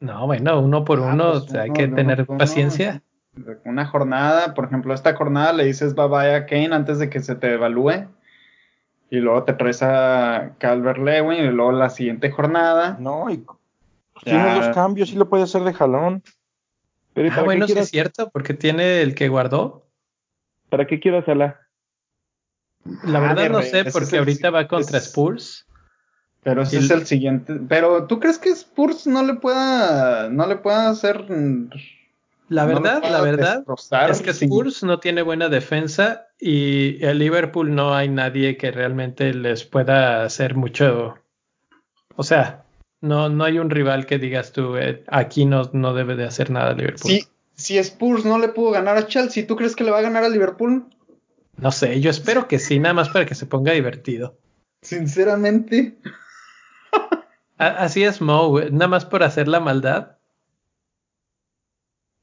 No, 0.00 0.26
bueno, 0.26 0.60
uno 0.60 0.84
por 0.84 1.00
Ah, 1.00 1.12
uno, 1.12 1.30
pues 1.32 1.42
o 1.44 1.48
sea, 1.48 1.62
hay 1.62 1.72
que 1.72 1.88
tener 1.88 2.26
paciencia. 2.26 3.02
Una 3.64 3.86
jornada, 3.86 4.54
por 4.54 4.64
ejemplo, 4.66 4.94
esta 4.94 5.14
jornada 5.14 5.52
le 5.52 5.64
dices 5.64 5.94
bye 5.94 6.06
bye 6.08 6.34
a 6.34 6.46
Kane 6.46 6.74
antes 6.74 6.98
de 6.98 7.08
que 7.10 7.20
se 7.20 7.34
te 7.34 7.54
evalúe. 7.54 8.08
Y 9.10 9.16
luego 9.16 9.44
te 9.44 9.54
traes 9.54 9.82
a 9.82 10.54
Calvert 10.58 10.98
Lewin 10.98 11.38
y 11.44 11.50
luego 11.50 11.72
la 11.72 11.88
siguiente 11.90 12.30
jornada. 12.30 12.96
No, 13.00 13.30
y 13.30 13.38
pues, 13.38 13.58
Ya. 14.26 14.32
tiene 14.32 14.54
dos 14.54 14.68
cambios 14.74 15.10
y 15.12 15.16
lo 15.16 15.28
puede 15.28 15.44
hacer 15.44 15.62
de 15.62 15.72
jalón. 15.72 16.22
Pero 17.14 17.28
¿y 17.28 17.30
Ah, 17.30 17.42
bueno, 17.42 17.66
sí 17.66 17.78
es 17.78 17.88
cierto, 17.88 18.30
porque 18.30 18.54
tiene 18.54 19.00
el 19.02 19.14
que 19.14 19.28
guardó. 19.28 19.84
¿para 20.68 20.86
qué 20.86 21.00
quiero 21.00 21.18
a 21.18 21.24
Salah? 21.24 21.56
La 23.04 23.18
Ah, 23.18 23.22
verdad 23.34 23.48
no 23.50 23.62
sé, 23.62 23.84
porque 23.86 24.18
ahorita 24.18 24.50
va 24.50 24.68
contra 24.68 24.98
es- 24.98 25.06
Spurs. 25.06 25.66
Pero 26.48 26.62
ese 26.62 26.78
es 26.78 26.90
el 26.90 27.06
siguiente. 27.06 27.60
Pero 27.68 28.06
¿tú 28.06 28.18
crees 28.18 28.38
que 28.38 28.48
Spurs 28.48 29.06
no 29.06 29.22
le 29.22 29.34
pueda, 29.34 30.30
no 30.30 30.46
le 30.46 30.56
pueda 30.56 30.88
hacer? 30.88 31.26
La 32.48 32.64
verdad, 32.64 33.02
la 33.02 33.20
verdad 33.20 33.64
es 34.08 34.22
que 34.22 34.30
Spurs 34.30 34.82
no 34.82 34.98
tiene 34.98 35.20
buena 35.20 35.50
defensa 35.50 36.28
y 36.40 37.04
el 37.04 37.18
Liverpool 37.18 37.74
no 37.74 37.94
hay 37.94 38.08
nadie 38.08 38.56
que 38.56 38.70
realmente 38.70 39.34
les 39.34 39.64
pueda 39.64 40.24
hacer 40.24 40.54
mucho. 40.54 41.16
O 42.16 42.22
sea, 42.22 42.64
no, 43.02 43.28
no 43.28 43.44
hay 43.44 43.58
un 43.58 43.68
rival 43.68 44.06
que 44.06 44.18
digas 44.18 44.52
tú, 44.52 44.78
eh, 44.78 45.04
aquí 45.08 45.44
no, 45.44 45.68
no 45.74 45.92
debe 45.92 46.16
de 46.16 46.24
hacer 46.24 46.50
nada 46.50 46.72
Liverpool. 46.72 47.10
Si, 47.10 47.28
si 47.54 47.76
Spurs 47.76 48.24
no 48.24 48.38
le 48.38 48.48
pudo 48.48 48.70
ganar 48.70 48.96
a 48.96 49.06
Chelsea, 49.06 49.46
¿tú 49.46 49.54
crees 49.54 49.76
que 49.76 49.84
le 49.84 49.90
va 49.90 49.98
a 49.98 50.02
ganar 50.02 50.24
a 50.24 50.30
Liverpool? 50.30 50.86
No 51.58 51.72
sé, 51.72 52.00
yo 52.00 52.08
espero 52.08 52.48
que 52.48 52.58
sí, 52.58 52.78
nada 52.78 52.94
más 52.94 53.10
para 53.10 53.26
que 53.26 53.34
se 53.34 53.44
ponga 53.44 53.72
divertido. 53.72 54.38
Sinceramente. 54.80 55.98
Así 57.58 58.04
es 58.04 58.20
Mo, 58.20 58.48
güey, 58.48 58.70
nada 58.70 58.88
más 58.88 59.04
por 59.04 59.22
hacer 59.22 59.48
la 59.48 59.60
maldad. 59.60 60.16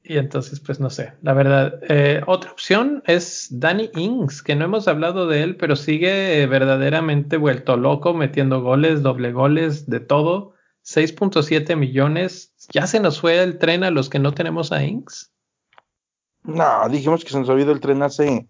Y 0.07 0.17
entonces, 0.17 0.59
pues 0.59 0.79
no 0.79 0.89
sé, 0.91 1.13
la 1.23 1.33
verdad. 1.33 1.79
Eh, 1.89 2.21
otra 2.27 2.51
opción 2.51 3.01
es 3.07 3.47
Danny 3.51 3.89
Ings, 3.95 4.43
que 4.43 4.55
no 4.55 4.65
hemos 4.65 4.87
hablado 4.87 5.27
de 5.27 5.41
él, 5.41 5.57
pero 5.57 5.75
sigue 5.75 6.45
verdaderamente 6.45 7.37
vuelto 7.37 7.75
loco, 7.75 8.13
metiendo 8.13 8.61
goles, 8.61 9.01
doble 9.01 9.31
goles, 9.31 9.89
de 9.89 9.99
todo. 9.99 10.53
6.7 10.83 11.75
millones. 11.75 12.53
¿Ya 12.71 12.85
se 12.85 12.99
nos 12.99 13.19
fue 13.19 13.41
el 13.41 13.57
tren 13.57 13.83
a 13.83 13.89
los 13.89 14.07
que 14.09 14.19
no 14.19 14.33
tenemos 14.35 14.71
a 14.71 14.83
Ings? 14.83 15.31
No, 16.43 16.87
dijimos 16.89 17.23
que 17.25 17.31
se 17.31 17.39
nos 17.39 17.49
había 17.49 17.63
ido 17.63 17.73
el 17.73 17.79
tren 17.79 18.03
hace 18.03 18.47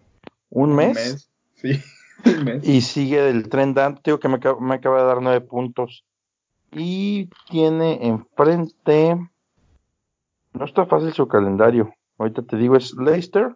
un 0.50 0.76
mes, 0.76 1.30
Sí, 1.56 1.82
un 2.26 2.44
mes. 2.44 2.68
y 2.68 2.82
sigue 2.82 3.30
el 3.30 3.48
tren. 3.48 3.74
Digo 4.04 4.20
que 4.20 4.28
me, 4.28 4.36
acaba- 4.36 4.60
me 4.60 4.76
acaba 4.76 5.00
de 5.02 5.08
dar 5.08 5.22
nueve 5.22 5.40
puntos. 5.40 6.04
Y 6.76 7.30
tiene 7.50 8.06
enfrente. 8.06 9.16
No 10.54 10.66
está 10.66 10.86
fácil 10.86 11.14
su 11.14 11.28
calendario. 11.28 11.94
Ahorita 12.18 12.42
te 12.44 12.58
digo, 12.58 12.76
es 12.76 12.94
Leicester, 12.94 13.56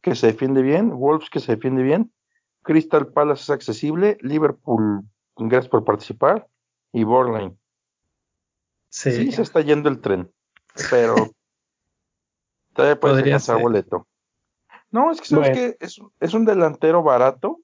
que 0.00 0.14
se 0.14 0.28
defiende 0.28 0.62
bien, 0.62 0.90
Wolves, 0.90 1.30
que 1.30 1.40
se 1.40 1.52
defiende 1.56 1.82
bien, 1.82 2.12
Crystal 2.62 3.08
Palace 3.12 3.42
es 3.42 3.50
accesible, 3.50 4.18
Liverpool, 4.20 5.02
gracias 5.36 5.68
por 5.68 5.84
participar, 5.84 6.48
y 6.92 7.04
Borland. 7.04 7.56
Sí. 8.88 9.10
Sí, 9.12 9.32
se 9.32 9.42
está 9.42 9.60
yendo 9.60 9.88
el 9.88 10.00
tren, 10.00 10.30
pero 10.90 11.14
todavía 12.74 12.98
alcanzar 13.02 13.56
ser. 13.56 13.62
boleto. 13.62 14.06
No, 14.90 15.10
es 15.10 15.20
que 15.20 15.26
sabes 15.26 15.50
Bueno. 15.50 15.72
que 15.78 15.84
es, 15.84 16.00
es 16.20 16.34
un 16.34 16.44
delantero 16.44 17.02
barato 17.02 17.60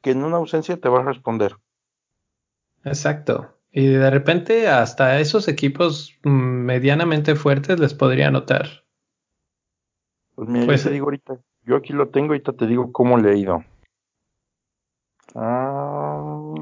que 0.00 0.12
en 0.12 0.24
una 0.24 0.38
ausencia 0.38 0.80
te 0.80 0.88
va 0.88 1.00
a 1.00 1.04
responder. 1.04 1.56
Exacto. 2.86 3.52
Y 3.72 3.86
de 3.86 4.10
repente 4.10 4.68
hasta 4.68 5.20
esos 5.20 5.48
equipos 5.48 6.14
medianamente 6.22 7.34
fuertes 7.34 7.78
les 7.78 7.92
podría 7.92 8.28
anotar. 8.28 8.84
Pues 10.34 10.48
mira, 10.48 10.66
pues, 10.66 10.84
yo 10.84 10.88
te 10.88 10.94
digo 10.94 11.06
ahorita, 11.06 11.38
yo 11.64 11.76
aquí 11.76 11.92
lo 11.92 12.08
tengo, 12.08 12.28
ahorita 12.28 12.52
te 12.52 12.66
digo 12.66 12.92
cómo 12.92 13.18
le 13.18 13.32
he 13.32 13.38
ido. 13.38 13.64
Ah, 15.34 16.54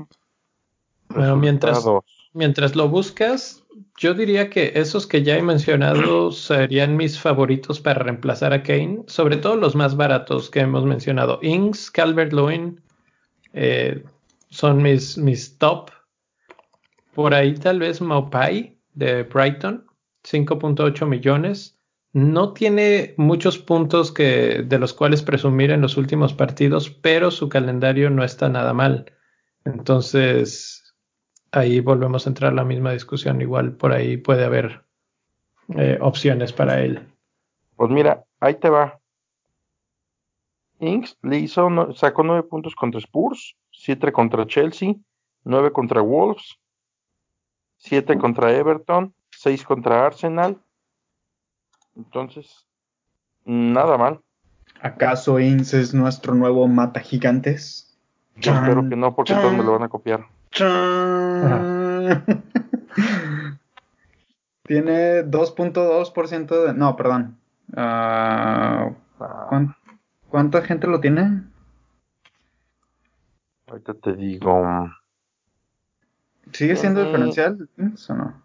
bueno, 1.09 1.37
mientras, 1.37 1.85
mientras 2.33 2.75
lo 2.75 2.89
buscas, 2.89 3.65
yo 3.99 4.15
diría 4.15 4.51
que 4.51 4.73
esos 4.75 5.07
que 5.07 5.23
ya 5.23 5.37
he 5.37 5.43
mencionado 5.43 6.33
serían 6.33 6.97
mis 6.97 7.21
favoritos 7.21 7.81
para 7.81 8.01
reemplazar 8.01 8.53
a 8.53 8.63
Kane, 8.63 9.03
sobre 9.07 9.37
todo 9.37 9.57
los 9.57 9.77
más 9.77 9.97
baratos 9.97 10.51
que 10.51 10.61
hemos 10.61 10.85
mencionado. 10.85 11.39
Ings, 11.43 11.91
Calvert 11.91 12.33
Lewin 12.33 12.81
eh, 13.53 14.03
son 14.51 14.83
mis, 14.83 15.19
mis 15.19 15.59
top. 15.59 15.91
Por 17.15 17.33
ahí 17.33 17.55
tal 17.55 17.79
vez 17.79 18.01
Maupai 18.01 18.77
de 18.95 19.23
Brighton, 19.23 19.87
5.8 20.25 21.07
millones. 21.07 21.79
No 22.13 22.53
tiene 22.53 23.15
muchos 23.17 23.59
puntos 23.59 24.13
que, 24.13 24.63
de 24.65 24.79
los 24.79 24.95
cuales 24.95 25.23
presumir 25.23 25.71
en 25.71 25.81
los 25.81 25.97
últimos 25.97 26.33
partidos, 26.33 26.91
pero 26.91 27.31
su 27.31 27.49
calendario 27.49 28.11
no 28.11 28.25
está 28.25 28.49
nada 28.49 28.73
mal. 28.73 29.13
Entonces, 29.65 30.95
ahí 31.51 31.81
volvemos 31.81 32.27
a 32.27 32.31
entrar 32.31 32.53
a 32.53 32.55
la 32.55 32.65
misma 32.65 32.93
discusión. 32.93 33.41
Igual 33.41 33.77
por 33.77 33.93
ahí 33.93 34.17
puede 34.17 34.45
haber 34.45 34.85
eh, 35.77 35.99
opciones 36.01 36.53
para 36.53 36.83
él. 36.83 37.09
Pues 37.77 37.91
mira, 37.91 38.25
ahí 38.41 38.55
te 38.55 38.71
va. 38.71 39.01
Inks 40.81 41.17
le 41.23 41.39
hizo, 41.39 41.69
sacó 41.95 42.23
nueve 42.23 42.43
puntos 42.43 42.75
contra 42.75 43.01
Spurs, 43.01 43.57
siete 43.71 44.13
contra 44.13 44.47
Chelsea, 44.47 44.95
nueve 45.45 45.73
contra 45.73 46.01
Wolves, 46.01 46.59
siete 47.85 48.19
contra 48.19 48.51
Everton, 48.51 49.15
seis 49.31 49.63
contra 49.63 50.07
Arsenal. 50.07 50.59
Entonces, 51.95 52.67
nada 53.45 53.99
mal. 53.99 54.21
¿Acaso 54.81 55.39
Inks 55.39 55.75
es 55.75 55.95
nuestro 55.95 56.35
nuevo 56.35 56.67
mata 56.67 57.01
gigantes? 57.01 57.97
Yo 58.37 58.53
espero 58.53 58.89
que 58.89 58.97
no, 58.97 59.15
porque 59.15 59.35
todos 59.35 59.53
me 59.53 59.63
lo 59.63 59.73
van 59.73 59.85
a 59.85 59.89
copiar. 59.89 60.27
Tiene 64.65 65.25
2.2% 65.25 66.65
de... 66.65 66.75
No, 66.75 66.97
perdón. 66.97 67.39
Ah, 67.77 68.91
¿Cuánta 70.29 70.63
gente 70.63 70.87
lo 70.87 71.01
tiene? 71.01 71.43
Ahorita 73.67 73.95
te 73.95 74.15
digo. 74.15 74.91
¿Sigue 76.53 76.77
siendo 76.77 77.03
mm. 77.03 77.07
diferencial 77.07 77.69
o 78.09 78.15
no? 78.15 78.43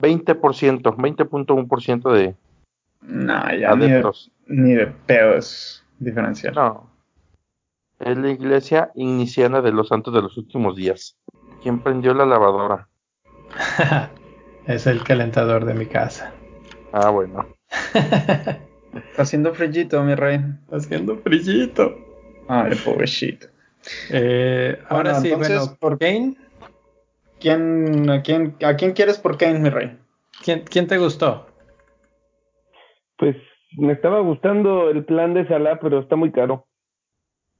20%, 0.00 0.82
20.1% 0.82 2.12
de 2.12 2.34
no, 3.02 3.54
ya 3.54 3.74
Ni 3.76 3.88
de, 3.88 4.10
ni 4.46 4.74
de 4.74 4.86
pedos 4.86 5.84
diferencial. 5.98 6.54
No. 6.54 6.90
Es 7.98 8.16
la 8.16 8.30
iglesia 8.30 8.90
igniciana 8.94 9.60
de 9.60 9.72
los 9.72 9.88
santos 9.88 10.14
de 10.14 10.22
los 10.22 10.36
últimos 10.36 10.76
días. 10.76 11.16
¿Quién 11.62 11.80
prendió 11.80 12.14
la 12.14 12.24
lavadora? 12.24 12.88
es 14.66 14.86
el 14.86 15.02
calentador 15.02 15.64
de 15.64 15.74
mi 15.74 15.86
casa. 15.86 16.32
Ah, 16.92 17.10
bueno. 17.10 17.46
Está 17.94 19.22
haciendo 19.22 19.54
frillito, 19.54 20.02
mi 20.02 20.14
rey. 20.14 20.40
Está 20.64 20.76
haciendo 20.76 21.16
frillito. 21.18 21.94
Ay, 22.48 22.74
pobrecito. 22.84 23.46
Eh, 24.10 24.78
ahora 24.88 25.20
sí, 25.20 25.32
bueno, 25.32 25.76
¿por 25.78 25.98
Kane? 25.98 26.36
¿Quién, 27.40 28.10
a, 28.10 28.22
quién, 28.22 28.56
¿A 28.64 28.76
quién 28.76 28.92
quieres 28.92 29.18
por 29.18 29.38
Kane, 29.38 29.58
mi 29.58 29.70
rey? 29.70 29.98
¿Quién, 30.44 30.64
¿Quién 30.68 30.86
te 30.86 30.98
gustó? 30.98 31.46
Pues 33.16 33.36
me 33.76 33.92
estaba 33.92 34.20
gustando 34.20 34.90
el 34.90 35.04
plan 35.04 35.34
de 35.34 35.46
Salah, 35.48 35.78
pero 35.80 36.00
está 36.00 36.16
muy 36.16 36.32
caro. 36.32 36.66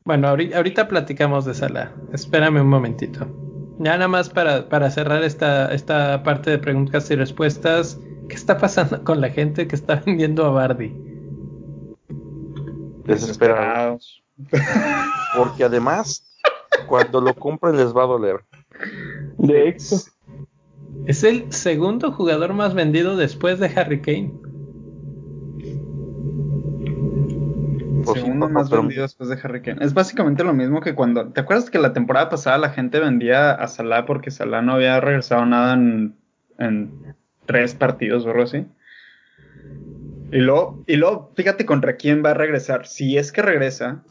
Bueno, 0.05 0.29
ahorita, 0.29 0.89
platicamos 0.89 1.45
de 1.45 1.55
Salah. 1.55 1.93
Espérame 2.13 2.61
un 2.61 2.69
momentito. 2.69 3.27
Ya 3.79 3.93
nada 3.93 4.09
más 4.09 4.29
para, 4.29 4.69
para 4.69 4.91
cerrar 4.91 5.23
esta, 5.23 5.73
esta 5.73 6.23
parte 6.23 6.51
de 6.51 6.59
preguntas 6.59 7.11
y 7.11 7.17
respuestas. 7.17 7.99
¿Qué 8.29 8.35
está 8.35 8.59
pasando 8.59 9.03
con 9.05 9.21
la 9.21 9.31
gente 9.31 9.67
que 9.67 9.77
está 9.77 9.97
vendiendo 10.07 10.45
a 10.45 10.51
Bardi? 10.51 10.95
Desesperados. 13.05 14.23
Porque 15.37 15.65
además, 15.65 16.39
cuando 16.87 17.21
lo 17.21 17.35
compren 17.35 17.77
les 17.77 17.95
va 17.95 18.05
a 18.05 18.07
doler. 18.07 18.45
De 19.39 19.69
hecho. 19.69 19.97
Es 21.07 21.25
el 21.25 21.51
segundo 21.53 22.13
jugador 22.13 22.53
más 22.53 22.75
vendido 22.75 23.17
después 23.17 23.59
de 23.59 23.67
Harry 23.75 24.01
Kane. 24.01 24.33
segundo 28.15 28.49
más 28.49 28.71
vendido 28.71 29.03
después 29.03 29.29
de 29.29 29.39
Harry 29.43 29.63
Kane. 29.63 29.85
Es 29.85 29.95
básicamente 29.95 30.45
lo 30.45 30.53
mismo 30.53 30.81
que 30.81 30.95
cuando. 30.95 31.29
¿Te 31.33 31.41
acuerdas 31.41 31.71
que 31.71 31.79
la 31.79 31.93
temporada 31.93 32.29
pasada 32.29 32.59
la 32.59 32.71
gente 32.71 33.01
vendía 33.01 33.53
a 33.53 33.67
Salah 33.69 34.07
porque 34.07 34.31
Salah 34.31 34.63
no 34.63 34.75
había 34.75 35.01
regresado 35.01 35.47
nada 35.47 35.75
en, 35.75 36.17
en 36.59 37.15
tres 37.47 37.75
partidos 37.75 38.25
o 38.25 38.31
algo 38.31 38.43
así? 38.43 38.67
Y 40.33 40.39
luego, 40.39 40.85
y 40.87 40.97
luego, 40.97 41.33
fíjate 41.35 41.67
contra 41.67 41.97
quién 41.97 42.25
va 42.25 42.31
a 42.31 42.35
regresar. 42.35 42.87
Si 42.87 43.19
es 43.19 43.33
que 43.33 43.43
regresa, 43.43 44.05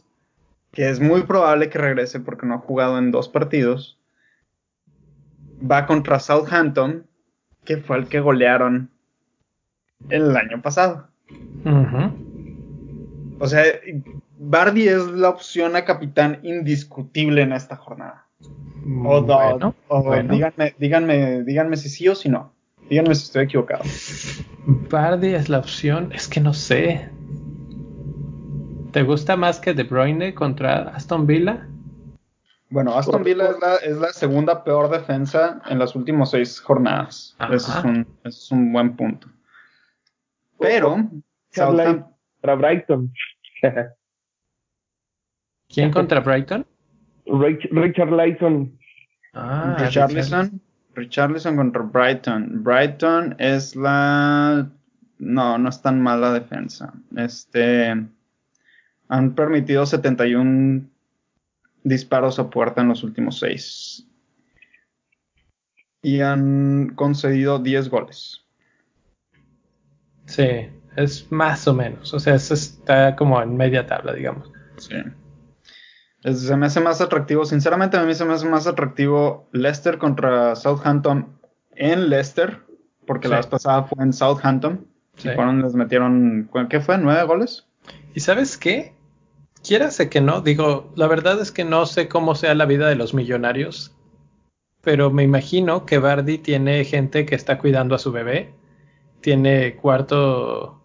que 0.71 0.89
es 0.89 0.99
muy 0.99 1.23
probable 1.23 1.69
que 1.69 1.77
regrese 1.77 2.19
porque 2.19 2.45
no 2.45 2.55
ha 2.55 2.59
jugado 2.59 2.97
en 2.97 3.11
dos 3.11 3.29
partidos, 3.29 3.98
va 5.59 5.85
contra 5.85 6.19
Southampton, 6.19 7.05
que 7.65 7.77
fue 7.77 7.97
el 7.97 8.07
que 8.07 8.19
golearon 8.19 8.89
el 10.09 10.35
año 10.35 10.61
pasado. 10.61 11.07
O 13.39 13.47
sea, 13.47 13.63
Bardi 14.37 14.87
es 14.87 15.05
la 15.07 15.29
opción 15.29 15.75
a 15.75 15.85
capitán 15.85 16.39
indiscutible 16.43 17.41
en 17.41 17.53
esta 17.53 17.75
jornada. 17.75 18.25
O, 19.03 19.21
bueno, 19.21 20.33
Díganme, 20.33 20.73
díganme, 20.79 21.43
díganme 21.43 21.77
si 21.77 21.89
sí 21.89 22.07
o 22.07 22.15
si 22.15 22.29
no. 22.29 22.53
Díganme 22.89 23.13
si 23.13 23.25
estoy 23.25 23.43
equivocado. 23.43 23.83
Bardi 24.65 25.35
es 25.35 25.49
la 25.49 25.59
opción, 25.59 26.11
es 26.13 26.27
que 26.27 26.39
no 26.39 26.53
sé. 26.53 27.09
¿Te 28.91 29.03
gusta 29.03 29.35
más 29.35 29.59
que 29.59 29.73
De 29.73 29.83
Bruyne 29.83 30.33
contra 30.33 30.89
Aston 30.89 31.27
Villa? 31.27 31.67
Bueno, 32.69 32.95
Aston 32.95 33.23
Villa 33.23 33.49
es 33.83 33.97
la, 33.97 34.13
segunda 34.13 34.63
peor 34.63 34.89
defensa 34.91 35.59
en 35.67 35.79
las 35.79 35.95
últimas 35.95 36.29
seis 36.29 36.59
jornadas. 36.59 37.35
Ese 37.51 37.55
es, 37.55 37.83
un, 37.83 38.07
es 38.23 38.51
un 38.51 38.71
buen 38.71 38.95
punto. 38.95 39.27
Pero, 40.59 41.09
para 42.41 42.55
Brighton. 42.55 43.11
¿Quién 45.67 45.91
contra 45.91 46.19
Brighton? 46.19 46.65
Richard 47.25 48.11
Lyson. 48.11 48.77
Ah, 49.33 49.75
Richarlison. 49.79 50.61
Richarlison 50.93 51.55
contra 51.55 51.81
Brighton. 51.81 52.63
Brighton 52.63 53.35
es 53.39 53.75
la. 53.75 54.69
No, 55.17 55.57
no 55.57 55.69
es 55.69 55.81
tan 55.81 56.01
mala 56.01 56.33
defensa. 56.33 56.93
Este. 57.15 58.05
Han 59.07 59.33
permitido 59.33 59.85
71 59.85 60.87
disparos 61.83 62.39
a 62.39 62.49
puerta 62.49 62.81
en 62.81 62.89
los 62.89 63.03
últimos 63.03 63.39
6. 63.39 64.07
Y 66.01 66.21
han 66.21 66.93
concedido 66.95 67.59
10 67.59 67.89
goles. 67.89 68.45
Sí. 70.25 70.69
Es 70.95 71.31
más 71.31 71.67
o 71.67 71.73
menos. 71.73 72.13
O 72.13 72.19
sea, 72.19 72.35
eso 72.35 72.53
está 72.53 73.15
como 73.15 73.41
en 73.41 73.55
media 73.55 73.85
tabla, 73.85 74.13
digamos. 74.13 74.51
Sí. 74.77 74.95
se 76.33 76.55
me 76.55 76.65
hace 76.65 76.79
más 76.79 77.01
atractivo. 77.01 77.45
Sinceramente, 77.45 77.97
a 77.97 78.03
mí 78.03 78.13
se 78.13 78.25
me 78.25 78.33
hace 78.33 78.47
más 78.47 78.67
atractivo 78.67 79.47
Leicester 79.51 79.97
contra 79.97 80.55
Southampton 80.55 81.37
en 81.71 82.09
Leicester. 82.09 82.59
Porque 83.05 83.27
la 83.27 83.37
vez 83.37 83.47
pasada 83.47 83.83
fue 83.83 84.03
en 84.03 84.13
Southampton. 84.13 84.85
Y 85.17 85.29
fueron, 85.29 85.61
les 85.61 85.73
metieron. 85.73 86.49
¿Qué 86.69 86.79
fue? 86.79 86.97
¿Nueve 86.97 87.23
goles? 87.23 87.65
¿Y 88.13 88.19
sabes 88.19 88.57
qué? 88.57 88.93
Quiérase 89.63 90.09
que 90.09 90.21
no. 90.21 90.41
Digo, 90.41 90.91
la 90.95 91.07
verdad 91.07 91.41
es 91.41 91.51
que 91.51 91.63
no 91.63 91.85
sé 91.85 92.07
cómo 92.07 92.35
sea 92.35 92.55
la 92.55 92.65
vida 92.65 92.87
de 92.87 92.95
los 92.95 93.13
millonarios. 93.13 93.95
Pero 94.81 95.11
me 95.11 95.23
imagino 95.23 95.85
que 95.85 95.97
Bardi 95.97 96.37
tiene 96.37 96.85
gente 96.85 97.25
que 97.25 97.35
está 97.35 97.59
cuidando 97.59 97.95
a 97.95 97.99
su 97.99 98.11
bebé. 98.11 98.53
Tiene 99.21 99.75
cuarto 99.75 100.79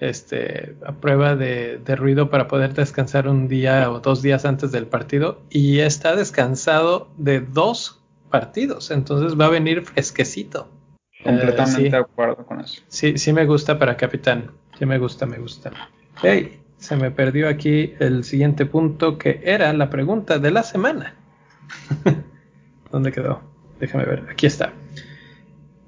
este, 0.00 0.76
a 0.84 0.92
prueba 0.92 1.36
de, 1.36 1.80
ruido 1.96 2.30
para 2.30 2.48
poder 2.48 2.74
descansar 2.74 3.28
un 3.28 3.48
día 3.48 3.90
o 3.90 4.00
dos 4.00 4.22
días 4.22 4.44
antes 4.44 4.72
del 4.72 4.86
partido 4.86 5.42
y 5.50 5.80
está 5.80 6.16
descansado 6.16 7.08
de 7.18 7.40
dos 7.40 8.00
partidos, 8.30 8.90
entonces 8.90 9.38
va 9.38 9.46
a 9.46 9.50
venir 9.50 9.84
fresquecito. 9.84 10.68
Completamente 11.22 11.90
de 11.90 11.96
acuerdo 11.96 12.46
con 12.46 12.60
eso. 12.60 12.80
Sí, 12.88 13.18
sí 13.18 13.32
me 13.32 13.44
gusta 13.44 13.78
para 13.78 13.96
capitán, 13.96 14.52
sí 14.78 14.86
me 14.86 14.98
gusta, 14.98 15.26
me 15.26 15.38
gusta. 15.38 15.70
Hey, 16.22 16.59
se 16.80 16.96
me 16.96 17.10
perdió 17.10 17.48
aquí 17.48 17.94
el 18.00 18.24
siguiente 18.24 18.66
punto 18.66 19.18
que 19.18 19.40
era 19.44 19.72
la 19.72 19.90
pregunta 19.90 20.38
de 20.38 20.50
la 20.50 20.62
semana. 20.62 21.14
¿Dónde 22.90 23.12
quedó? 23.12 23.42
déjame 23.78 24.04
ver, 24.04 24.24
aquí 24.30 24.46
está. 24.46 24.72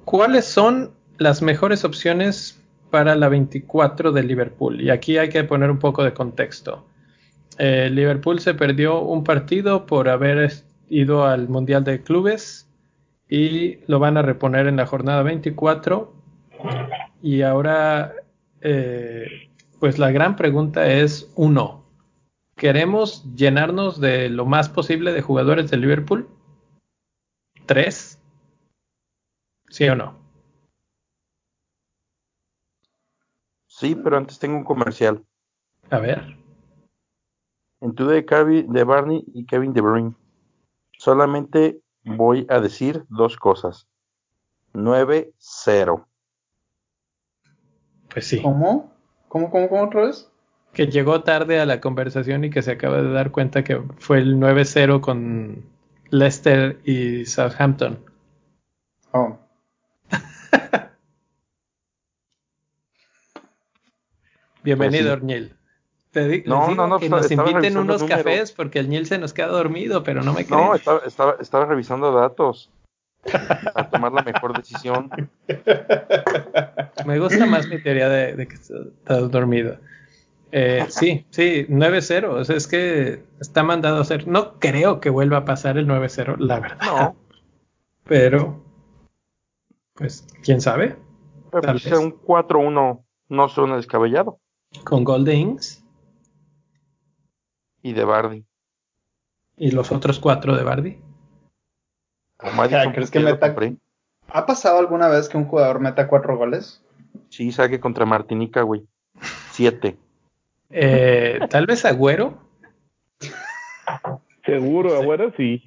¿Cuáles 0.05 0.47
son 0.47 0.93
las 1.19 1.43
mejores 1.43 1.85
opciones 1.85 2.61
para 2.91 3.15
la 3.15 3.29
24 3.29 4.13
de 4.13 4.23
Liverpool? 4.23 4.81
Y 4.81 4.91
aquí 4.91 5.19
hay 5.19 5.29
que 5.29 5.45
poner 5.45 5.71
un 5.71 5.79
poco 5.79 6.03
de 6.03 6.13
contexto. 6.13 6.87
Eh, 7.59 7.91
Liverpool 7.91 8.41
se 8.41 8.55
perdió 8.55 9.01
un 9.01 9.25
partido 9.25 9.87
por 9.87 10.09
haber 10.09 10.53
ido 10.89 11.27
al 11.27 11.49
Mundial 11.49 11.85
de 11.85 12.03
Clubes 12.03 12.69
y 13.29 13.79
lo 13.87 13.99
van 13.99 14.17
a 14.17 14.23
reponer 14.23 14.67
en 14.67 14.77
la 14.77 14.87
jornada 14.87 15.23
24. 15.23 16.13
Y 17.23 17.43
ahora, 17.43 18.13
eh, 18.63 19.51
pues 19.83 19.99
la 19.99 20.13
gran 20.13 20.37
pregunta 20.37 20.87
es, 20.87 21.29
uno, 21.35 21.85
¿queremos 22.55 23.25
llenarnos 23.35 24.01
de 24.01 24.29
lo 24.29 24.47
más 24.47 24.69
posible 24.69 25.13
de 25.13 25.23
jugadores 25.23 25.73
de 25.73 25.77
Liverpool? 25.77 26.29
¿Tres? 27.67 28.23
¿Sí 29.71 29.89
o 29.89 29.97
no? 29.97 30.21
Sí, 33.67 33.97
pero 33.97 34.19
antes 34.19 34.39
tengo 34.39 34.57
un 34.57 34.63
comercial. 34.63 35.25
A 35.91 35.99
ver. 35.99 36.37
En 37.81 37.93
tu 37.97 38.07
de, 38.07 38.23
de 38.23 38.85
Barney 38.85 39.25
y 39.35 39.47
Kevin 39.47 39.73
De 39.73 39.81
Bruyne. 39.81 40.15
Solamente 40.97 41.81
voy 42.05 42.47
a 42.49 42.61
decir 42.61 43.05
dos 43.09 43.37
cosas. 43.37 43.89
9-0. 44.75 46.07
Pues 48.09 48.29
sí. 48.29 48.41
¿Cómo? 48.41 48.93
¿Cómo, 49.33 49.51
cómo, 49.51 49.67
cómo 49.71 49.85
otra 49.85 50.03
vez? 50.03 50.31
Que 50.75 50.89
llegó 50.89 51.23
tarde 51.23 51.59
a 51.59 51.65
la 51.65 51.81
conversación 51.81 52.45
y 52.45 52.51
que 52.51 52.61
se 52.61 52.73
acaba 52.73 53.01
de 53.01 53.11
dar 53.11 53.31
cuenta 53.31 53.65
que 53.65 53.81
fue 53.97 54.19
el 54.19 54.37
9-0 54.37 55.01
con 55.01 55.65
Leicester 56.11 56.79
y 56.85 57.25
Southampton. 57.25 57.99
Oh. 59.13 59.39
Bienvenido, 64.63 65.15
Orñil. 65.15 65.57
Te 66.11 66.29
di 66.29 66.43
No, 66.45 66.69
digo 66.69 66.75
no, 66.83 66.89
no, 66.89 66.99
que 66.99 67.07
estaba- 67.07 67.23
nos 67.23 67.31
inviten 67.33 67.79
unos 67.79 68.05
cafés 68.05 68.53
porque 68.53 68.81
el 68.81 68.91
Ñil 68.91 69.07
se 69.07 69.17
nos 69.17 69.33
queda 69.33 69.47
dormido, 69.47 70.03
pero 70.03 70.23
no 70.23 70.35
me 70.35 70.45
creen. 70.45 70.61
No, 70.61 70.75
estaba, 70.75 71.01
estaba, 71.07 71.37
estaba 71.41 71.65
revisando 71.65 72.13
datos. 72.13 72.71
Para 73.75 73.91
tomar 73.91 74.13
la 74.13 74.23
mejor 74.23 74.57
decisión. 74.57 75.11
Me 77.07 77.19
gusta 77.19 77.47
más 77.47 77.69
mi 77.69 77.81
teoría 77.81 78.09
de, 78.09 78.35
de 78.35 78.49
que 78.49 78.55
estás 78.57 79.31
dormido. 79.31 79.79
Eh, 80.51 80.85
sí, 80.89 81.25
sí, 81.31 81.67
9-0. 81.69 82.29
O 82.29 82.45
sea, 82.45 82.57
es 82.57 82.67
que 82.67 83.23
está 83.41 83.63
mandado 83.63 83.99
a 83.99 84.01
hacer. 84.03 84.27
No 84.29 84.59
creo 84.59 85.01
que 85.01 85.09
vuelva 85.11 85.39
a 85.39 85.45
pasar 85.45 85.79
el 85.79 85.87
9-0, 85.87 86.37
la 86.39 86.61
verdad. 86.61 86.79
No, 86.85 87.17
Pero, 88.05 88.63
pues, 89.95 90.27
quién 90.43 90.61
sabe. 90.61 90.97
pero 91.51 91.63
Tal 91.63 91.75
pues, 91.81 91.85
vez. 91.91 91.99
un 91.99 92.13
4-1 92.21 93.05
no 93.29 93.49
suena 93.49 93.77
descabellado. 93.77 94.41
Con 94.85 95.05
Golden 95.05 95.37
Inks 95.39 95.85
Y 97.83 97.93
de 97.93 98.05
Bardi. 98.05 98.45
y 99.57 99.71
los 99.71 99.93
otros 99.93 100.19
cuatro 100.19 100.57
de 100.57 100.65
Bardi. 100.65 100.99
O 102.43 102.93
¿crees 102.93 103.11
que 103.11 103.21
meta- 103.21 103.49
compré. 103.49 103.75
¿Ha 104.29 104.47
pasado 104.47 104.79
alguna 104.79 105.09
vez 105.09 105.29
que 105.29 105.37
un 105.37 105.45
jugador 105.47 105.81
meta 105.81 106.09
cuatro 106.09 106.37
goles? 106.37 106.83
Sí, 107.29 107.53
saque 107.53 107.81
contra 107.81 108.05
Martinica, 108.07 108.63
güey. 108.63 108.83
7. 109.51 109.97
Eh, 110.71 111.39
Tal 111.51 111.67
vez 111.67 111.85
Agüero. 111.85 112.39
Seguro, 114.47 114.91
Sí. 114.91 114.97
abuelo, 114.97 115.33
sí. 115.37 115.63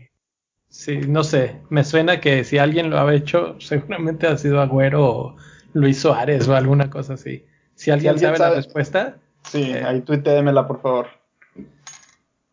Sí, 0.68 0.98
no 1.08 1.24
sé. 1.24 1.62
Me 1.70 1.84
suena 1.84 2.20
que 2.20 2.44
si 2.44 2.58
alguien 2.58 2.90
lo 2.90 3.00
ha 3.00 3.14
hecho, 3.14 3.56
seguramente 3.62 4.28
ha 4.28 4.38
sido 4.38 4.60
Agüero 4.62 5.06
o 5.06 5.36
Luis 5.74 6.00
Suárez 6.02 6.48
o 6.48 6.56
alguna 6.56 6.90
cosa 6.90 7.14
así. 7.14 7.46
Si 7.76 7.92
alguien, 7.92 8.14
alguien 8.14 8.36
sabe, 8.36 8.50
la 8.50 8.56
respuesta. 8.56 9.18
Sí, 9.44 9.72
Eh. 9.72 9.84
ahí 9.86 10.02
tuitéemela, 10.02 10.68
por 10.68 10.82
favor. 10.82 11.08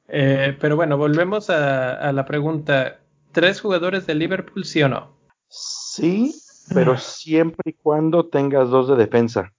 Eh, 0.08 0.56
pero 0.60 0.76
bueno, 0.76 0.96
volvemos 0.98 1.48
a, 1.50 1.94
a 1.94 2.12
la 2.12 2.24
pregunta. 2.26 2.98
¿Tres 3.32 3.60
jugadores 3.60 4.06
de 4.06 4.14
Liverpool, 4.14 4.64
sí 4.64 4.82
o 4.82 4.88
no? 4.88 5.16
Sí, 5.48 6.34
pero 6.72 6.96
siempre 6.96 7.62
y 7.70 7.72
cuando 7.72 8.26
tengas 8.26 8.70
dos 8.70 8.88
de 8.88 8.96
defensa. 8.96 9.52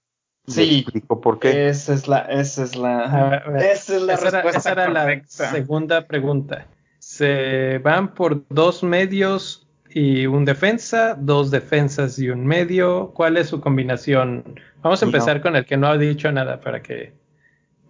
Sí. 0.47 0.79
explico 0.79 1.21
por 1.21 1.39
qué. 1.39 1.69
Esa 1.69 1.93
es 1.93 2.07
la, 2.07 2.19
esa 2.19 2.63
es 2.63 2.75
la, 2.75 3.43
ver, 3.47 3.63
esa 3.65 3.95
es 3.95 4.01
la 4.01 4.13
esa 4.13 4.27
era, 4.27 4.41
respuesta 4.41 4.59
esa 4.59 4.71
era 4.73 4.89
la 4.89 5.23
segunda 5.25 6.07
pregunta. 6.07 6.67
Se 6.99 7.77
van 7.79 8.13
por 8.13 8.43
dos 8.49 8.83
medios 8.83 9.67
y 9.89 10.25
un 10.25 10.43
defensa, 10.43 11.15
dos 11.19 11.49
defensas 11.51 12.19
y 12.19 12.29
un 12.29 12.45
medio. 12.45 13.11
¿Cuál 13.13 13.37
es 13.37 13.47
su 13.47 13.61
combinación? 13.61 14.59
Vamos 14.81 15.01
a 15.01 15.05
No. 15.05 15.11
empezar 15.11 15.41
con 15.41 15.55
el 15.55 15.65
que 15.65 15.77
no 15.77 15.87
ha 15.87 15.97
dicho 15.97 16.31
nada 16.31 16.59
para 16.59 16.81
que, 16.81 17.13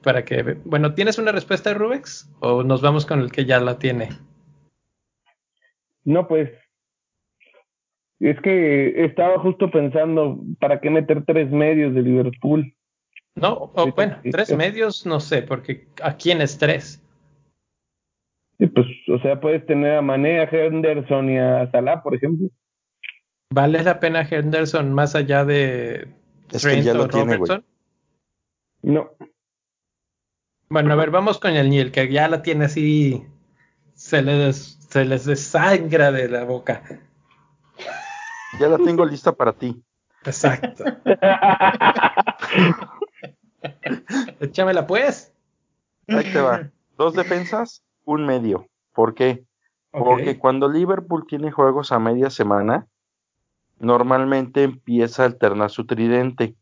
para 0.03 0.23
que, 0.25 0.57
bueno, 0.65 0.93
¿tienes 0.93 1.17
una 1.17 1.31
respuesta, 1.31 1.73
Rubex? 1.73 2.29
¿O 2.39 2.61
nos 2.63 2.81
vamos 2.81 3.05
con 3.05 3.19
el 3.21 3.31
que 3.31 3.45
ya 3.45 3.59
la 3.59 3.79
tiene? 3.79 4.09
No, 6.05 6.27
pues. 6.27 6.51
Es 8.19 8.39
que 8.41 9.05
estaba 9.05 9.39
justo 9.39 9.69
pensando, 9.69 10.39
¿para 10.59 10.79
qué 10.79 10.89
meter 10.89 11.25
tres 11.25 11.51
medios 11.51 11.93
de 11.93 12.01
Liverpool? 12.01 12.73
No, 13.35 13.53
o 13.53 13.71
Ahorita 13.75 13.95
bueno, 13.95 14.17
tres 14.31 14.55
medios, 14.55 15.05
no 15.05 15.19
sé, 15.19 15.41
porque 15.41 15.87
¿a 16.01 16.15
quién 16.15 16.39
es 16.39 16.57
tres? 16.57 17.03
Sí, 18.59 18.67
pues, 18.67 18.85
o 19.09 19.19
sea, 19.19 19.41
puedes 19.41 19.65
tener 19.65 19.95
a 19.95 20.01
Mané, 20.01 20.39
a 20.39 20.43
Henderson 20.43 21.29
y 21.31 21.37
a 21.37 21.69
Salah, 21.71 22.03
por 22.03 22.15
ejemplo. 22.15 22.49
¿Vale 23.51 23.83
la 23.83 23.99
pena 23.99 24.27
Henderson 24.29 24.93
más 24.93 25.15
allá 25.15 25.45
de 25.45 26.07
Es 26.51 26.65
que 26.65 26.81
ya 26.81 26.93
o 26.93 26.95
lo 26.95 27.07
tiene. 27.07 27.35
Robertson? 27.35 27.65
No. 28.83 29.11
Bueno, 30.69 30.93
a 30.93 30.95
ver, 30.95 31.11
vamos 31.11 31.39
con 31.39 31.55
el 31.55 31.69
Niel, 31.69 31.91
que 31.91 32.11
ya 32.11 32.27
la 32.27 32.41
tiene 32.41 32.65
así, 32.65 33.23
se 34.03 34.21
les, 34.21 34.77
se 34.89 35.05
les 35.05 35.23
desangra 35.23 36.11
de 36.11 36.27
la 36.27 36.43
boca. 36.43 36.83
Ya 38.59 38.67
la 38.67 38.77
tengo 38.77 39.05
lista 39.05 39.31
para 39.31 39.53
ti. 39.53 39.81
Exacto. 40.25 40.83
Échamela 44.41 44.85
pues. 44.85 45.33
Ahí 46.09 46.33
te 46.33 46.41
va. 46.41 46.69
Dos 46.97 47.13
defensas, 47.13 47.81
un 48.03 48.25
medio. 48.25 48.67
¿Por 48.91 49.15
qué? 49.15 49.45
Porque 49.91 50.37
cuando 50.37 50.67
Liverpool 50.67 51.25
tiene 51.25 51.51
juegos 51.51 51.93
a 51.93 51.99
media 51.99 52.29
semana, 52.29 52.87
normalmente 53.79 54.63
empieza 54.63 55.23
a 55.23 55.27
alternar 55.27 55.69
su 55.69 55.85
tridente. 55.85 56.57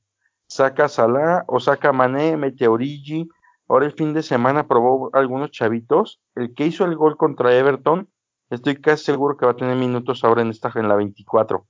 Saca 0.45 0.85
a 0.85 0.89
Salah 0.89 1.43
o 1.47 1.59
saca 1.59 1.89
a 1.89 1.93
Mané, 1.93 2.37
mete 2.37 2.65
a 2.65 2.69
Origi. 2.69 3.27
Ahora 3.71 3.85
el 3.85 3.93
fin 3.93 4.13
de 4.13 4.21
semana 4.21 4.67
probó 4.67 5.11
algunos 5.13 5.49
chavitos. 5.49 6.19
El 6.35 6.53
que 6.53 6.65
hizo 6.65 6.83
el 6.83 6.97
gol 6.97 7.15
contra 7.15 7.55
Everton, 7.55 8.09
estoy 8.49 8.81
casi 8.81 9.05
seguro 9.05 9.37
que 9.37 9.45
va 9.45 9.53
a 9.53 9.55
tener 9.55 9.77
minutos 9.77 10.25
ahora 10.25 10.41
en 10.41 10.49
esta 10.49 10.73
en 10.75 10.89
la 10.89 10.95
24. 10.97 11.65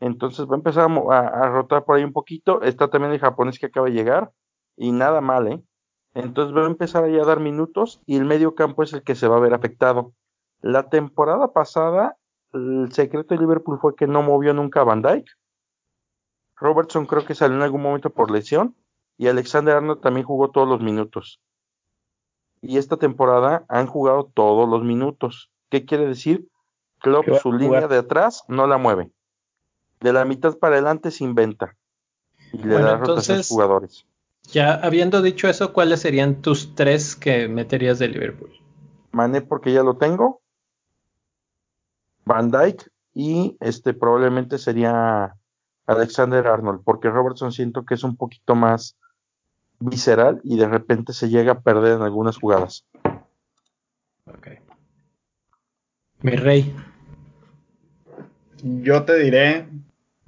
Entonces 0.00 0.44
va 0.48 0.54
a 0.54 0.56
empezar 0.56 0.90
a, 0.90 1.48
rotar 1.50 1.84
por 1.84 1.94
ahí 1.94 2.02
un 2.02 2.12
poquito. 2.12 2.62
Está 2.62 2.88
también 2.88 3.12
el 3.12 3.20
japonés 3.20 3.60
que 3.60 3.66
acaba 3.66 3.86
de 3.86 3.92
llegar. 3.92 4.32
Y 4.76 4.90
nada 4.90 5.20
mal, 5.20 5.46
¿eh? 5.46 5.62
Entonces 6.14 6.52
va 6.52 6.64
a 6.64 6.66
empezar 6.66 7.04
ahí 7.04 7.16
a 7.16 7.24
dar 7.24 7.38
minutos 7.38 8.00
y 8.06 8.16
el 8.16 8.24
medio 8.24 8.56
campo 8.56 8.82
es 8.82 8.92
el 8.92 9.04
que 9.04 9.14
se 9.14 9.28
va 9.28 9.36
a 9.36 9.40
ver 9.40 9.54
afectado. 9.54 10.14
La 10.62 10.88
temporada 10.88 11.52
pasada, 11.52 12.16
el 12.54 12.90
secreto 12.90 13.36
de 13.36 13.40
Liverpool 13.40 13.78
fue 13.80 13.94
que 13.94 14.08
no 14.08 14.20
movió 14.20 14.52
nunca 14.52 14.80
a 14.80 14.84
Van 14.84 15.00
Dyke. 15.00 15.30
Robertson 16.56 17.06
creo 17.06 17.24
que 17.24 17.36
salió 17.36 17.56
en 17.56 17.62
algún 17.62 17.82
momento 17.82 18.10
por 18.10 18.32
lesión 18.32 18.74
y 19.18 19.28
Alexander 19.28 19.76
Arnold 19.76 20.00
también 20.00 20.26
jugó 20.26 20.50
todos 20.50 20.68
los 20.68 20.80
minutos. 20.80 21.40
Y 22.60 22.78
esta 22.78 22.96
temporada 22.96 23.64
han 23.68 23.86
jugado 23.86 24.30
todos 24.34 24.68
los 24.68 24.82
minutos. 24.82 25.50
¿Qué 25.70 25.84
quiere 25.84 26.06
decir? 26.06 26.48
Klopp 27.00 27.26
su 27.40 27.52
línea 27.52 27.88
de 27.88 27.98
atrás 27.98 28.44
no 28.48 28.66
la 28.66 28.78
mueve. 28.78 29.10
De 30.00 30.12
la 30.12 30.24
mitad 30.24 30.56
para 30.58 30.76
adelante 30.76 31.10
se 31.10 31.24
inventa. 31.24 31.76
Y 32.52 32.58
le 32.58 32.74
Bueno, 32.74 32.86
da 32.86 32.96
rotación 32.96 33.38
a 33.38 33.42
sus 33.42 33.48
jugadores. 33.48 34.06
Ya 34.44 34.74
habiendo 34.74 35.22
dicho 35.22 35.48
eso, 35.48 35.72
¿cuáles 35.72 36.00
serían 36.00 36.40
tus 36.40 36.74
tres 36.74 37.16
que 37.16 37.48
meterías 37.48 37.98
de 37.98 38.08
Liverpool? 38.08 38.50
Mané 39.12 39.40
porque 39.40 39.72
ya 39.72 39.82
lo 39.82 39.96
tengo. 39.96 40.40
Van 42.24 42.50
Dyke 42.50 42.90
y 43.14 43.56
este 43.60 43.94
probablemente 43.94 44.58
sería 44.58 45.36
Alexander 45.86 46.46
Arnold, 46.46 46.82
porque 46.84 47.08
Robertson 47.08 47.52
siento 47.52 47.84
que 47.84 47.94
es 47.94 48.04
un 48.04 48.16
poquito 48.16 48.54
más 48.54 48.96
visceral 49.78 50.40
y 50.44 50.56
de 50.56 50.68
repente 50.68 51.12
se 51.12 51.28
llega 51.28 51.52
a 51.52 51.60
perder 51.60 51.96
en 51.96 52.02
algunas 52.02 52.38
jugadas. 52.38 52.84
Ok. 54.26 54.48
Mi 56.22 56.32
rey. 56.32 56.74
Yo 58.62 59.04
te 59.04 59.18
diré 59.18 59.68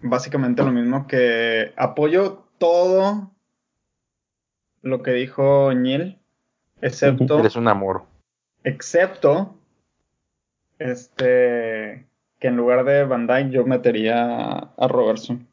básicamente 0.03 0.63
lo 0.63 0.71
mismo 0.71 1.07
que 1.07 1.73
apoyo 1.77 2.45
todo 2.59 3.31
lo 4.83 5.03
que 5.03 5.13
dijo 5.13 5.73
Ñil, 5.73 6.19
excepto, 6.81 7.41
Eres 7.41 7.57
un 7.57 7.67
amor. 7.69 8.05
excepto, 8.63 9.57
este, 10.79 12.07
que 12.39 12.49
en 12.49 12.57
lugar 12.57 12.85
de 12.85 13.05
Van 13.05 13.27
Dyke 13.27 13.51
yo 13.51 13.67
metería 13.67 14.57
a 14.77 14.89
Robertson. 14.89 15.49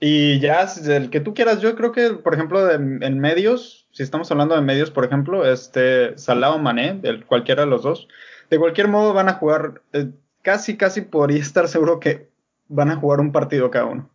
Y 0.00 0.40
ya, 0.40 0.66
el 0.86 1.10
que 1.10 1.20
tú 1.20 1.34
quieras, 1.34 1.60
yo 1.60 1.76
creo 1.76 1.92
que, 1.92 2.14
por 2.14 2.32
ejemplo, 2.32 2.70
en 2.70 3.20
medios, 3.20 3.86
si 3.92 4.02
estamos 4.02 4.30
hablando 4.30 4.54
de 4.54 4.62
medios, 4.62 4.90
por 4.90 5.04
ejemplo, 5.04 5.50
este 5.50 6.16
Salah 6.16 6.52
o 6.52 6.58
Mané, 6.58 7.00
cualquiera 7.26 7.64
de 7.64 7.70
los 7.70 7.82
dos, 7.82 8.08
de 8.48 8.58
cualquier 8.58 8.88
modo 8.88 9.12
van 9.12 9.28
a 9.28 9.34
jugar, 9.34 9.82
eh, 9.92 10.10
casi, 10.40 10.78
casi 10.78 11.02
podría 11.02 11.38
estar 11.40 11.68
seguro 11.68 12.00
que 12.00 12.30
van 12.68 12.90
a 12.90 12.96
jugar 12.96 13.20
un 13.20 13.30
partido 13.30 13.70
cada 13.70 13.86
uno. 13.86 14.10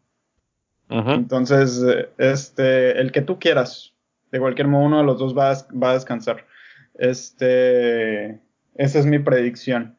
Entonces, 0.88 1.84
este, 2.20 3.00
el 3.00 3.12
que 3.12 3.22
tú 3.22 3.40
quieras, 3.40 3.94
de 4.32 4.40
cualquier 4.40 4.68
modo 4.68 4.86
uno 4.86 4.98
de 5.00 5.04
los 5.04 5.18
dos 5.18 5.36
va 5.36 5.52
a, 5.52 5.56
va 5.76 5.92
a 5.92 5.94
descansar. 5.96 6.46
Este, 6.94 8.40
esa 8.76 9.00
es 9.00 9.06
mi 9.06 9.18
predicción. 9.18 9.98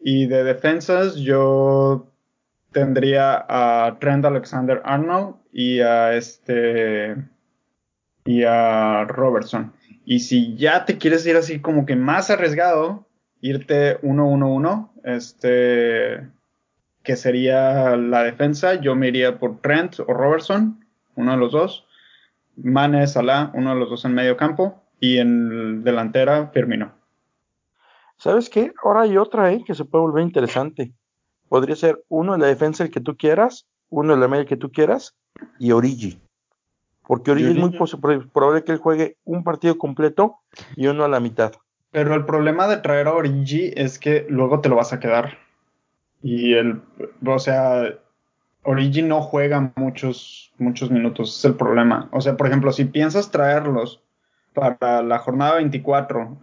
Y 0.00 0.26
de 0.26 0.44
defensas, 0.44 1.16
yo 1.16 2.12
tendría 2.72 3.44
a 3.48 3.98
Trent 3.98 4.24
Alexander 4.24 4.80
Arnold 4.84 5.36
y 5.52 5.80
a 5.80 6.14
este 6.14 7.16
y 8.24 8.44
a 8.44 9.04
Robertson. 9.04 9.72
Y 10.04 10.20
si 10.20 10.56
ya 10.56 10.84
te 10.84 10.98
quieres 10.98 11.26
ir 11.26 11.36
así 11.36 11.60
como 11.60 11.86
que 11.86 11.96
más 11.96 12.30
arriesgado, 12.30 13.06
irte 13.40 14.00
1-1-1, 14.00 14.90
este 15.04 16.28
que 17.02 17.16
sería 17.16 17.96
la 17.96 18.22
defensa, 18.22 18.74
yo 18.74 18.94
me 18.94 19.08
iría 19.08 19.38
por 19.38 19.60
Trent 19.60 20.00
o 20.00 20.12
Robertson, 20.12 20.84
uno 21.14 21.32
de 21.32 21.38
los 21.38 21.52
dos. 21.52 21.86
Mane, 22.56 23.06
Salah, 23.06 23.50
uno 23.54 23.72
de 23.72 23.80
los 23.80 23.88
dos 23.88 24.04
en 24.04 24.14
medio 24.14 24.36
campo. 24.36 24.82
Y 25.00 25.18
en 25.18 25.84
delantera, 25.84 26.48
Firmino. 26.48 26.92
¿Sabes 28.16 28.50
qué? 28.50 28.72
Ahora 28.82 29.02
hay 29.02 29.16
otra, 29.16 29.52
¿eh? 29.52 29.62
Que 29.64 29.74
se 29.74 29.84
puede 29.84 30.02
volver 30.02 30.24
interesante 30.24 30.92
podría 31.48 31.76
ser 31.76 32.04
uno 32.08 32.34
en 32.34 32.40
la 32.40 32.46
defensa 32.46 32.84
el 32.84 32.90
que 32.90 33.00
tú 33.00 33.16
quieras, 33.16 33.66
uno 33.90 34.14
en 34.14 34.20
la 34.20 34.28
media 34.28 34.42
el 34.42 34.48
que 34.48 34.56
tú 34.56 34.70
quieras 34.70 35.14
y 35.58 35.72
Origi. 35.72 36.20
Porque 37.06 37.30
Origi 37.30 37.50
es 37.50 37.56
muy 37.56 37.70
probable 38.32 38.64
que 38.64 38.72
él 38.72 38.78
juegue 38.78 39.16
un 39.24 39.42
partido 39.42 39.78
completo 39.78 40.36
y 40.76 40.86
uno 40.86 41.04
a 41.04 41.08
la 41.08 41.20
mitad. 41.20 41.52
Pero 41.90 42.14
el 42.14 42.26
problema 42.26 42.68
de 42.68 42.78
traer 42.78 43.08
a 43.08 43.14
Origi 43.14 43.72
es 43.74 43.98
que 43.98 44.26
luego 44.28 44.60
te 44.60 44.68
lo 44.68 44.76
vas 44.76 44.92
a 44.92 45.00
quedar. 45.00 45.38
Y 46.22 46.52
el, 46.54 46.82
o 47.24 47.38
sea, 47.38 47.94
Origi 48.62 49.02
no 49.02 49.22
juega 49.22 49.72
muchos, 49.76 50.52
muchos 50.58 50.90
minutos, 50.90 51.38
es 51.38 51.44
el 51.46 51.54
problema. 51.54 52.08
O 52.12 52.20
sea, 52.20 52.36
por 52.36 52.46
ejemplo, 52.46 52.72
si 52.72 52.84
piensas 52.84 53.30
traerlos 53.30 54.02
para 54.52 55.02
la 55.02 55.18
jornada 55.18 55.54
24, 55.54 56.38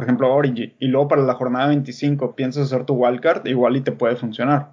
por 0.00 0.06
ejemplo, 0.06 0.34
Origi, 0.34 0.74
y 0.78 0.86
luego 0.86 1.08
para 1.08 1.20
la 1.20 1.34
jornada 1.34 1.68
25 1.68 2.34
piensas 2.34 2.72
hacer 2.72 2.86
tu 2.86 2.94
wildcard, 2.94 3.46
igual 3.46 3.76
y 3.76 3.82
te 3.82 3.92
puede 3.92 4.16
funcionar. 4.16 4.72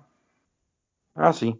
Ah, 1.15 1.33
sí. 1.33 1.59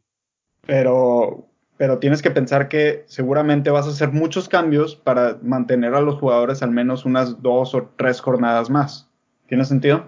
Pero, 0.66 1.50
pero 1.76 2.00
tienes 2.00 2.22
que 2.22 2.32
pensar 2.32 2.70
que 2.70 3.04
seguramente 3.08 3.70
vas 3.70 3.86
a 3.86 3.90
hacer 3.90 4.14
muchos 4.14 4.48
cambios 4.48 4.96
para 4.96 5.38
mantener 5.42 5.96
a 5.96 6.00
los 6.00 6.16
jugadores 6.16 6.64
al 6.64 6.72
menos 6.72 7.04
unas 7.04 7.42
dos 7.42 7.76
o 7.76 7.92
tres 7.98 8.22
jornadas 8.22 8.70
más. 8.70 9.10
¿Tiene 9.48 9.66
sentido? 9.66 10.06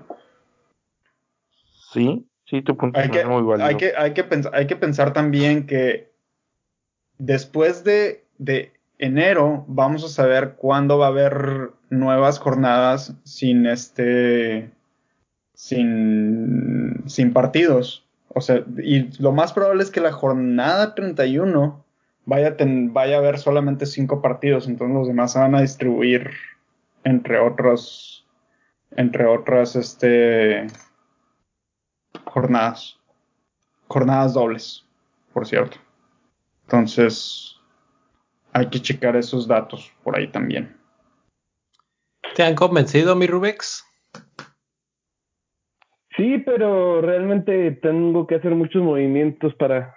Sí, 1.91 2.25
sí, 2.45 2.61
tu 2.61 2.77
punto 2.77 2.97
hay 2.97 3.09
que, 3.09 3.25
muy 3.25 3.41
válido. 3.41 3.67
Hay 3.67 3.75
que, 3.75 3.91
hay, 3.97 4.13
que 4.13 4.25
hay 4.53 4.67
que 4.67 4.75
pensar 4.77 5.11
también 5.11 5.67
que 5.67 6.13
después 7.17 7.83
de, 7.83 8.23
de 8.37 8.71
enero 8.99 9.65
vamos 9.67 10.03
a 10.03 10.09
saber 10.09 10.55
cuándo 10.57 10.97
va 10.97 11.07
a 11.07 11.09
haber 11.09 11.71
nuevas 11.89 12.37
jornadas 12.37 13.15
sin 13.23 13.65
este 13.65 14.69
sin, 15.53 17.03
sin 17.07 17.33
partidos. 17.33 18.05
O 18.29 18.41
sea, 18.41 18.63
y 18.77 19.09
lo 19.21 19.31
más 19.31 19.53
probable 19.53 19.83
es 19.83 19.89
que 19.89 20.01
la 20.01 20.11
jornada 20.11 20.93
31 20.93 21.83
vaya, 22.25 22.55
vaya 22.59 23.15
a 23.15 23.19
haber 23.19 23.39
solamente 23.39 23.85
cinco 23.85 24.21
partidos, 24.21 24.67
entonces 24.67 24.95
los 24.95 25.07
demás 25.07 25.33
se 25.33 25.39
van 25.39 25.55
a 25.55 25.61
distribuir 25.61 26.29
entre 27.03 27.39
otros 27.39 28.27
entre 28.95 29.25
otras 29.25 29.75
este 29.75 30.67
jornadas 32.25 32.99
jornadas 33.87 34.33
dobles, 34.33 34.85
por 35.33 35.47
cierto. 35.47 35.77
Entonces, 36.65 37.58
hay 38.53 38.67
que 38.67 38.81
checar 38.81 39.15
esos 39.15 39.47
datos 39.47 39.91
por 40.03 40.17
ahí 40.17 40.27
también. 40.27 40.75
¿Te 42.35 42.43
han 42.43 42.55
convencido, 42.55 43.15
mi 43.15 43.27
Rubex? 43.27 43.85
Sí, 46.15 46.37
pero 46.45 47.01
realmente 47.01 47.71
tengo 47.81 48.27
que 48.27 48.35
hacer 48.35 48.53
muchos 48.53 48.83
movimientos 48.83 49.53
para, 49.55 49.95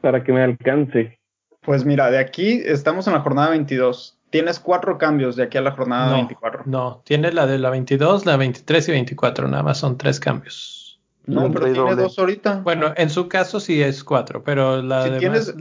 para 0.00 0.22
que 0.22 0.32
me 0.32 0.42
alcance. 0.42 1.18
Pues 1.60 1.84
mira, 1.84 2.10
de 2.10 2.18
aquí 2.18 2.62
estamos 2.64 3.06
en 3.08 3.14
la 3.14 3.20
jornada 3.20 3.50
22. 3.50 4.18
Tienes 4.30 4.60
cuatro 4.60 4.98
cambios 4.98 5.36
de 5.36 5.44
aquí 5.44 5.58
a 5.58 5.62
la 5.62 5.72
jornada 5.72 6.14
24. 6.14 6.62
No, 6.66 7.02
tienes 7.04 7.34
la 7.34 7.46
de 7.46 7.58
la 7.58 7.70
22, 7.70 8.26
la 8.26 8.36
23 8.36 8.88
y 8.88 8.92
24. 8.92 9.48
Nada 9.48 9.62
más 9.62 9.78
son 9.78 9.98
tres 9.98 10.20
cambios. 10.20 11.00
No, 11.26 11.50
pero 11.50 11.72
tiene 11.72 11.94
dos 11.94 12.18
ahorita. 12.18 12.60
Bueno, 12.60 12.92
en 12.96 13.10
su 13.10 13.28
caso 13.28 13.60
sí 13.60 13.82
es 13.82 14.04
cuatro, 14.04 14.42
pero 14.44 14.80
la 14.82 15.04
si 15.04 15.10
tienes, 15.18 15.54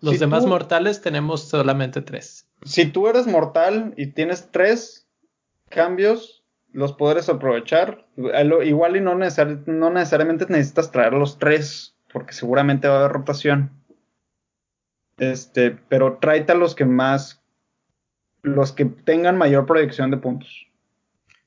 los 0.00 0.18
demás 0.18 0.46
mortales 0.46 1.00
tenemos 1.00 1.48
solamente 1.48 2.02
tres. 2.02 2.46
Si 2.62 2.86
tú 2.86 3.08
eres 3.08 3.26
mortal 3.26 3.94
y 3.96 4.08
tienes 4.08 4.50
tres 4.50 5.08
cambios, 5.68 6.44
los 6.72 6.92
podrás 6.92 7.28
aprovechar. 7.28 8.06
Igual 8.16 8.96
y 8.96 9.00
no, 9.00 9.14
no 9.14 9.90
necesariamente 9.90 10.46
necesitas 10.48 10.90
traer 10.90 11.14
los 11.14 11.38
tres, 11.38 11.96
porque 12.12 12.32
seguramente 12.32 12.88
va 12.88 12.96
a 12.96 12.98
haber 13.00 13.12
rotación. 13.12 13.72
Este, 15.18 15.72
pero 15.72 16.18
tráete 16.20 16.52
a 16.52 16.56
los 16.56 16.74
que 16.74 16.84
más, 16.84 17.42
los 18.42 18.72
que 18.72 18.84
tengan 18.84 19.36
mayor 19.36 19.66
proyección 19.66 20.10
de 20.10 20.18
puntos. 20.18 20.66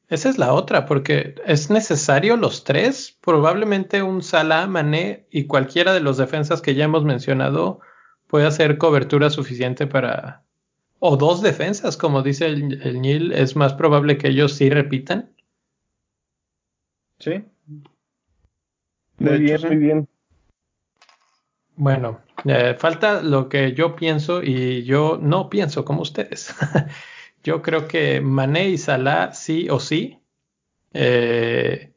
Esa 0.09 0.27
es 0.27 0.37
la 0.37 0.51
otra, 0.51 0.85
porque 0.85 1.35
es 1.45 1.69
necesario 1.69 2.35
los 2.35 2.65
tres. 2.65 3.17
Probablemente 3.21 4.03
un 4.03 4.21
Salah, 4.21 4.67
Mané 4.67 5.25
y 5.31 5.45
cualquiera 5.45 5.93
de 5.93 6.01
los 6.01 6.17
defensas 6.17 6.61
que 6.61 6.75
ya 6.75 6.83
hemos 6.83 7.05
mencionado 7.05 7.79
puede 8.31 8.47
hacer 8.47 8.77
cobertura 8.77 9.29
suficiente 9.29 9.87
para... 9.87 10.43
O 10.99 11.17
dos 11.17 11.41
defensas, 11.41 11.97
como 11.97 12.21
dice 12.21 12.45
el, 12.45 12.81
el 12.81 13.01
Nil, 13.01 13.33
es 13.33 13.57
más 13.57 13.73
probable 13.73 14.17
que 14.17 14.29
ellos 14.29 14.53
sí 14.53 14.69
repitan. 14.69 15.31
Sí. 17.19 17.43
muy 19.17 19.37
bien, 19.39 19.61
muy 19.67 19.75
bien. 19.75 20.07
Bueno, 21.75 22.21
eh, 22.45 22.75
falta 22.79 23.21
lo 23.21 23.49
que 23.49 23.73
yo 23.73 23.97
pienso 23.97 24.41
y 24.41 24.83
yo 24.83 25.19
no 25.21 25.49
pienso 25.49 25.83
como 25.83 26.03
ustedes. 26.03 26.55
yo 27.43 27.61
creo 27.61 27.85
que 27.87 28.21
Mané 28.21 28.69
y 28.69 28.77
Salah 28.77 29.33
sí 29.33 29.67
o 29.69 29.79
sí. 29.79 30.19
Eh, 30.93 31.91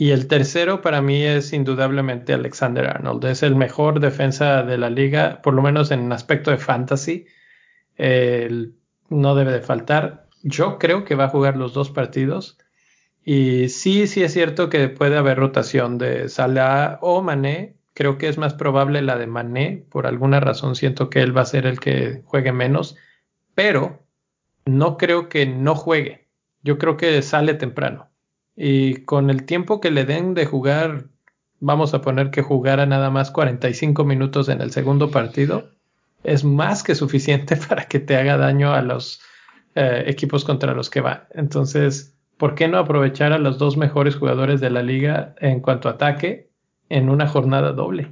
y 0.00 0.12
el 0.12 0.28
tercero 0.28 0.80
para 0.80 1.02
mí 1.02 1.22
es 1.24 1.52
indudablemente 1.52 2.32
Alexander 2.32 2.86
Arnold. 2.86 3.22
Es 3.26 3.42
el 3.42 3.54
mejor 3.54 4.00
defensa 4.00 4.62
de 4.62 4.78
la 4.78 4.88
liga, 4.88 5.42
por 5.42 5.52
lo 5.52 5.60
menos 5.60 5.90
en 5.90 6.10
aspecto 6.10 6.50
de 6.50 6.56
fantasy. 6.56 7.26
no 9.10 9.34
debe 9.34 9.52
de 9.52 9.60
faltar. 9.60 10.26
Yo 10.42 10.78
creo 10.78 11.04
que 11.04 11.16
va 11.16 11.24
a 11.24 11.28
jugar 11.28 11.58
los 11.58 11.74
dos 11.74 11.90
partidos. 11.90 12.56
Y 13.22 13.68
sí, 13.68 14.06
sí 14.06 14.22
es 14.22 14.32
cierto 14.32 14.70
que 14.70 14.88
puede 14.88 15.18
haber 15.18 15.36
rotación 15.36 15.98
de 15.98 16.30
Salah 16.30 16.98
o 17.02 17.20
Mané. 17.20 17.76
Creo 17.92 18.16
que 18.16 18.28
es 18.28 18.38
más 18.38 18.54
probable 18.54 19.02
la 19.02 19.18
de 19.18 19.26
Mané. 19.26 19.84
Por 19.90 20.06
alguna 20.06 20.40
razón 20.40 20.76
siento 20.76 21.10
que 21.10 21.20
él 21.20 21.36
va 21.36 21.42
a 21.42 21.44
ser 21.44 21.66
el 21.66 21.78
que 21.78 22.22
juegue 22.24 22.52
menos. 22.52 22.96
Pero 23.54 24.06
no 24.64 24.96
creo 24.96 25.28
que 25.28 25.44
no 25.44 25.74
juegue. 25.74 26.26
Yo 26.62 26.78
creo 26.78 26.96
que 26.96 27.20
sale 27.20 27.52
temprano. 27.52 28.09
Y 28.56 29.04
con 29.04 29.30
el 29.30 29.44
tiempo 29.44 29.80
que 29.80 29.90
le 29.90 30.04
den 30.04 30.34
de 30.34 30.46
jugar, 30.46 31.04
vamos 31.60 31.94
a 31.94 32.00
poner 32.00 32.30
que 32.30 32.42
jugara 32.42 32.86
nada 32.86 33.10
más 33.10 33.30
45 33.30 34.04
minutos 34.04 34.48
en 34.48 34.60
el 34.60 34.70
segundo 34.72 35.10
partido, 35.10 35.70
es 36.24 36.44
más 36.44 36.82
que 36.82 36.94
suficiente 36.94 37.56
para 37.68 37.84
que 37.84 38.00
te 38.00 38.16
haga 38.16 38.36
daño 38.36 38.72
a 38.72 38.82
los 38.82 39.20
eh, 39.74 40.04
equipos 40.06 40.44
contra 40.44 40.74
los 40.74 40.90
que 40.90 41.00
va. 41.00 41.26
Entonces, 41.30 42.14
¿por 42.36 42.54
qué 42.54 42.68
no 42.68 42.78
aprovechar 42.78 43.32
a 43.32 43.38
los 43.38 43.58
dos 43.58 43.76
mejores 43.76 44.16
jugadores 44.16 44.60
de 44.60 44.70
la 44.70 44.82
liga 44.82 45.34
en 45.38 45.60
cuanto 45.60 45.88
a 45.88 45.92
ataque 45.92 46.48
en 46.88 47.08
una 47.08 47.26
jornada 47.28 47.72
doble? 47.72 48.10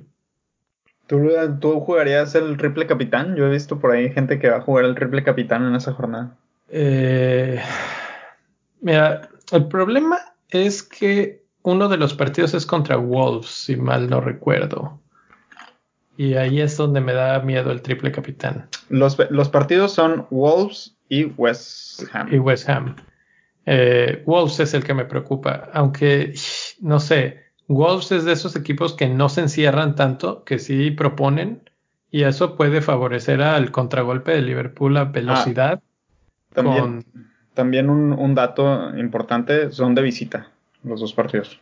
¿Tú, 1.07 1.26
¿Tú, 1.59 1.80
jugarías 1.80 2.34
el 2.34 2.59
triple 2.59 2.86
capitán? 2.86 3.34
Yo 3.34 3.47
he 3.47 3.51
visto 3.51 3.78
por 3.78 3.93
ahí 3.93 4.11
gente 4.11 4.39
que 4.39 4.51
va 4.51 4.59
a 4.59 4.61
jugar 4.61 4.84
el 4.84 4.95
triple 4.95 5.24
capitán 5.24 5.66
en 5.66 5.74
esa 5.74 5.95
jornada. 5.95 6.36
Eh, 6.70 7.61
mira, 8.82 9.30
el 9.53 9.69
problema 9.69 10.19
es 10.51 10.83
que 10.83 11.45
uno 11.63 11.89
de 11.89 11.97
los 11.97 12.15
partidos 12.15 12.55
es 12.55 12.67
contra 12.67 12.97
Wolves, 12.97 13.47
si 13.47 13.77
mal 13.77 14.09
no 14.09 14.21
recuerdo. 14.21 15.01
Y 16.17 16.35
ahí 16.35 16.61
es 16.61 16.77
donde 16.77 17.01
me 17.01 17.13
da 17.13 17.39
miedo 17.41 17.71
el 17.71 17.83
triple 17.83 18.11
capitán. 18.11 18.69
Los, 18.89 19.17
partidos 19.51 19.93
son 19.93 20.27
Wolves 20.31 20.97
y 21.09 21.25
West 21.25 22.03
Ham. 22.13 22.33
Y 22.33 22.39
West 22.39 22.69
Ham. 22.69 22.97
Eh, 23.67 24.23
Wolves 24.27 24.61
es 24.61 24.75
el 24.75 24.83
que 24.83 24.95
me 24.95 25.05
preocupa, 25.05 25.69
aunque 25.75 26.35
no 26.81 27.01
sé, 27.01 27.45
Wolves 27.69 28.11
es 28.13 28.25
de 28.25 28.33
esos 28.33 28.57
equipos 28.57 28.95
que 28.95 29.09
no 29.09 29.29
se 29.29 29.43
encierran 29.43 29.95
tanto, 29.95 30.43
que 30.43 30.59
sí 30.59 30.91
proponen, 30.91 31.69
y 32.11 32.23
eso 32.23 32.57
puede 32.57 32.81
favorecer 32.81 33.43
al 33.43 33.71
contragolpe 33.71 34.33
de 34.33 34.41
Liverpool 34.41 34.97
a 34.97 35.05
velocidad. 35.05 35.83
Ah, 35.83 36.55
también, 36.55 37.05
también 37.59 37.91
un, 37.91 38.35
dato 38.37 38.97
importante, 38.97 39.73
son 39.73 39.97
de 39.97 40.03
visita, 40.03 40.53
los 40.85 41.01
dos 41.01 41.13
partidos. 41.13 41.59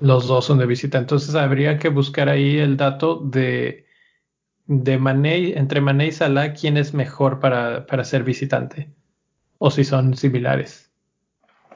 Los 0.00 0.26
dos 0.26 0.44
son 0.44 0.58
de 0.58 0.66
visita, 0.66 0.98
entonces 0.98 1.36
habría 1.36 1.78
que 1.78 1.88
buscar 1.88 2.28
ahí 2.28 2.58
el 2.58 2.76
dato 2.76 3.20
de, 3.22 3.86
de 4.66 4.98
Mané, 4.98 5.56
entre 5.56 5.80
Mané 5.80 6.08
y 6.08 6.10
Salah, 6.10 6.52
quién 6.52 6.76
es 6.76 6.94
mejor 6.94 7.38
para, 7.38 7.86
para 7.86 8.02
ser 8.02 8.24
visitante, 8.24 8.90
o 9.58 9.70
si 9.70 9.84
son 9.84 10.16
similares. 10.16 10.90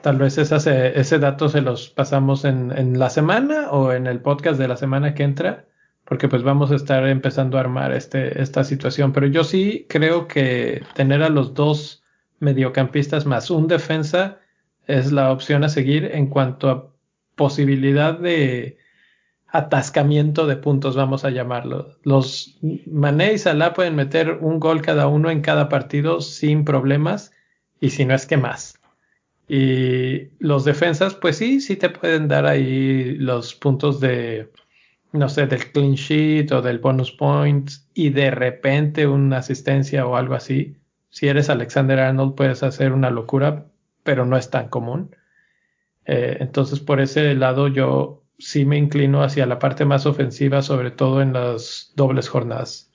Tal 0.01 0.17
vez 0.17 0.37
ese 0.37 1.19
dato 1.19 1.47
se 1.47 1.61
los 1.61 1.87
pasamos 1.87 2.43
en, 2.43 2.99
la 2.99 3.09
semana 3.09 3.71
o 3.71 3.93
en 3.93 4.05
el 4.05 4.19
podcast 4.19 4.59
de 4.59 4.67
la 4.67 4.75
semana 4.75 5.13
que 5.13 5.23
entra, 5.23 5.65
porque 6.03 6.27
pues 6.27 6.43
vamos 6.43 6.71
a 6.71 6.75
estar 6.75 7.07
empezando 7.07 7.55
a 7.55 7.61
armar 7.61 7.93
este, 7.93 8.41
esta 8.41 8.65
situación. 8.65 9.13
Pero 9.13 9.27
yo 9.27 9.45
sí 9.45 9.85
creo 9.87 10.27
que 10.27 10.83
tener 10.93 11.23
a 11.23 11.29
los 11.29 11.53
dos 11.53 12.00
mediocampistas 12.41 13.25
más 13.25 13.49
un 13.49 13.67
defensa 13.67 14.39
es 14.87 15.11
la 15.11 15.31
opción 15.31 15.63
a 15.63 15.69
seguir 15.69 16.05
en 16.13 16.27
cuanto 16.27 16.69
a 16.69 16.91
posibilidad 17.35 18.19
de 18.19 18.77
atascamiento 19.47 20.47
de 20.47 20.55
puntos, 20.55 20.95
vamos 20.95 21.25
a 21.25 21.29
llamarlo. 21.29 21.97
Los 22.03 22.57
Mané 22.85 23.33
y 23.33 23.37
Salah 23.37 23.73
pueden 23.73 23.95
meter 23.95 24.39
un 24.41 24.59
gol 24.59 24.81
cada 24.81 25.07
uno 25.07 25.29
en 25.29 25.41
cada 25.41 25.69
partido 25.69 26.21
sin 26.21 26.63
problemas 26.63 27.31
y 27.79 27.89
si 27.89 28.05
no 28.05 28.15
es 28.15 28.25
que 28.25 28.37
más. 28.37 28.79
Y 29.47 30.29
los 30.39 30.63
defensas, 30.63 31.15
pues 31.15 31.37
sí, 31.37 31.59
sí 31.59 31.75
te 31.75 31.89
pueden 31.89 32.29
dar 32.29 32.45
ahí 32.45 33.15
los 33.15 33.53
puntos 33.53 33.99
de, 33.99 34.49
no 35.11 35.27
sé, 35.27 35.47
del 35.47 35.71
clean 35.73 35.95
sheet 35.95 36.51
o 36.53 36.61
del 36.61 36.79
bonus 36.79 37.11
point 37.11 37.69
y 37.93 38.09
de 38.09 38.31
repente 38.31 39.05
una 39.05 39.39
asistencia 39.39 40.05
o 40.05 40.15
algo 40.15 40.35
así. 40.35 40.77
Si 41.11 41.27
eres 41.27 41.49
Alexander 41.49 41.99
Arnold 41.99 42.35
puedes 42.35 42.63
hacer 42.63 42.93
una 42.93 43.11
locura, 43.11 43.67
pero 44.03 44.25
no 44.25 44.37
es 44.37 44.49
tan 44.49 44.69
común. 44.69 45.15
Eh, 46.05 46.37
entonces 46.39 46.79
por 46.79 46.99
ese 46.99 47.35
lado 47.35 47.67
yo 47.67 48.23
sí 48.39 48.65
me 48.65 48.77
inclino 48.77 49.21
hacia 49.21 49.45
la 49.45 49.59
parte 49.59 49.85
más 49.85 50.07
ofensiva, 50.07 50.63
sobre 50.63 50.89
todo 50.89 51.21
en 51.21 51.33
las 51.33 51.91
dobles 51.95 52.27
jornadas. 52.27 52.91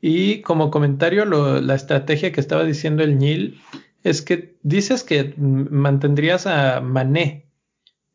Y 0.00 0.42
como 0.42 0.70
comentario, 0.70 1.24
la 1.24 1.74
estrategia 1.74 2.32
que 2.32 2.40
estaba 2.40 2.64
diciendo 2.64 3.02
el 3.02 3.18
Nil 3.18 3.60
es 4.02 4.20
que 4.20 4.56
dices 4.62 5.02
que 5.02 5.34
mantendrías 5.36 6.46
a 6.46 6.80
Mané. 6.80 7.46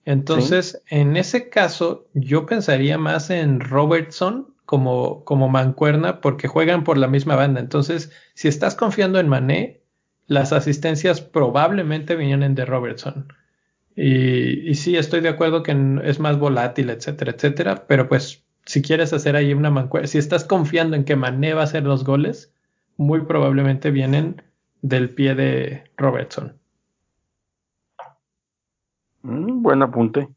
Entonces, 0.06 0.82
en 0.90 1.18
ese 1.18 1.50
caso, 1.50 2.08
yo 2.14 2.46
pensaría 2.46 2.98
más 2.98 3.30
en 3.30 3.60
Robertson 3.60 4.54
como, 4.72 5.26
como 5.26 5.50
mancuerna 5.50 6.22
porque 6.22 6.48
juegan 6.48 6.86
por 6.86 6.98
la 6.98 7.10
misma 7.10 7.36
banda. 7.36 7.60
Entonces, 7.60 8.10
si 8.36 8.48
estás 8.48 8.74
confiando 8.74 9.20
en 9.20 9.28
Mané, 9.28 9.82
las 10.28 10.54
asistencias 10.54 11.20
probablemente 11.20 12.16
vienen 12.16 12.56
de 12.56 12.64
Robertson. 12.64 13.34
Y, 13.98 14.70
y 14.70 14.76
sí, 14.76 14.96
estoy 14.96 15.20
de 15.20 15.28
acuerdo 15.28 15.62
que 15.62 15.76
es 16.06 16.22
más 16.22 16.40
volátil, 16.40 16.90
etcétera, 16.90 17.34
etcétera. 17.34 17.86
Pero 17.86 18.08
pues, 18.08 18.46
si 18.66 18.82
quieres 18.82 19.12
hacer 19.12 19.36
ahí 19.36 19.54
una 19.54 19.72
mancuerna, 19.72 20.08
si 20.08 20.18
estás 20.18 20.46
confiando 20.46 20.96
en 20.96 21.04
que 21.04 21.18
Mané 21.18 21.54
va 21.54 21.62
a 21.62 21.66
hacer 21.66 21.84
los 21.84 22.06
goles, 22.06 22.54
muy 22.96 23.26
probablemente 23.26 23.92
vienen 23.92 24.42
del 24.82 25.10
pie 25.10 25.36
de 25.36 25.84
Robertson. 25.98 26.54
Mm, 29.24 29.64
buen 29.64 29.84
apunte. 29.84 30.30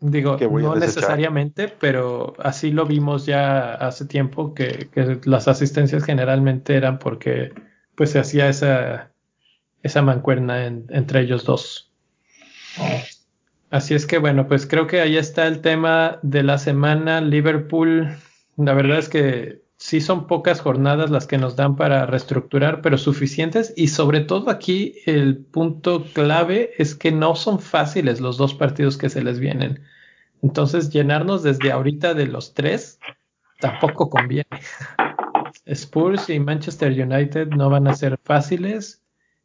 Digo, 0.00 0.36
no 0.36 0.76
necesariamente, 0.76 1.68
pero 1.68 2.34
así 2.38 2.70
lo 2.70 2.84
vimos 2.84 3.24
ya 3.24 3.74
hace 3.74 4.04
tiempo 4.04 4.52
que, 4.52 4.90
las 5.24 5.48
asistencias 5.48 6.04
generalmente 6.04 6.76
eran 6.76 6.98
porque 6.98 7.54
pues 7.94 8.10
se 8.10 8.18
hacía 8.18 8.48
esa, 8.48 9.10
esa 9.82 10.02
mancuerna 10.02 10.66
entre 10.66 11.20
ellos 11.20 11.44
dos. 11.44 11.92
Así 13.70 13.94
es 13.94 14.06
que 14.06 14.18
bueno, 14.18 14.46
pues 14.46 14.66
creo 14.66 14.86
que 14.86 15.00
ahí 15.00 15.16
está 15.16 15.46
el 15.46 15.62
tema 15.62 16.18
de 16.22 16.42
la 16.42 16.58
semana. 16.58 17.22
Liverpool, 17.22 18.16
la 18.56 18.74
verdad 18.74 18.98
es 18.98 19.08
que 19.08 19.62
sí 19.78 20.00
son 20.00 20.26
pocas 20.26 20.60
jornadas 20.60 21.10
las 21.10 21.26
que 21.26 21.38
nos 21.38 21.56
dan 21.56 21.76
para 21.76 22.06
reestructurar, 22.06 22.80
pero 22.80 22.98
suficientes. 22.98 23.72
Y 23.76 23.88
sobre 23.88 24.20
todo 24.20 24.50
aquí 24.50 24.94
el 25.06 25.38
punto 25.38 26.04
clave 26.14 26.72
es 26.78 26.94
que 26.94 27.12
no 27.12 27.34
son 27.34 27.60
fáciles 27.60 28.20
los 28.20 28.36
dos 28.36 28.54
partidos 28.54 28.96
que 28.96 29.10
se 29.10 29.22
les 29.22 29.38
vienen. 29.38 29.82
Entonces 30.42 30.90
llenarnos 30.90 31.42
desde 31.42 31.72
ahorita 31.72 32.14
de 32.14 32.26
los 32.26 32.54
tres 32.54 32.98
tampoco 33.60 34.10
conviene. 34.10 34.46
Spurs 35.66 36.30
y 36.30 36.38
Manchester 36.38 36.92
United 36.92 37.48
no 37.48 37.70
van 37.70 37.88
a 37.88 37.94
ser 37.94 38.18
fáciles 38.22 39.02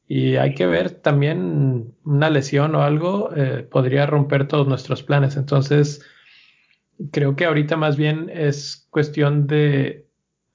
y 0.08 0.36
hay 0.36 0.54
que 0.54 0.68
ver 0.68 0.92
también 0.92 1.96
una 2.04 2.30
lesión 2.30 2.76
o 2.76 2.84
algo 2.84 3.32
eh, 3.36 3.66
podría 3.70 4.06
romper 4.06 4.48
todos 4.48 4.68
nuestros 4.68 5.04
planes. 5.04 5.38
Entonces 5.38 6.06
creo 7.12 7.36
que 7.36 7.46
ahorita 7.46 7.78
más 7.78 7.98
bien 7.98 8.30
es 8.30 8.88
cuestión 8.92 9.48
de 9.48 10.11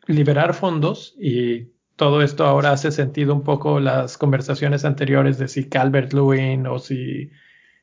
liberar 0.07 0.55
fondos 0.55 1.15
y 1.19 1.69
todo 1.97 2.23
esto 2.23 2.45
ahora 2.45 2.73
hace 2.73 2.93
sentido 2.93 3.35
un 3.35 3.43
poco 3.43 3.81
las 3.81 4.19
conversaciones 4.19 4.85
anteriores 4.85 5.39
de 5.39 5.49
si 5.49 5.69
Calvert 5.69 6.13
Lewin 6.13 6.67
o 6.67 6.79
si 6.79 7.31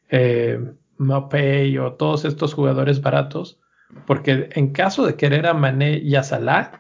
eh, 0.10 0.60
Mopey 0.98 1.78
o 1.80 1.94
todos 1.94 2.24
estos 2.26 2.54
jugadores 2.54 3.02
baratos, 3.02 3.60
porque 4.06 4.50
en 4.52 4.72
caso 4.72 5.06
de 5.06 5.16
querer 5.16 5.48
a 5.48 5.54
Mané 5.54 5.98
y 5.98 6.16
a 6.16 6.24
Salah, 6.24 6.80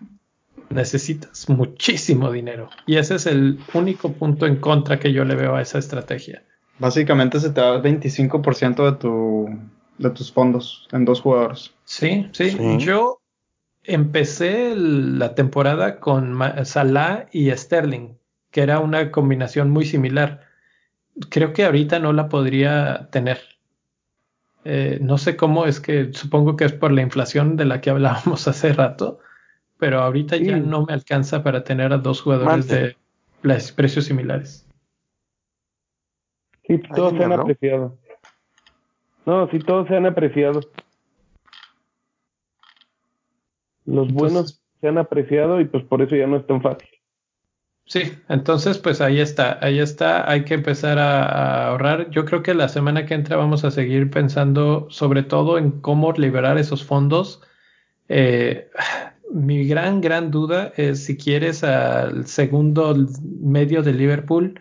necesitas 0.70 1.50
muchísimo 1.50 2.32
dinero. 2.32 2.70
Y 2.86 2.98
ese 2.98 3.16
es 3.16 3.26
el 3.26 3.60
único 3.74 4.14
punto 4.14 4.46
en 4.46 4.58
contra 4.58 5.00
que 5.00 5.12
yo 5.12 5.26
le 5.26 5.36
veo 5.36 5.56
a 5.56 5.62
esa 5.62 5.80
estrategia. 5.80 6.44
Básicamente 6.80 7.40
se 7.40 7.50
te 7.50 7.62
da 7.62 7.76
el 7.76 7.82
25% 7.82 8.92
de, 8.92 8.98
tu, 8.98 9.50
de 9.98 10.10
tus 10.12 10.32
fondos 10.32 10.88
en 10.92 11.06
dos 11.06 11.22
jugadores. 11.22 11.74
Sí, 11.86 12.28
sí, 12.32 12.52
sí. 12.52 12.78
Yo 12.80 13.23
empecé 13.84 14.76
la 14.76 15.36
temporada 15.36 16.00
con 16.00 16.40
Salah 16.66 17.28
y 17.32 17.52
Sterling, 17.52 18.16
que 18.52 18.62
era 18.62 18.80
una 18.80 19.12
combinación 19.12 19.70
muy 19.70 19.86
similar. 19.86 20.48
Creo 21.30 21.54
que 21.54 21.66
ahorita 21.66 22.00
no 22.00 22.14
la 22.14 22.30
podría 22.30 23.10
tener. 23.12 23.40
Eh, 24.66 25.00
no 25.02 25.18
sé 25.18 25.36
cómo 25.36 25.66
es 25.66 25.80
que 25.80 26.14
supongo 26.14 26.56
que 26.56 26.66
es 26.66 26.74
por 26.74 26.92
la 26.92 27.02
inflación 27.02 27.58
de 27.58 27.66
la 27.66 27.82
que 27.82 27.90
hablábamos 27.90 28.48
hace 28.48 28.74
rato, 28.74 29.20
pero 29.78 30.02
ahorita 30.02 30.38
ya 30.38 30.58
no 30.58 30.86
me 30.86 30.94
alcanza 30.94 31.44
para 31.44 31.64
tener 31.64 31.92
a 31.92 31.98
dos 31.98 32.22
jugadores 32.22 32.68
de 32.68 32.96
precios 33.76 34.06
similares. 34.06 34.66
Sí, 36.66 36.82
todos 36.96 37.12
se 37.18 37.24
han 37.24 37.34
apreciado. 37.34 37.98
No, 39.26 39.50
sí, 39.50 39.60
todos 39.60 39.88
se 39.88 39.96
han 39.98 40.06
apreciado. 40.06 40.62
Los 43.86 44.12
buenos 44.14 44.62
se 44.82 44.88
han 44.88 44.98
apreciado 44.98 45.60
y 45.60 45.66
pues 45.66 45.84
por 45.84 46.02
eso 46.02 46.16
ya 46.16 46.28
no 46.28 46.38
es 46.38 46.48
tan 46.48 46.62
fácil. 46.62 46.90
Sí, 47.86 48.14
entonces 48.30 48.78
pues 48.78 49.02
ahí 49.02 49.20
está, 49.20 49.60
ahí 49.62 49.80
está, 49.80 50.30
hay 50.30 50.46
que 50.46 50.54
empezar 50.54 51.00
a, 51.00 51.68
ahorrar. 51.68 52.10
Yo 52.12 52.26
creo 52.26 52.42
que 52.42 52.54
la 52.54 52.70
semana 52.70 53.06
que 53.06 53.14
entra 53.14 53.36
vamos 53.36 53.66
a 53.66 53.72
seguir 53.72 54.10
pensando 54.10 54.88
sobre 54.90 55.24
todo 55.24 55.58
en 55.58 55.82
cómo 55.82 56.14
liberar 56.14 56.58
esos 56.58 56.84
fondos. 56.84 57.42
Eh, 58.08 58.70
mi 59.32 59.68
gran, 59.68 60.00
gran 60.00 60.32
duda 60.32 60.72
es 60.78 61.04
si 61.06 61.18
quieres 61.18 61.64
al 61.64 62.26
segundo 62.28 62.96
medio 63.42 63.84
de 63.84 63.94
Liverpool, 63.94 64.60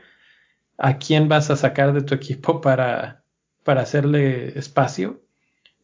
¿a 0.78 0.98
quién 0.98 1.28
vas 1.28 1.50
a 1.50 1.56
sacar 1.56 1.92
de 1.92 2.02
tu 2.02 2.14
equipo 2.14 2.60
para, 2.60 3.24
para 3.62 3.82
hacerle 3.82 4.58
espacio? 4.58 5.21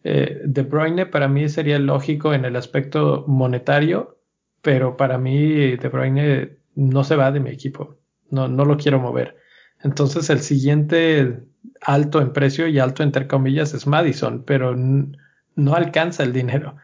Eh, 0.04 0.40
de 0.44 0.62
Bruyne 0.62 1.06
para 1.06 1.28
mí 1.28 1.48
sería 1.48 1.78
lógico 1.78 2.32
en 2.34 2.44
el 2.44 2.56
aspecto 2.56 3.24
monetario, 3.26 4.18
pero 4.62 4.96
para 4.96 5.18
mí 5.18 5.76
De 5.76 5.88
Bruyne 5.88 6.58
no 6.74 7.04
se 7.04 7.16
va 7.16 7.32
de 7.32 7.40
mi 7.40 7.50
equipo, 7.50 7.96
no, 8.30 8.48
no 8.48 8.64
lo 8.64 8.76
quiero 8.76 9.00
mover. 9.00 9.36
Entonces 9.82 10.30
el 10.30 10.40
siguiente 10.40 11.42
alto 11.80 12.20
en 12.20 12.32
precio 12.32 12.68
y 12.68 12.78
alto 12.78 13.02
entre 13.02 13.26
comillas 13.26 13.74
es 13.74 13.86
Madison, 13.86 14.44
pero 14.44 14.74
no 14.76 15.74
alcanza 15.74 16.22
el 16.22 16.32
dinero. 16.32 16.76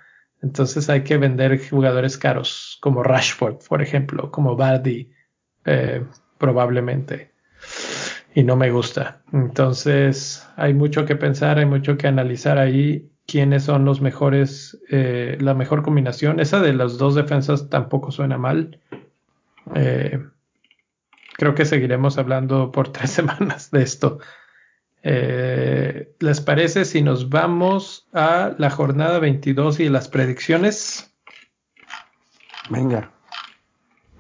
Entonces 0.43 0.91
hay 0.91 1.05
que 1.05 1.17
vender 1.17 1.59
jugadores 1.69 2.19
caros 2.19 2.79
como 2.81 3.03
Rashford, 3.03 3.59
por 3.69 3.83
ejemplo, 3.83 4.31
como 4.31 4.57
Bardi, 4.57 5.11
eh, 5.65 6.05
probablemente. 6.39 7.34
Y 8.35 8.43
no 8.43 8.57
me 8.57 8.71
gusta. 8.71 9.23
Entonces 9.33 10.47
hay 10.57 10.75
mucho 10.75 11.07
que 11.07 11.17
pensar, 11.17 11.59
hay 11.59 11.67
mucho 11.67 11.97
que 11.97 12.09
analizar 12.09 12.59
ahí 12.59 13.11
quiénes 13.27 13.65
son 13.65 13.85
los 13.85 14.01
mejores, 14.01 14.79
eh, 14.91 15.39
la 15.41 15.55
mejor 15.55 15.83
combinación. 15.83 16.41
Esa 16.41 16.61
de 16.61 16.75
las 16.75 16.99
dos 16.99 17.15
defensas 17.15 17.71
tampoco 17.71 18.11
suena 18.11 18.37
mal. 18.37 18.81
Eh, 19.75 20.21
creo 21.37 21.55
que 21.55 21.65
seguiremos 21.65 22.19
hablando 22.19 22.73
por 22.73 22.89
tres 22.93 23.11
semanas 23.11 23.71
de 23.71 23.83
esto. 23.83 24.19
Eh, 25.03 26.15
¿Les 26.19 26.41
parece 26.41 26.85
si 26.87 27.03
nos 27.03 27.29
vamos 27.29 28.09
a 28.13 28.55
la 28.59 28.71
jornada 28.71 29.19
22 29.19 29.81
y 29.81 29.89
las 29.91 30.09
predicciones? 30.09 31.15
Venga. 32.71 33.11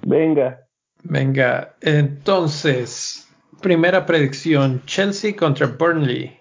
Venga. 0.02 0.60
Venga, 1.06 1.74
entonces, 1.82 3.23
primera 3.64 4.04
predicción, 4.04 4.82
Chelsea 4.84 5.34
contra 5.34 5.66
Burnley. 5.66 6.38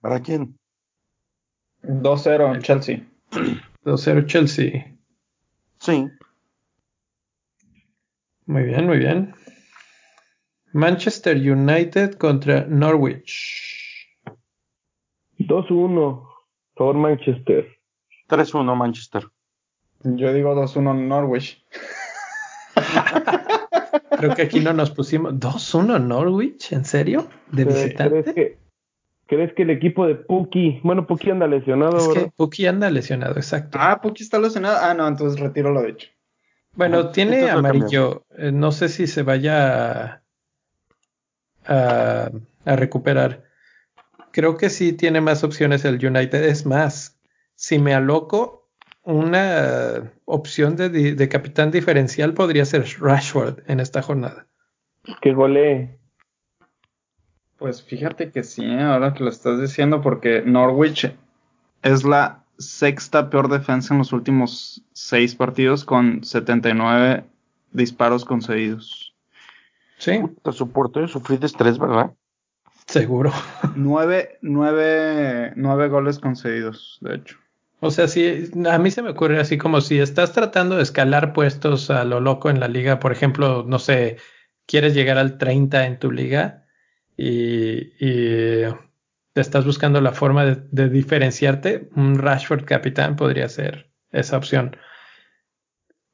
¿Para 0.00 0.20
quién? 0.20 0.58
2-0 1.84 2.60
Chelsea. 2.60 3.06
2-0 3.84 4.26
Chelsea. 4.26 4.96
Sí. 5.78 6.08
Muy 8.46 8.64
bien, 8.64 8.86
muy 8.86 8.98
bien. 8.98 9.32
Manchester 10.72 11.36
United 11.36 12.14
contra 12.14 12.66
Norwich. 12.66 14.10
2-1. 15.38 16.28
Por 16.74 16.96
Manchester. 16.96 17.68
3-1 18.28 18.76
Manchester. 18.76 19.24
Yo 20.02 20.32
digo 20.32 20.52
2-1 20.56 21.06
Norwich. 21.06 21.64
Creo 24.16 24.34
que 24.34 24.42
aquí 24.42 24.60
no 24.60 24.72
nos 24.72 24.90
pusimos. 24.90 25.34
¿2-1 25.34 25.98
Norwich? 26.00 26.72
¿En 26.72 26.84
serio? 26.84 27.28
¿De 27.52 27.64
visitante? 27.64 28.22
¿Crees 28.22 28.34
que, 28.34 28.58
¿Crees 29.26 29.52
que 29.54 29.62
el 29.62 29.70
equipo 29.70 30.06
de 30.06 30.14
Puki, 30.16 30.80
bueno, 30.82 31.06
Puki 31.06 31.30
anda 31.30 31.46
lesionado, 31.46 31.96
Es 31.96 32.08
que 32.08 32.14
¿verdad? 32.20 32.32
Puki 32.36 32.66
anda 32.66 32.90
lesionado, 32.90 33.36
exacto. 33.36 33.78
Ah, 33.80 34.00
Puki 34.00 34.22
está 34.22 34.38
lesionado. 34.38 34.78
Ah, 34.80 34.94
no, 34.94 35.06
entonces 35.08 35.40
retiro 35.40 35.72
lo 35.72 35.82
dicho. 35.82 36.08
Bueno, 36.76 36.98
Ajá, 36.98 37.12
tiene 37.12 37.50
amarillo. 37.50 38.24
Eh, 38.36 38.50
no 38.52 38.72
sé 38.72 38.88
si 38.88 39.06
se 39.06 39.22
vaya 39.22 40.02
a, 40.02 40.22
a- 41.66 42.30
a 42.64 42.76
recuperar. 42.76 43.44
Creo 44.32 44.56
que 44.56 44.68
sí 44.70 44.92
tiene 44.94 45.20
más 45.20 45.44
opciones 45.44 45.84
el 45.84 46.04
United. 46.04 46.42
Es 46.44 46.66
más, 46.66 47.18
si 47.54 47.78
me 47.78 47.94
aloco, 47.94 48.63
una 49.04 50.12
opción 50.24 50.76
de, 50.76 50.88
di- 50.88 51.12
de 51.12 51.28
capitán 51.28 51.70
diferencial 51.70 52.32
podría 52.34 52.64
ser 52.64 52.84
Rashford 53.00 53.60
en 53.66 53.80
esta 53.80 54.02
jornada. 54.02 54.46
Que 55.20 55.32
golee. 55.32 55.98
Pues 57.58 57.82
fíjate 57.82 58.30
que 58.30 58.42
sí, 58.42 58.64
¿eh? 58.64 58.82
ahora 58.82 59.14
que 59.14 59.22
lo 59.24 59.30
estás 59.30 59.60
diciendo, 59.60 60.00
porque 60.00 60.42
Norwich 60.42 61.14
es 61.82 62.04
la 62.04 62.44
sexta 62.58 63.30
peor 63.30 63.48
defensa 63.48 63.94
en 63.94 63.98
los 63.98 64.12
últimos 64.12 64.82
seis 64.92 65.34
partidos 65.34 65.84
con 65.84 66.24
79 66.24 67.24
disparos 67.72 68.24
concedidos. 68.24 69.14
Sí, 69.98 70.20
Te 70.42 70.52
soporto, 70.52 71.06
sufrí 71.08 71.36
de 71.36 71.46
estrés, 71.46 71.78
¿verdad? 71.78 72.12
seguro. 72.86 73.32
Nueve, 73.76 74.38
nueve, 74.42 75.52
nueve 75.56 75.88
goles 75.88 76.18
concedidos, 76.18 76.98
de 77.00 77.14
hecho. 77.16 77.38
O 77.80 77.90
sea, 77.90 78.08
sí, 78.08 78.50
a 78.70 78.78
mí 78.78 78.90
se 78.90 79.02
me 79.02 79.10
ocurre 79.10 79.40
así 79.40 79.58
como 79.58 79.80
si 79.80 79.98
estás 79.98 80.32
tratando 80.32 80.76
de 80.76 80.82
escalar 80.82 81.32
puestos 81.32 81.90
a 81.90 82.04
lo 82.04 82.20
loco 82.20 82.48
en 82.48 82.60
la 82.60 82.68
liga, 82.68 82.98
por 82.98 83.12
ejemplo, 83.12 83.64
no 83.66 83.78
sé, 83.78 84.16
quieres 84.66 84.94
llegar 84.94 85.18
al 85.18 85.36
30 85.38 85.86
en 85.86 85.98
tu 85.98 86.10
liga 86.10 86.66
y, 87.16 87.92
y 87.98 88.62
te 89.32 89.40
estás 89.40 89.66
buscando 89.66 90.00
la 90.00 90.12
forma 90.12 90.44
de, 90.46 90.62
de 90.70 90.88
diferenciarte, 90.88 91.90
un 91.94 92.18
Rashford 92.18 92.64
capitán 92.64 93.16
podría 93.16 93.48
ser 93.48 93.90
esa 94.12 94.38
opción. 94.38 94.76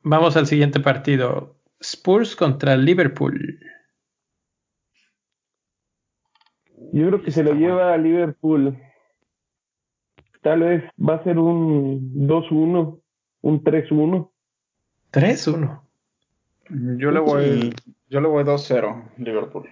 Vamos 0.02 0.36
al 0.36 0.46
siguiente 0.46 0.80
partido. 0.80 1.56
Spurs 1.80 2.34
contra 2.34 2.76
Liverpool. 2.76 3.60
Yo 6.92 7.06
creo 7.08 7.22
que 7.22 7.30
se 7.30 7.44
lo 7.44 7.52
lleva 7.52 7.92
a 7.92 7.98
Liverpool. 7.98 8.76
Tal 10.42 10.60
vez 10.60 10.84
va 10.96 11.16
a 11.16 11.24
ser 11.24 11.38
un 11.38 12.26
2-1, 12.26 13.00
un 13.42 13.64
3-1. 13.64 14.30
3-1. 15.12 15.82
Yo 16.98 17.10
le 17.10 17.20
voy, 17.20 17.74
yo 18.08 18.20
le 18.20 18.28
voy 18.28 18.44
2-0, 18.44 19.10
Liverpool. 19.18 19.68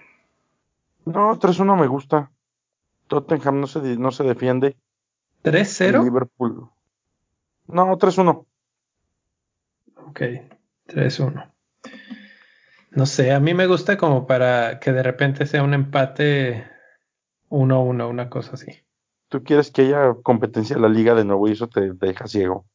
No, 1.05 1.39
3-1 1.39 1.79
me 1.79 1.87
gusta. 1.87 2.31
Tottenham 3.07 3.61
no 3.61 3.67
se, 3.67 3.97
no 3.97 4.11
se 4.11 4.23
defiende. 4.23 4.77
El 5.43 5.53
3-0. 5.53 6.03
Liverpool. 6.03 6.69
No, 7.67 7.97
3-1. 7.97 8.45
Ok, 10.07 10.21
3-1. 10.87 11.51
No 12.91 13.05
sé, 13.05 13.31
a 13.31 13.39
mí 13.39 13.53
me 13.53 13.67
gusta 13.67 13.97
como 13.97 14.27
para 14.27 14.79
que 14.79 14.91
de 14.91 15.03
repente 15.03 15.45
sea 15.45 15.63
un 15.63 15.73
empate 15.73 16.67
1-1, 17.49 18.09
una 18.09 18.29
cosa 18.29 18.53
así. 18.53 18.83
Tú 19.29 19.43
quieres 19.43 19.71
que 19.71 19.83
haya 19.83 20.15
competencia 20.23 20.75
en 20.75 20.81
la 20.81 20.89
liga 20.89 21.13
de 21.13 21.23
nuevo 21.23 21.47
y 21.47 21.51
eso 21.51 21.67
te 21.67 21.93
deja 21.93 22.27
ciego. 22.27 22.65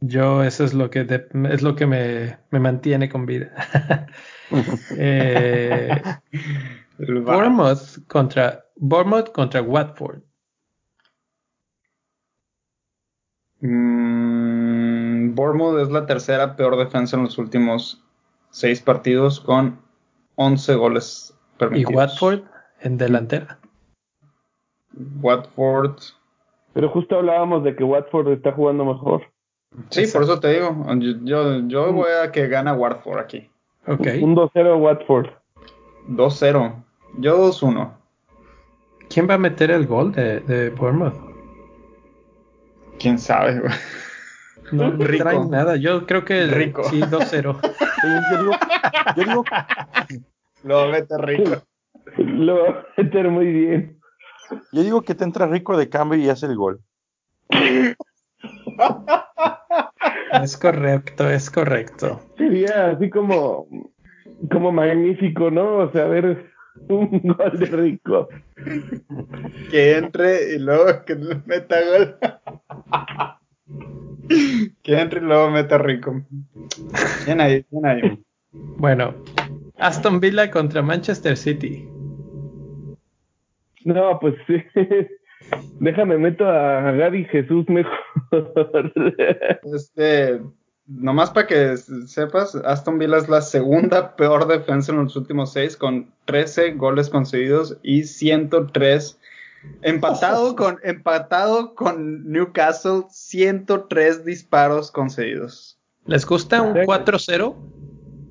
Yo 0.00 0.42
eso 0.42 0.64
es 0.64 0.74
lo 0.74 0.90
que 0.90 1.06
es 1.50 1.62
lo 1.62 1.76
que 1.76 1.86
me, 1.86 2.38
me 2.50 2.58
mantiene 2.58 3.08
con 3.08 3.26
vida. 3.26 3.54
Eh. 4.98 6.02
Bournemouth 6.98 8.06
contra 8.06 8.66
Bournemouth 8.76 9.32
contra 9.32 9.62
Watford. 9.62 10.20
Mm, 13.60 15.34
Bournemouth 15.34 15.80
es 15.80 15.88
la 15.88 16.04
tercera 16.04 16.54
peor 16.54 16.76
defensa 16.76 17.16
en 17.16 17.22
los 17.22 17.38
últimos 17.38 18.04
seis 18.50 18.82
partidos 18.82 19.40
con 19.40 19.80
11 20.34 20.74
goles 20.74 21.34
Y 21.54 21.58
permitidos. 21.58 21.94
Watford 21.94 22.42
en 22.80 22.98
delantera. 22.98 23.58
Watford. 25.20 25.96
Pero 26.74 26.88
justo 26.88 27.16
hablábamos 27.16 27.64
de 27.64 27.76
que 27.76 27.84
Watford 27.84 28.32
está 28.32 28.52
jugando 28.52 28.84
mejor. 28.84 29.22
Sí, 29.90 30.06
por 30.12 30.22
eso 30.22 30.38
te 30.40 30.52
digo. 30.52 30.84
Yo, 30.98 31.12
yo, 31.22 31.60
yo 31.68 31.92
voy 31.92 32.10
a 32.22 32.30
que 32.32 32.48
gana 32.48 32.74
Watford 32.74 33.18
aquí. 33.18 33.50
Ok. 33.86 34.06
Un 34.20 34.36
2-0 34.36 34.80
Watford. 34.80 35.26
2-0. 36.08 36.74
Yo 37.18 37.48
2-1. 37.50 37.92
¿Quién 39.08 39.28
va 39.28 39.34
a 39.34 39.38
meter 39.38 39.70
el 39.70 39.86
gol 39.86 40.12
de, 40.12 40.40
de 40.40 40.70
Bournemouth? 40.70 41.14
¿Quién 42.98 43.18
sabe, 43.18 43.60
güey? 43.60 43.72
No, 44.72 44.90
no 44.90 45.04
Rico. 45.04 45.24
traen 45.24 45.50
nada. 45.50 45.76
Yo 45.76 46.06
creo 46.06 46.24
que 46.24 46.46
Rico. 46.46 46.84
sí, 46.84 47.00
2-0. 47.00 47.58
Oye, 47.62 48.20
Yo 48.30 48.38
digo, 48.38 48.52
yo 49.16 49.24
digo, 49.24 49.44
Lo 50.64 50.88
mete 50.88 51.18
rico. 51.18 51.62
Lo 52.16 52.62
va 52.62 52.68
a 52.70 52.86
meter 52.96 53.28
muy 53.28 53.46
bien. 53.46 53.98
Yo 54.72 54.82
digo 54.82 55.02
que 55.02 55.14
te 55.14 55.24
entra 55.24 55.46
rico 55.46 55.76
de 55.76 55.88
cambio 55.88 56.18
y 56.18 56.28
hace 56.28 56.46
el 56.46 56.56
gol. 56.56 56.80
Es 60.42 60.56
correcto, 60.56 61.28
es 61.28 61.50
correcto. 61.50 62.20
Sería 62.36 62.90
así 62.90 63.10
como, 63.10 63.68
como 64.50 64.72
magnífico, 64.72 65.50
¿no? 65.50 65.78
O 65.78 65.92
sea, 65.92 66.06
ver 66.06 66.50
un 66.88 67.20
gol 67.22 67.58
de 67.58 67.66
rico. 67.66 68.28
Que 69.70 69.98
entre 69.98 70.54
y 70.54 70.58
luego 70.58 71.04
que 71.04 71.16
meta 71.46 71.76
gol. 71.84 72.16
que 74.82 74.98
entre 74.98 75.20
y 75.20 75.22
luego 75.22 75.50
meta 75.50 75.78
rico. 75.78 76.22
Bien 77.26 77.40
ahí, 77.40 77.64
bien 77.70 77.86
ahí. 77.86 78.24
Bueno, 78.52 79.14
Aston 79.78 80.20
Villa 80.20 80.50
contra 80.50 80.82
Manchester 80.82 81.36
City. 81.36 81.88
No, 83.84 84.18
pues 84.20 84.34
sí. 84.46 84.62
Déjame 85.80 86.18
meto 86.18 86.46
a 86.48 86.92
Gaby 86.92 87.24
Jesús 87.26 87.66
mejor. 87.68 87.92
Este, 89.74 90.40
nomás 90.86 91.30
para 91.30 91.46
que 91.46 91.76
sepas, 91.76 92.54
Aston 92.54 92.98
Villa 92.98 93.18
es 93.18 93.28
la 93.28 93.40
segunda 93.40 94.16
peor 94.16 94.46
defensa 94.46 94.92
en 94.92 95.04
los 95.04 95.16
últimos 95.16 95.52
seis, 95.52 95.76
con 95.76 96.12
13 96.26 96.72
goles 96.72 97.10
concedidos 97.10 97.78
y 97.82 98.04
103. 98.04 99.18
Empatado 99.82 100.56
con, 100.56 100.78
empatado 100.82 101.74
con 101.74 102.30
Newcastle, 102.30 103.04
103 103.10 104.24
disparos 104.24 104.90
concedidos. 104.90 105.78
¿Les 106.06 106.26
gusta 106.26 106.62
un 106.62 106.74
4-0? 106.74 107.54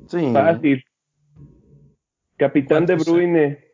Sí. 0.07 0.31
Fácil. 0.33 0.83
Capitán 2.37 2.85
de 2.85 2.95
Bruyne. 2.95 3.70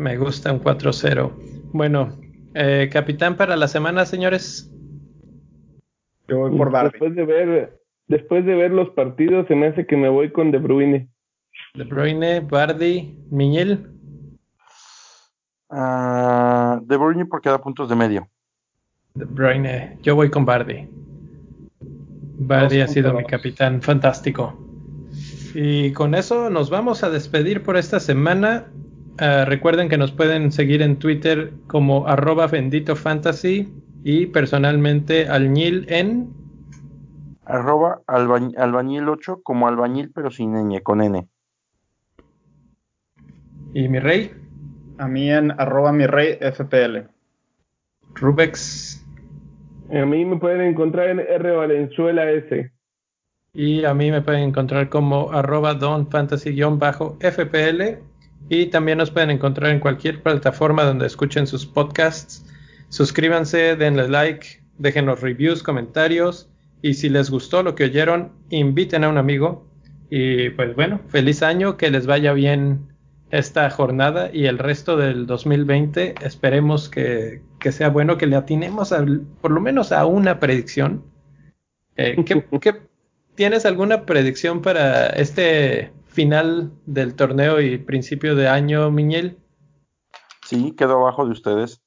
Me 0.00 0.16
gusta 0.16 0.50
un 0.50 0.62
4-0. 0.62 1.30
Bueno, 1.74 2.18
eh, 2.54 2.88
capitán 2.90 3.36
para 3.36 3.54
la 3.54 3.68
semana, 3.68 4.06
señores. 4.06 4.72
Yo 6.26 6.38
voy 6.38 6.56
por 6.56 6.72
Darby. 6.72 6.92
Después 6.92 7.14
de 7.16 7.24
ver, 7.26 7.80
después 8.08 8.46
de 8.46 8.54
ver 8.54 8.70
los 8.70 8.88
partidos, 8.94 9.46
se 9.46 9.54
me 9.54 9.66
hace 9.66 9.84
que 9.86 9.98
me 9.98 10.08
voy 10.08 10.32
con 10.32 10.52
De 10.52 10.56
Bruyne. 10.56 11.10
De 11.74 11.84
Bruyne, 11.84 12.40
Bardi, 12.40 13.14
Miñel. 13.30 13.90
Ah, 15.68 16.80
de 16.82 16.96
Bruyne 16.96 17.26
porque 17.26 17.50
da 17.50 17.60
puntos 17.60 17.90
de 17.90 17.96
medio. 17.96 18.26
De 19.12 19.26
Bruyne. 19.26 19.98
Yo 20.00 20.16
voy 20.16 20.30
con 20.30 20.46
Bardi. 20.46 20.88
Bardi 22.38 22.78
Dos 22.78 22.88
ha 22.88 22.92
sido 22.94 23.12
mi 23.12 23.24
capitán 23.24 23.82
fantástico. 23.82 24.58
Y 25.54 25.92
con 25.92 26.14
eso 26.14 26.48
nos 26.48 26.70
vamos 26.70 27.04
a 27.04 27.10
despedir 27.10 27.62
por 27.62 27.76
esta 27.76 28.00
semana. 28.00 28.68
Uh, 29.20 29.44
recuerden 29.44 29.90
que 29.90 29.98
nos 29.98 30.12
pueden 30.12 30.50
seguir 30.50 30.80
en 30.80 30.96
Twitter 30.96 31.52
como 31.66 32.08
arroba 32.08 32.46
bendito 32.46 32.96
fantasy 32.96 33.70
y 34.02 34.24
personalmente 34.26 35.28
alñil 35.28 35.84
en 35.90 36.32
arroba 37.44 38.00
albañ 38.06 38.54
albañil 38.56 39.10
8 39.10 39.42
como 39.42 39.68
albañil 39.68 40.10
pero 40.14 40.30
sin 40.30 40.54
ñ, 40.54 40.82
con 40.82 41.02
n. 41.02 41.28
¿Y 43.74 43.88
mi 43.88 43.98
rey? 43.98 44.32
A 44.96 45.06
mí 45.06 45.30
en 45.30 45.50
arroba 45.50 45.92
mi 45.92 46.06
rey 46.06 46.38
FPL. 46.40 47.06
Rubex. 48.14 49.04
A 49.92 50.06
mí 50.06 50.24
me 50.24 50.38
pueden 50.38 50.62
encontrar 50.62 51.10
en 51.10 51.20
R 51.20 51.56
Valenzuela 51.56 52.30
S. 52.30 52.72
Y 53.52 53.84
a 53.84 53.92
mí 53.92 54.10
me 54.10 54.22
pueden 54.22 54.44
encontrar 54.44 54.88
como 54.88 55.30
arroba 55.30 55.74
donfantasy-fpl. 55.74 58.09
Y 58.48 58.66
también 58.66 58.98
nos 58.98 59.10
pueden 59.10 59.30
encontrar 59.30 59.70
en 59.70 59.80
cualquier 59.80 60.22
plataforma 60.22 60.84
donde 60.84 61.06
escuchen 61.06 61.46
sus 61.46 61.66
podcasts. 61.66 62.44
Suscríbanse, 62.88 63.76
denle 63.76 64.08
like, 64.08 64.62
dejen 64.78 65.06
los 65.06 65.20
reviews, 65.20 65.62
comentarios. 65.62 66.48
Y 66.82 66.94
si 66.94 67.08
les 67.08 67.30
gustó 67.30 67.62
lo 67.62 67.74
que 67.74 67.84
oyeron, 67.84 68.32
inviten 68.50 69.04
a 69.04 69.08
un 69.08 69.18
amigo. 69.18 69.68
Y 70.10 70.50
pues 70.50 70.74
bueno, 70.74 71.00
feliz 71.08 71.42
año, 71.42 71.76
que 71.76 71.90
les 71.90 72.06
vaya 72.06 72.32
bien 72.32 72.88
esta 73.30 73.70
jornada 73.70 74.30
y 74.32 74.46
el 74.46 74.58
resto 74.58 74.96
del 74.96 75.26
2020. 75.26 76.16
Esperemos 76.22 76.88
que, 76.88 77.42
que 77.60 77.70
sea 77.70 77.90
bueno, 77.90 78.18
que 78.18 78.26
le 78.26 78.36
atinemos 78.36 78.92
a, 78.92 79.04
por 79.40 79.52
lo 79.52 79.60
menos 79.60 79.92
a 79.92 80.06
una 80.06 80.40
predicción. 80.40 81.04
Eh, 81.96 82.16
¿qué, 82.24 82.44
¿qué, 82.60 82.74
tienes 83.34 83.64
alguna 83.66 84.04
predicción 84.04 84.62
para 84.62 85.06
este 85.08 85.92
final 86.10 86.72
del 86.86 87.14
torneo 87.14 87.60
y 87.60 87.78
principio 87.78 88.34
de 88.34 88.48
año, 88.48 88.90
Miñel? 88.90 89.38
Sí, 90.46 90.72
quedó 90.72 91.00
abajo 91.00 91.26
de 91.26 91.32
ustedes. 91.32 91.82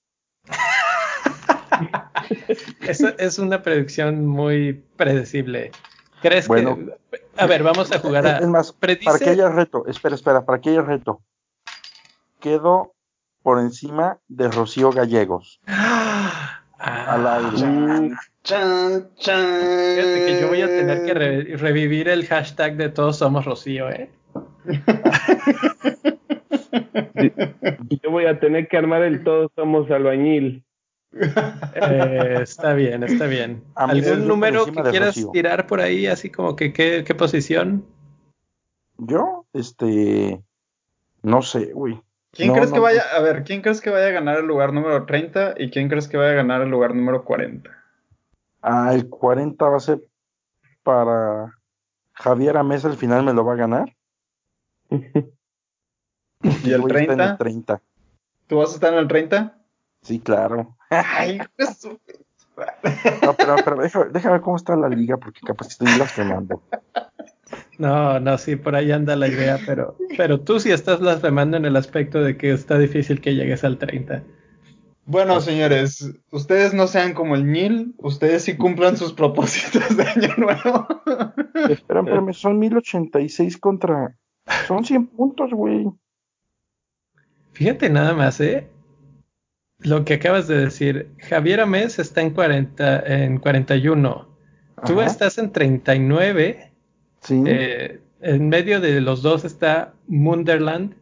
Es 3.17 3.39
una 3.39 3.61
predicción 3.61 4.25
muy 4.25 4.83
predecible. 4.95 5.71
¿Crees 6.21 6.47
bueno, 6.47 6.77
que.? 6.77 7.23
A 7.35 7.47
ver, 7.47 7.63
vamos 7.63 7.91
a 7.91 7.99
jugar 7.99 8.25
a. 8.25 8.37
Es 8.37 8.47
más, 8.47 8.71
predice... 8.71 9.05
para 9.05 9.19
que 9.19 9.29
haya 9.29 9.49
reto, 9.49 9.85
espera, 9.87 10.15
espera, 10.15 10.45
para 10.45 10.61
que 10.61 10.69
haya 10.69 10.81
reto. 10.81 11.21
Quedo 12.39 12.93
por 13.41 13.59
encima 13.59 14.19
de 14.27 14.49
Rocío 14.49 14.91
Gallegos. 14.91 15.59
Ah, 15.67 16.62
al 16.83 17.27
aire. 17.27 17.57
Chan, 17.57 18.15
chan, 18.43 19.09
chan. 19.15 19.95
Fíjate 19.95 20.25
que 20.25 20.41
yo 20.41 20.47
voy 20.47 20.61
a 20.61 20.67
tener 20.67 21.05
que 21.05 21.13
re 21.13 21.57
revivir 21.57 22.09
el 22.09 22.25
hashtag 22.27 22.75
de 22.75 22.89
todos 22.89 23.17
somos 23.17 23.45
Rocío, 23.45 23.89
¿eh? 23.89 24.09
Yo 28.03 28.11
voy 28.11 28.25
a 28.25 28.39
tener 28.39 28.67
que 28.67 28.77
armar 28.77 29.03
el 29.03 29.23
todos 29.23 29.51
somos 29.55 29.89
albañil. 29.89 30.63
Eh, 31.15 32.39
está 32.41 32.73
bien, 32.73 33.03
está 33.03 33.27
bien. 33.27 33.63
¿Algún 33.75 34.27
número 34.27 34.65
que 34.65 34.81
quieras 34.83 35.15
Rocío. 35.15 35.31
tirar 35.31 35.67
por 35.67 35.79
ahí, 35.79 36.07
así 36.07 36.29
como 36.29 36.55
que 36.55 36.73
qué, 36.73 37.03
qué 37.05 37.15
posición? 37.15 37.85
Yo, 38.97 39.45
este, 39.53 40.41
no 41.21 41.41
sé, 41.41 41.71
güey. 41.73 42.01
¿Quién 42.33 42.47
No, 42.49 42.55
crees 42.55 42.69
no, 42.71 42.75
que 42.75 42.81
vaya, 42.81 43.03
a 43.15 43.19
ver, 43.21 43.43
quién 43.43 43.61
crees 43.61 43.79
que 43.79 43.91
vaya 43.91 44.07
a 44.07 44.11
ganar 44.11 44.39
el 44.39 44.47
lugar 44.47 44.73
número 44.73 45.05
30 45.05 45.53
y 45.55 45.69
quién 45.69 45.87
crees 45.87 46.07
que 46.07 46.17
vaya 46.17 46.31
a 46.31 46.35
ganar 46.35 46.61
el 46.63 46.69
lugar 46.69 46.95
número 46.95 47.23
40? 47.23 47.69
Ah, 48.63 48.91
el 48.93 49.07
40 49.07 49.69
va 49.69 49.77
a 49.77 49.79
ser 49.79 50.01
para 50.81 51.59
Javier 52.13 52.57
Amés, 52.57 52.85
al 52.85 52.97
final 52.97 53.23
me 53.23 53.33
lo 53.33 53.45
va 53.45 53.53
a 53.53 53.57
ganar. 53.57 53.95
¿Y 54.89 56.71
el 56.73 56.81
Voy 56.81 56.91
a 56.91 56.99
estar 56.99 57.13
en 57.13 57.17
30? 57.17 57.23
el 57.23 57.37
30. 57.37 57.81
¿Tú 58.47 58.57
vas 58.57 58.71
a 58.71 58.75
estar 58.75 58.93
en 58.93 58.99
el 58.99 59.07
30? 59.07 59.55
Sí, 60.01 60.19
claro. 60.19 60.75
Ay. 60.89 61.39
No, 63.23 63.33
pero, 63.37 63.55
pero 63.63 63.81
déjame, 63.81 64.05
déjame 64.11 64.33
ver 64.33 64.41
cómo 64.41 64.57
está 64.57 64.75
la 64.75 64.89
liga, 64.89 65.17
porque 65.17 65.39
capaz 65.45 65.67
estoy 65.67 65.87
blasfemando. 65.95 66.61
No, 67.83 68.17
no, 68.17 68.37
sí, 68.37 68.55
por 68.55 68.77
ahí 68.77 68.93
anda 68.93 69.17
la 69.17 69.27
idea, 69.27 69.59
pero, 69.65 69.97
pero 70.15 70.39
tú 70.39 70.57
sí 70.61 70.71
estás 70.71 71.01
blasfemando 71.01 71.57
en 71.57 71.65
el 71.65 71.75
aspecto 71.75 72.23
de 72.23 72.37
que 72.37 72.53
está 72.53 72.79
difícil 72.79 73.19
que 73.19 73.35
llegues 73.35 73.65
al 73.65 73.77
30. 73.77 74.23
Bueno, 75.05 75.41
señores, 75.41 76.09
ustedes 76.31 76.73
no 76.73 76.87
sean 76.87 77.13
como 77.13 77.35
el 77.35 77.51
Nil, 77.51 77.93
ustedes 77.97 78.43
sí 78.43 78.55
cumplan 78.55 78.95
sus 78.95 79.11
propósitos 79.11 79.97
de 79.97 80.03
año 80.03 80.33
nuevo. 80.37 80.87
Espera, 81.69 81.99
espérame, 81.99 82.31
son 82.33 82.57
1086 82.57 83.57
contra. 83.57 84.17
Son 84.65 84.85
100 84.85 85.07
puntos, 85.07 85.51
güey. 85.51 85.85
Fíjate 87.51 87.89
nada 87.89 88.13
más, 88.13 88.39
¿eh? 88.39 88.69
Lo 89.79 90.05
que 90.05 90.13
acabas 90.13 90.47
de 90.47 90.57
decir. 90.57 91.11
Javier 91.17 91.59
Amés 91.59 91.99
está 91.99 92.21
en, 92.21 92.31
40, 92.31 93.23
en 93.25 93.39
41. 93.39 94.37
Tú 94.85 95.01
Ajá. 95.01 95.05
estás 95.05 95.37
en 95.37 95.51
39. 95.51 96.72
Sí. 97.23 97.43
Eh, 97.47 97.99
en 98.21 98.49
medio 98.49 98.79
de 98.79 99.01
los 99.01 99.21
dos 99.21 99.45
está 99.45 99.93
Munderland, 100.07 100.95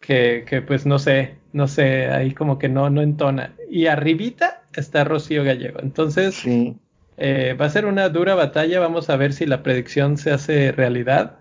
que, 0.00 0.44
que, 0.46 0.62
pues 0.62 0.86
no 0.86 0.98
sé, 0.98 1.36
no 1.52 1.66
sé, 1.66 2.06
ahí 2.06 2.34
como 2.34 2.58
que 2.58 2.68
no, 2.68 2.90
no 2.90 3.02
entona. 3.02 3.54
Y 3.70 3.86
arribita 3.86 4.62
está 4.74 5.04
Rocío 5.04 5.44
Gallego. 5.44 5.80
Entonces, 5.80 6.36
sí. 6.36 6.76
eh, 7.16 7.56
va 7.60 7.66
a 7.66 7.70
ser 7.70 7.86
una 7.86 8.08
dura 8.08 8.34
batalla. 8.34 8.80
Vamos 8.80 9.10
a 9.10 9.16
ver 9.16 9.32
si 9.32 9.46
la 9.46 9.62
predicción 9.62 10.16
se 10.16 10.30
hace 10.30 10.72
realidad. 10.72 11.38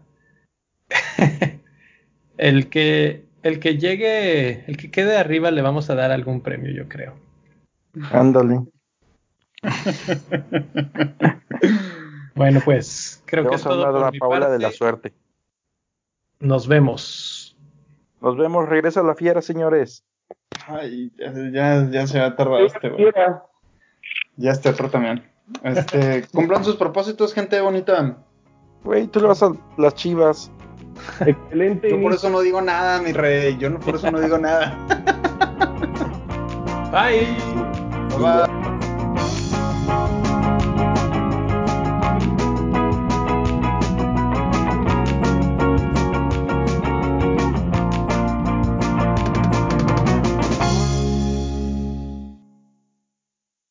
el 2.37 2.69
que 2.69 3.25
el 3.43 3.59
que 3.59 3.77
llegue, 3.77 4.65
el 4.67 4.77
que 4.77 4.91
quede 4.91 5.17
arriba 5.17 5.51
le 5.51 5.61
vamos 5.61 5.89
a 5.89 5.95
dar 5.95 6.11
algún 6.11 6.41
premio, 6.41 6.71
yo 6.71 6.89
creo. 6.89 7.15
Ándale. 8.11 8.61
Bueno, 12.37 12.61
pues 12.63 13.23
creo 13.25 13.49
que 13.49 13.55
es 13.55 13.65
a 13.65 13.69
todo 13.69 13.91
por 13.91 13.99
la 13.99 14.11
mi 14.11 14.19
Paula 14.19 14.49
de 14.49 14.59
la 14.59 14.71
suerte. 14.71 15.13
Nos 16.39 16.67
vemos. 16.67 17.57
Nos 18.21 18.37
vemos, 18.37 18.69
regresa 18.69 19.01
la 19.01 19.15
fiera, 19.15 19.41
señores. 19.41 20.03
Ay, 20.67 21.11
ya, 21.17 21.33
ya, 21.51 21.89
ya 21.89 22.07
se 22.07 22.19
va 22.19 22.27
a 22.27 22.35
tardar 22.35 22.61
este, 22.61 22.89
güey. 22.89 23.11
Ya 24.35 24.51
este 24.51 24.69
otro 24.69 24.89
también. 24.89 25.23
Este, 25.63 26.27
cumplan 26.33 26.63
sus 26.63 26.75
propósitos, 26.75 27.33
gente 27.33 27.59
bonita. 27.59 28.17
Güey, 28.83 29.07
tú 29.07 29.19
le 29.19 29.27
vas 29.27 29.41
a 29.41 29.51
las 29.77 29.95
chivas. 29.95 30.51
excelente. 31.25 31.89
Yo 31.89 32.01
por 32.01 32.13
eso 32.13 32.29
no 32.29 32.41
digo 32.41 32.61
nada, 32.61 33.01
mi 33.01 33.13
rey. 33.13 33.57
Yo 33.57 33.69
no, 33.69 33.79
por 33.79 33.95
eso 33.95 34.11
no 34.11 34.19
digo 34.19 34.37
nada. 34.37 34.77
Bye. 36.91 37.35
Bye. 38.19 38.66